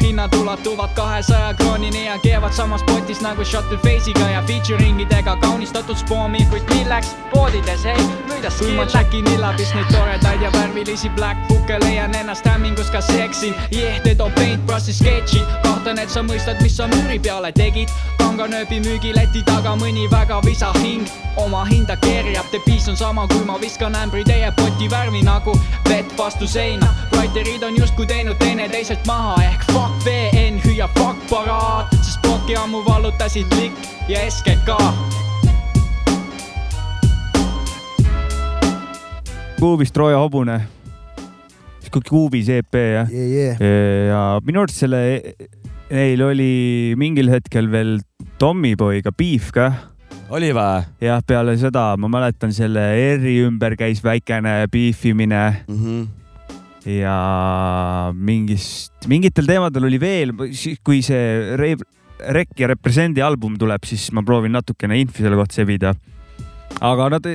[0.00, 5.36] hinnad ulatuvad kahesaja kroonini ja keevad samas potis nagu Shuttle Face'iga ja featuringidega.
[5.36, 7.14] Kaunistatud spoomikuid, milleks?
[7.30, 12.46] Poodides ei müüdas kui ma tšäkin illabis neid toredaid ja värvilisi black book'e leian ennast
[12.46, 17.52] hämmingus ka seksin, jehted on paintbrushy sketšid, kahtlen, et sa mõistad, mis sa müüri peale
[17.52, 21.04] tegid, kanganööbi müügileti taga mõni väga visa hing
[21.36, 25.52] oma hinda keerab, debiis on sama, kui ma viskan ämbri teie poti värvi nagu
[25.90, 31.92] vett vastu seina, writerid on justkui teinud teineteiselt maha ehk fuck VN ja fuck paraad,
[31.98, 33.76] sest ploki ammu vallutasid Likk
[34.08, 34.78] ja SKK
[39.60, 40.62] Kuubist Trooja hobune.
[41.84, 43.60] sihuke Kuubis EP jah yeah,?
[44.08, 45.04] ja minu arust selle,
[45.92, 46.52] neil oli
[46.96, 47.98] mingil hetkel veel
[48.44, 49.72] Tommyboy'ga beef kah.
[50.28, 50.84] oli vä?
[51.00, 52.82] jah, peale seda ma mäletan selle
[53.16, 55.78] R-i ümber käis väikene beefimine mm.
[55.78, 56.90] -hmm.
[56.92, 57.14] ja
[58.12, 60.34] mingist, mingitel teemadel oli veel,
[60.84, 61.88] kui see Re-
[62.36, 65.94] Rek ja Represendi album tuleb, siis ma proovin natukene infi selle kohta sebida.
[66.80, 67.32] aga nad,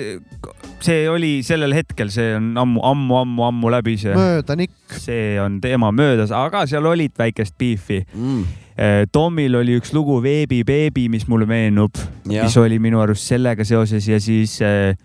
[0.80, 4.14] see oli sellel hetkel, see on ammu, ammu, ammu, ammu läbi see.
[4.14, 4.78] möödanik.
[4.94, 8.69] see on teema möödas, aga seal olid väikest beefi mm..
[9.12, 12.00] Tomil oli üks lugu Veebi Beebi, mis mulle meenub,
[12.30, 14.96] mis oli minu arust sellega seoses ja siis äh,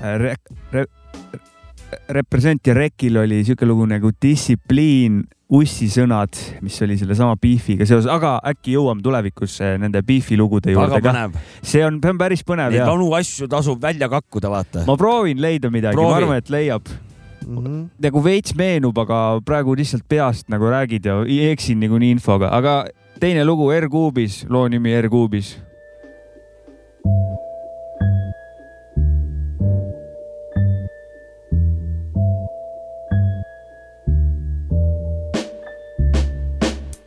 [0.00, 0.36] re,
[0.72, 0.86] re,
[2.14, 8.06] Represent ja Rekil oli siuke lugu nagu Distsipliin Ussi sõnad, mis oli sellesama Beefiga seoses,
[8.06, 11.24] aga äkki jõuame tulevikus eh, nende Beefi lugude juurde ka.
[11.58, 14.84] see on, see on päris põnev Neid vanu asju tasub välja kakkuda, vaata.
[14.86, 16.86] ma proovin leida midagi, ma arvan, et leiab.
[17.46, 17.90] Mhm.
[18.02, 22.84] nagu veits meenub, aga praegu lihtsalt peast nagu räägid ja i- eksin niikuinii infoga, aga
[23.20, 25.56] teine lugu R-kuubis, loo nimi R-kuubis.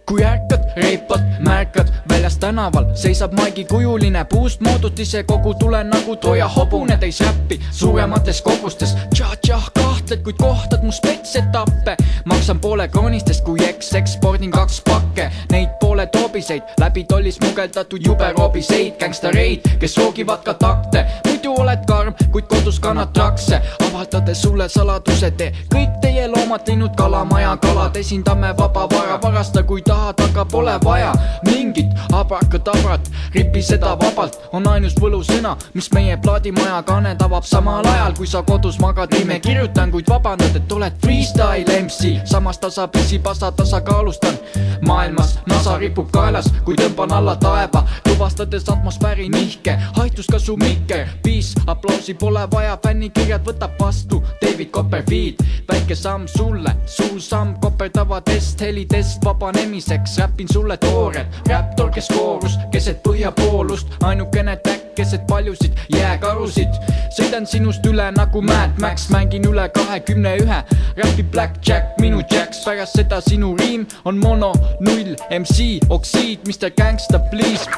[0.06, 1.90] kui ärkad, reipad, märkad
[2.24, 8.42] väljas tänaval, seisab Maigi kujuline puust moodutise kogu tule nagu toja hobune täis räppi suuremates
[8.42, 8.96] kogustes.
[9.14, 11.96] tšah-tšah kahtled, kuid kohtad mu spetsetappe.
[12.26, 18.34] maksan poole kroonistest, kui eks ekspordin kaks pakke, neid poole toobiseid, läbi tolli smugeldatud jube
[18.38, 21.06] roobiseid, gängstareid, kes roogivad ka takte.
[21.28, 25.52] muidu oled karm, kuid kodus kannad trakse, avaldades sulle saladuse tee.
[25.76, 31.14] kõik teie loomad teinud kalamaja kalad, esindame vaba vara, varasta kui tahad, aga pole vaja
[31.46, 37.44] mingit abrakadabrat, ripi seda vabalt, on ainus võlusõna, mis meie plaadimaja kaane tabab.
[37.44, 42.60] Samal ajal, kui sa kodus magad, nime kirjutan, kuid vabandad, et oled freestyle MC, samas
[42.60, 44.38] tasapisi pasa tasakaalustan.
[44.84, 51.08] maailmas nasa ripub kaelas, kui tõmban alla taeva, tuvastades atmosfääri nihke, haihtus ka su mikker,
[51.24, 54.20] piis, aplausi pole vaja, fännikirjad võtab vastu.
[54.42, 55.40] David Copperfield,
[55.72, 62.58] väike samm sulle, suur samm koperdava test, helidest vabanemiseks, räpin sulle toored, räptor, kes koorus
[62.72, 66.74] keset põhjapoolust, ainukene täkk keset paljusid jääkarusid.
[67.16, 70.60] sõidan sinust üle nagu Mad Max, mängin üle kahekümne ühe,
[70.98, 77.20] räpib Blackjack, minu Jacks, pärast seda sinu riim on mono, null, MC, oksiid, Mr Gangsta,
[77.32, 77.70] please.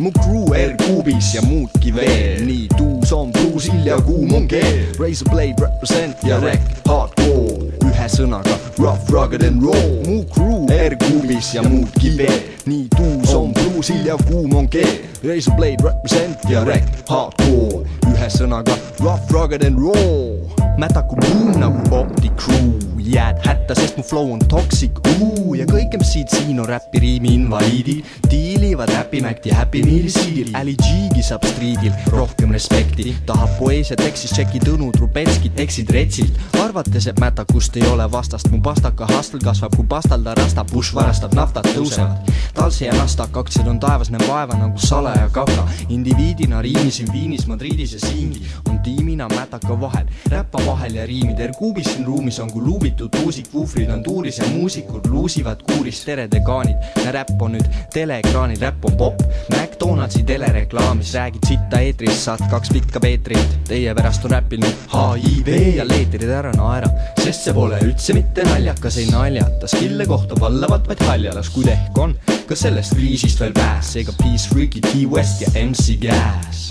[0.00, 4.86] mu crew R-kuubis ja muudki veel, nii tuus on bluusil ja kuum on keel.
[4.96, 7.69] Razorblade represent ja rec hardcore,
[8.00, 8.56] ühe sõnaga.
[8.80, 9.76] Rough, rugged and raw.
[10.06, 15.04] mu crew R-kuubis ja muudki veel, nii tuus on bluusil ja kuum on keel.
[15.20, 20.60] Razorblade represent ja rec hardcore, ühe sõnaga rough, rugged and raw.
[20.80, 22.72] mätaku buum nagu Opti crew,
[23.04, 27.34] jääd hätta, sest mu flow on toxic, uu ja kõik MC-d siin on räpi riimi
[27.34, 34.32] invaliidid, diilivad räpimäkti Happy Meal'i siiri, Ali G-gi saab striidil rohkem respekti, tahab poeesiat tekstis
[34.36, 39.74] tšeki Tõnu Trubetskit, eksid retsilt, arvates, et mätakust ei ole vastast, mu pastaka hustle kasvab,
[39.76, 42.30] kui pastalda rastab, Bush varastab naftat, tõusevad.
[42.54, 47.94] Talse ja Nasdaq aktsiad on taevas, näen vaeva nagu salaja kaka, indiviidina riimisin Viinis, Madridis
[47.96, 52.62] ja siingi, on tiimina mätaka vahel, räppa vahel ja riimid, R-kuubis siin ruumis on kui
[52.62, 58.60] luubitud tuusik, vuhvrid on tuuris ja muusikud luusivad kuuris, tere degaanid, räpp on nüüd teleekraanil,
[58.60, 64.36] räpp on popp, McDonaldsi telereklaamis räägid sitta eetris, saad kaks pikka Peetrit, teie pärast on
[64.36, 66.90] räpil nüüd HIV ja leetrid ära naera,
[67.22, 71.98] sest see pole üldse mitte naljakas, ei naljata, skill'e kohta vallavad vaid haljalas, kuid ehk
[71.98, 72.16] on
[72.48, 76.70] ka sellest kriisist veel pääs, seega Peace Freaky, T-West ja MC Gas.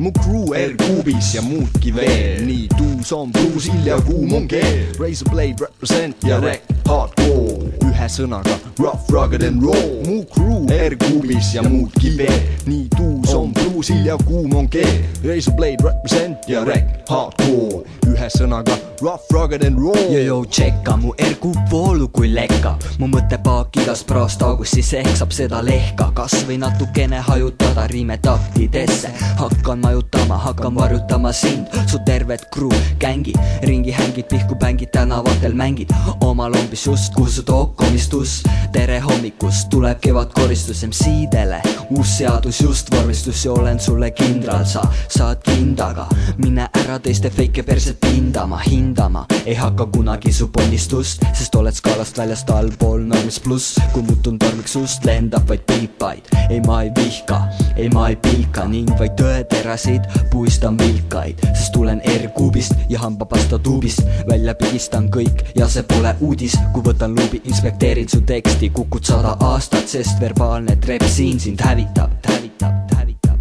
[0.00, 4.86] mu crew R-kuubis ja muudki veel, nii tuus on bluusil ja kuum on keel.
[4.96, 7.19] Razorblade represent ja rec hardcore,
[8.00, 9.76] ühe sõnaga rough, rugged and raw.
[10.06, 15.02] mu crew R-kuubis ja muudki veel, nii tuus on bluusil ja kuum on keel.
[15.24, 18.76] Razorblade represent ja rec hardcore, ühe sõnaga.
[19.00, 19.96] Rough, rugged and raw.
[20.12, 22.74] Jojo tšekka mu ergu voolu kui lekka.
[23.00, 26.10] Mu mõttepaak igast praost august siis ehk saab seda lehka.
[26.16, 29.12] Kasvõi natukene hajutada riime taktidesse.
[29.40, 33.34] Hakkan majutama, hakkan varjutama sind, su tervet crew gängi
[33.64, 35.94] ringi hängid, pihku bängid, tänavatel mängid.
[36.20, 38.42] Oma lombis just, kuhu su dokumistus.
[38.72, 45.42] Tere hommikust tuleb kevadkoristus MC-dele uus seadus just vormistus ja olen sulle kindral, sa saad
[45.42, 46.06] kindaga
[46.36, 49.26] mine ära teiste feike perset pindama, hindama.
[49.46, 54.74] Ei hakka kunagi su ponnistust, sest oled skaalast väljast allpool normist pluss, kui muutun tormiks
[54.76, 57.40] sust, lendab vaid pilpaid, ei ma ei vihka,
[57.76, 64.02] ei ma ei pilka ning vaid tõeterasid puistan vilkaid, sest tulen R-kuubist ja hambapasta tuubist,
[64.28, 69.36] välja pigistan kõik ja see pole uudis, kui võtan luubi, inspekteerin su teksti, kukud sada
[69.52, 73.38] aastat, sest verbaalne trepp siin sind hävitab, hävitab, hävitab.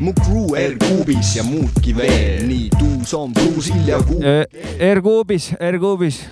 [0.00, 4.22] Mu crew R-kuubis ja muudki veel, nii tuus on bluusil ja kuum.
[4.92, 6.22] R-kuubis, R-kuubis.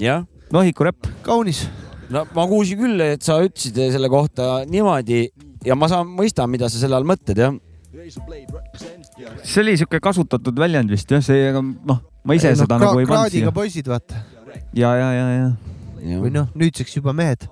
[0.00, 0.24] jah.
[0.52, 1.06] Nohiku räpp.
[1.22, 1.68] kaunis.
[2.10, 5.28] no ma kuulsin küll, et sa ütlesid selle kohta niimoodi
[5.66, 7.54] ja ma saan, mõistan, mida sa selle all mõtled, jah.
[9.44, 12.90] see oli siuke kasutatud väljend vist jah, see, aga noh, ma ise Ei, seda kra-
[12.90, 13.54] nagu ei pannud kraadiga siia.
[13.54, 14.22] poisid, vaata.
[14.74, 16.18] ja, ja, ja, ja.
[16.18, 17.46] või noh, nüüdseks juba mehed.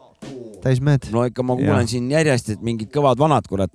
[0.69, 1.09] täismehed.
[1.15, 3.73] no ikka ma kuulen siin järjest, et mingid kõvad vanad kurat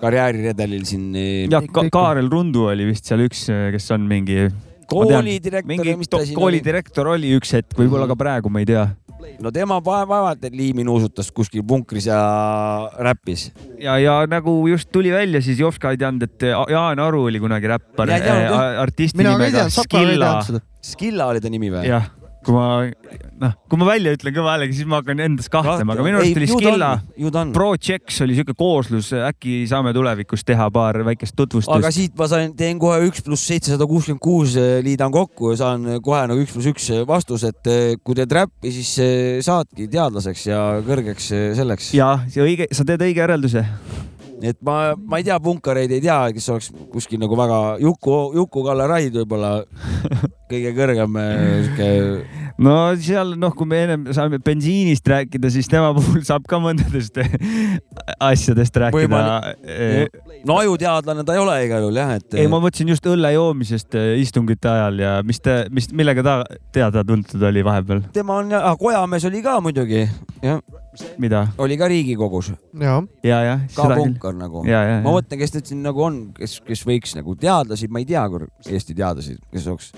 [0.00, 1.10] karjääriredelil siin.
[1.50, 4.48] ja Ka Kaarel Rundu oli vist seal üks, kes on mingi.
[4.84, 6.34] Koolidirektor ja siin oli?
[6.36, 8.82] koolidirektor oli üks hetk, võib-olla ka praegu, ma ei tea.
[9.40, 12.18] no tema va- vaevalt, et liimi nuusutas kuskil punkris ja
[13.00, 13.46] räppis.
[13.80, 17.70] ja, ja nagu just tuli välja, siis Jovska ei teadnud, et Jaan Aru oli kunagi
[17.72, 18.52] räppar Ja jah.
[18.52, 20.34] äh, artisti nimega Skilla.
[20.84, 21.86] Skilla oli ta nimi või?
[21.88, 22.10] jah,
[22.44, 22.66] kui ma,
[23.40, 26.40] noh, kui ma välja ütlen kõva häälega, siis ma hakkan endas kahtlema, aga minu arust
[26.40, 26.90] oli Skilla.
[27.54, 31.90] Projects oli siuke kooslus, äkki saame tulevikus teha paar väikest aga tutvustust.
[31.96, 36.24] siit ma sain, teen kohe üks pluss seitsesada kuuskümmend kuus, liidan kokku ja saan kohe
[36.30, 40.62] nagu üks pluss üks vastuse, et eh, kui teed räppi, siis eh, saadki teadlaseks ja
[40.86, 41.92] kõrgeks eh, selleks.
[41.96, 43.64] ja, see õige, sa teed õige järelduse.
[44.42, 48.86] Et ma, ma ei tea, punkareid ei tea, kes oleks kuskil nagu väga Juku, Juku-Kalle
[48.90, 49.52] Raid võib-olla
[50.50, 51.36] kõige kõrgem eh,
[51.66, 51.88] sihuke.
[52.64, 57.20] no seal noh, kui me ennem saime bensiinist rääkida, siis tema puhul saab ka mõndadest
[58.30, 59.22] asjadest rääkida.
[60.48, 62.38] no ajuteadlane ta ei ole igal juhul jah, et.
[62.38, 66.38] ei, ma mõtlesin just õlle joomisest eh, istungite ajal ja mis te, mis, millega ta
[66.74, 68.04] teada-tuntud oli vahepeal?
[68.14, 70.06] tema on ja, Kojamees oli ka muidugi,
[70.44, 70.60] jah.
[71.18, 71.46] mida?
[71.58, 72.52] oli ka Riigikogus.
[72.80, 73.64] ja, ja, jah.
[73.74, 74.64] ka punkar nagu.
[74.68, 78.02] ja, ja, ma mõtlen, kes nüüd siin nagu on, kes, kes võiks nagu teadlasi, ma
[78.02, 78.24] ei tea,
[78.68, 79.90] Eesti teadlasi, kes oleks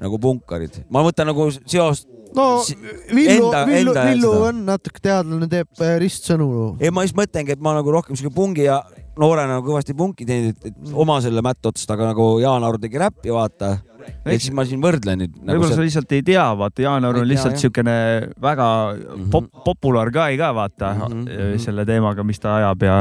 [0.00, 0.82] nagu punkarid.
[0.90, 2.08] ma mõtlen nagu seost.
[2.36, 2.62] no
[3.10, 6.48] Villu, enda- Villu, enda Villu on natuke teadlane, teeb äh, ristsõnu.
[6.80, 8.80] ei, ma just mõtlengi, et ma nagu rohkem siuke pungi ja
[9.20, 13.32] noorena nagu kõvasti punki teinud, et, oma selle mättotst, aga nagu Jaan Aru tegi räppi,
[13.34, 13.76] vaata.
[14.24, 15.56] Et siis ma siin võrdlen nüüd nagu.
[15.58, 17.96] võib-olla sa lihtsalt ei tea, vaata, Jaan Aru Ma on tea, lihtsalt siukene
[18.40, 18.68] väga
[19.00, 19.30] Mhm.
[19.30, 21.58] pop-, populaar guy ka, vaata mm, -hmm.
[21.58, 22.96] selle teemaga, mis ta ajab ja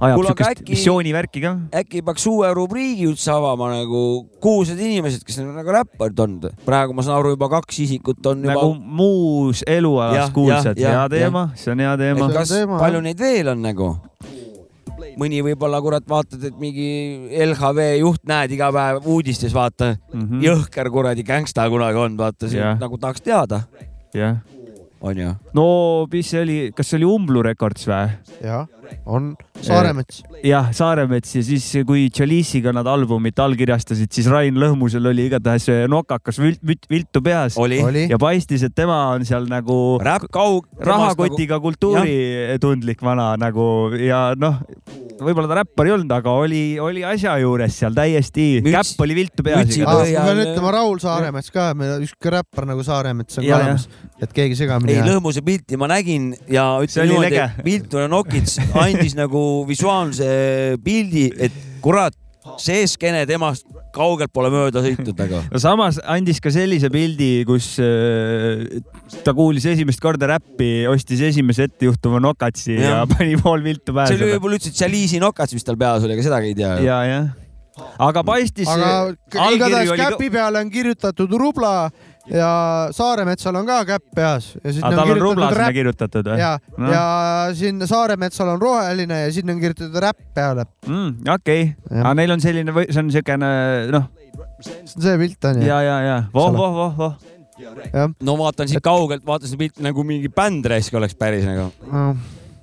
[0.00, 1.52] ajab äkki- missioonivärki ka.
[1.72, 6.50] äkki peaks uue rubriigi üldse avama nagu kuulsad inimesed, kes on nagu räpparid olnud.
[6.64, 11.50] praegu ma saan aru, juba kaks isikut on juba nagu muus elualas kuulsad, hea teema,
[11.54, 13.96] see on hea teema kas, palju neid veel on nagu?
[15.20, 16.88] Mõni võib-olla kurat vaatad, et mingi
[17.44, 20.20] LHV juht näed iga päev uudistes, vaata mm.
[20.20, 20.44] -hmm.
[20.44, 22.78] jõhker kuradi gängsta kunagi olnud, vaata Jah.
[22.80, 23.62] nagu tahaks teada,
[24.14, 24.38] jah.
[24.48, 24.53] on
[25.12, 25.34] ju.
[25.54, 25.66] no
[26.12, 28.08] mis see oli, kas see oli Umblu Records või?
[28.42, 28.64] jah,
[29.06, 30.22] on Saaremets.
[30.44, 36.40] jah, Saaremets ja siis, kui Chalice'iga nad albumit allkirjastasid, siis Rain Lõhmusel oli igatahes nokakas
[36.40, 37.56] vilt, vilt, viltu peas
[38.10, 44.34] ja paistis, et tema on seal nagu Räpp kaug- rahakotiga nagu- kultuuritundlik vana nagu ja
[44.38, 44.60] noh,
[45.20, 49.44] võib-olla ta räppar ei olnud, aga oli, oli asja juures seal täiesti, käpp oli viltu
[49.46, 49.76] peas.
[49.78, 53.88] ma pean ütlema Raul Saaremets ka, meil on üks Räppar nagu Saaremets on ka olemas,
[54.20, 55.12] et keegi segamini ei, ei ajaks.
[55.12, 60.28] Lõhmuse pilti ma nägin ja See oli niimoodi lege., Viltune Nokits andis nagu visuaalse
[60.84, 62.16] pildi, et kurat,
[62.60, 65.40] see skeene temast kaugelt pole mööda sõitnud nagu.
[65.52, 68.64] no samas andis ka sellise pildi, kus äh,
[69.26, 74.18] ta kuulis esimest korda räppi, ostis esimese ettejuhtuva nokatsi ja, ja pani pool viltu see
[74.18, 76.72] oli võib-olla üldse Chalice'i nokats, mis tal peas oli, aga sedagi ei tea.
[76.84, 77.30] ja, jah.
[78.08, 78.70] aga paistis.
[78.70, 81.74] aga igatahes käpi peale on kirjutatud rubla
[82.30, 82.50] ja
[82.94, 86.38] Saaremetsal on ka käpp peas aga tal on kirjutatud rubla sinna räpp kirjutatud või?
[86.40, 86.52] ja,
[86.92, 87.04] ja
[87.56, 90.66] siin Saaremetsal on roheline ja sinna on kirjutatud räpp peale.
[90.86, 91.10] mm,.
[91.34, 93.50] okei okay., aga neil on selline, see on siukene
[93.92, 94.08] noh.
[94.60, 95.68] see on see pilt on ju.
[95.68, 98.14] ja, ja, ja voh, voh, voh, voh.
[98.24, 101.70] no vaatan siit kaugelt, vaatan seda pilti nagu mingi bänd raisk oleks päris nagu.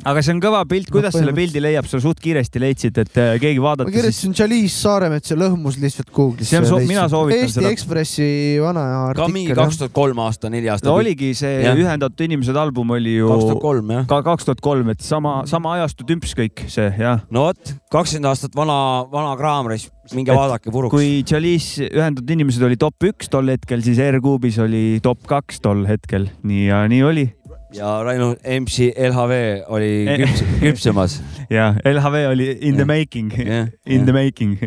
[0.08, 3.34] Aga see on kõva pilt, kuidas selle pildi leiab, sa suht kiiresti leidsid, et äh,
[3.42, 3.98] keegi ma vaadata siis.
[3.98, 6.50] kirjutasin Chalice Saaremets ja Lõhmus lihtsalt Google'isse.
[6.52, 7.72] See on so- mina soovitan Eesti seda.
[7.76, 8.28] Ekspressi
[8.64, 9.56] vana artikkel.
[9.58, 10.90] kaks tuhat kolm aasta, neli aastat.
[10.90, 11.78] no oligi see Jah.
[11.78, 13.30] Ühendatud Inimesed album oli ju.
[13.30, 14.08] 2003, jah.
[14.10, 17.24] ka kaks tuhat kolm, et sama, sama ajastu tümps kõik see jah.
[17.30, 18.78] no vot, kakskümmend aastat vana,
[19.12, 20.94] vana kraam raisk, minge vaadake puruks.
[20.96, 25.86] kui Chalice Ühendatud Inimesed oli top üks tol hetkel, siis R-Kuubis oli top kaks tol
[25.90, 27.28] hetkel, nii ja nii oli.
[27.74, 29.34] Ja Raino MC LHV
[29.72, 30.18] oli Eh.
[30.24, 31.20] küps, küpsemas.
[31.50, 33.32] ja LHV oli in the making,
[33.96, 34.58] in the making.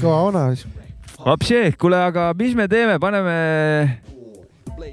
[0.00, 0.44] kõva vana.
[1.18, 3.34] Vapsi, kuule, aga mis me teeme, paneme.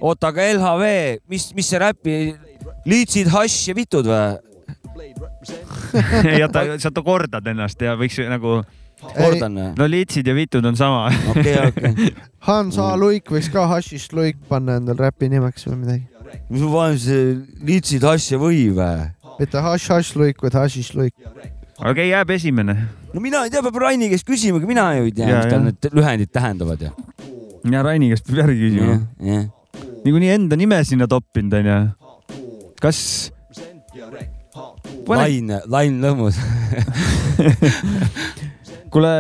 [0.02, 0.88] oota, aga LHV,
[1.30, 2.16] mis, mis see räpi,
[2.90, 4.40] liitsid, hašš ja vitud või?
[6.26, 8.64] ei oota, sa to- kordad ennast ja võiks nagu.
[9.06, 9.68] kordan või?
[9.78, 11.08] no liitsid ja vitud on sama.
[11.30, 12.10] okei, okei.
[12.48, 16.04] Hans A Luik võiks ka Hashist Luik panna endal räpi nimeks või midagi.
[16.50, 17.28] Mis ma panen, see
[17.66, 19.12] liitsid, hašš ja või või?
[19.40, 21.14] mitte Hash Hash Luik, vaid Hashish Luik.
[21.20, 22.76] okei okay,, jääb esimene.
[23.14, 25.52] no mina ei tea, peab Raini käest küsima, aga mina ju ei tea, Ja, mis
[25.54, 26.92] tal need lühendid tähendavad ja.
[27.72, 28.98] ja Raini käest peab järgi küsima.
[30.06, 31.80] niikuinii enda nime sinna toppinud onju.
[32.82, 33.00] kas?
[35.06, 36.40] Lain, Lain Lõhmus.
[38.94, 39.12] kuule.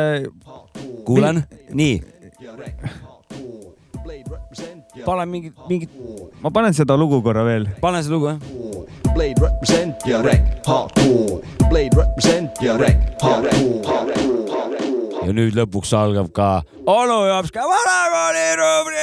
[1.06, 1.44] kuulan,
[1.78, 2.02] nii
[5.04, 5.90] pane mingit, mingit.
[6.42, 7.68] ma panen seda lugu korra veel.
[7.82, 8.40] pane see lugu, jah.
[9.16, 14.16] Blade represent ja rec hardcore, Blade represent ja rec hardcore.
[15.26, 19.02] ja nüüd lõpuks algab ka onu Jopska vanakooli rubriik.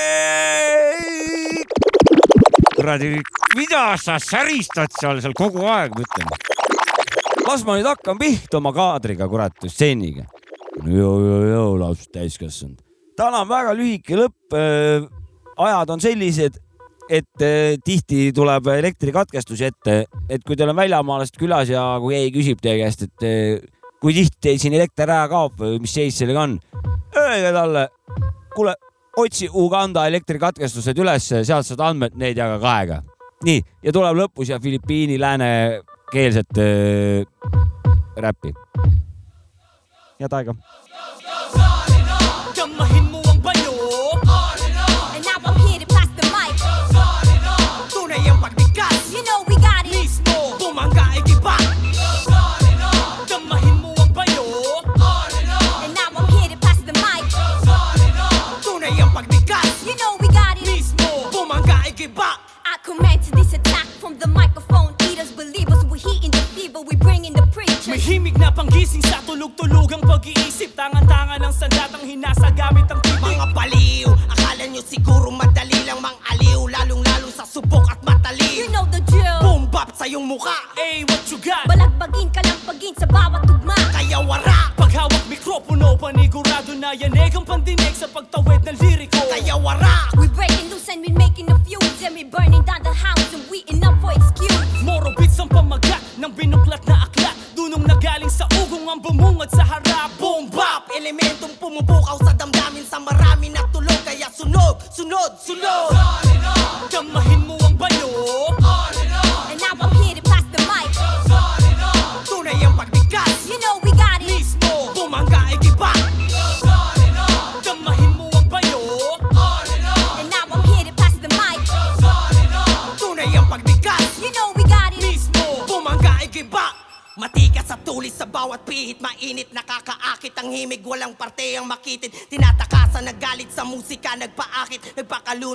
[2.76, 3.20] kuradi,
[3.56, 6.28] mida sa säristad seal seal kogu aeg, ma ütlen.
[7.46, 10.24] las ma nüüd hakkan pihta oma kaadriga, kurat, stseeniga.
[10.86, 12.80] jõu, jõu, jõu, lausa täiskasvanud.
[13.16, 15.21] täna on väga lühike lõpp äh,
[15.56, 16.58] ajad on sellised,
[17.10, 19.96] et eh, tihti tuleb elektrikatkestusi ette,
[20.30, 23.66] et kui teil on väljamaalast külas ja kui keegi küsib teie käest, et eh,
[24.02, 26.56] kui tihti teil siin elekter ära kaob või mis seis sellega on,
[27.18, 27.86] öelge talle,
[28.54, 28.74] kuule,
[29.16, 33.02] otsi Uganda elektrikatkestused üles, sealt saad andmed, neid jaga kahega.
[33.44, 37.26] nii, ja tuleb lõpus ja Filipiini läänekeelset äh,
[38.16, 38.54] räppi.
[40.20, 40.54] head aega.
[42.54, 43.11] tõmba hinna.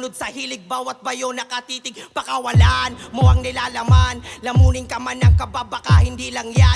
[0.07, 1.91] Talod sa hilig bawat bayo nakatitig.
[2.15, 4.23] Pakawalan mo ang nilalaman.
[4.39, 6.66] Lamunin ka man ng kababaka hindi lang yan.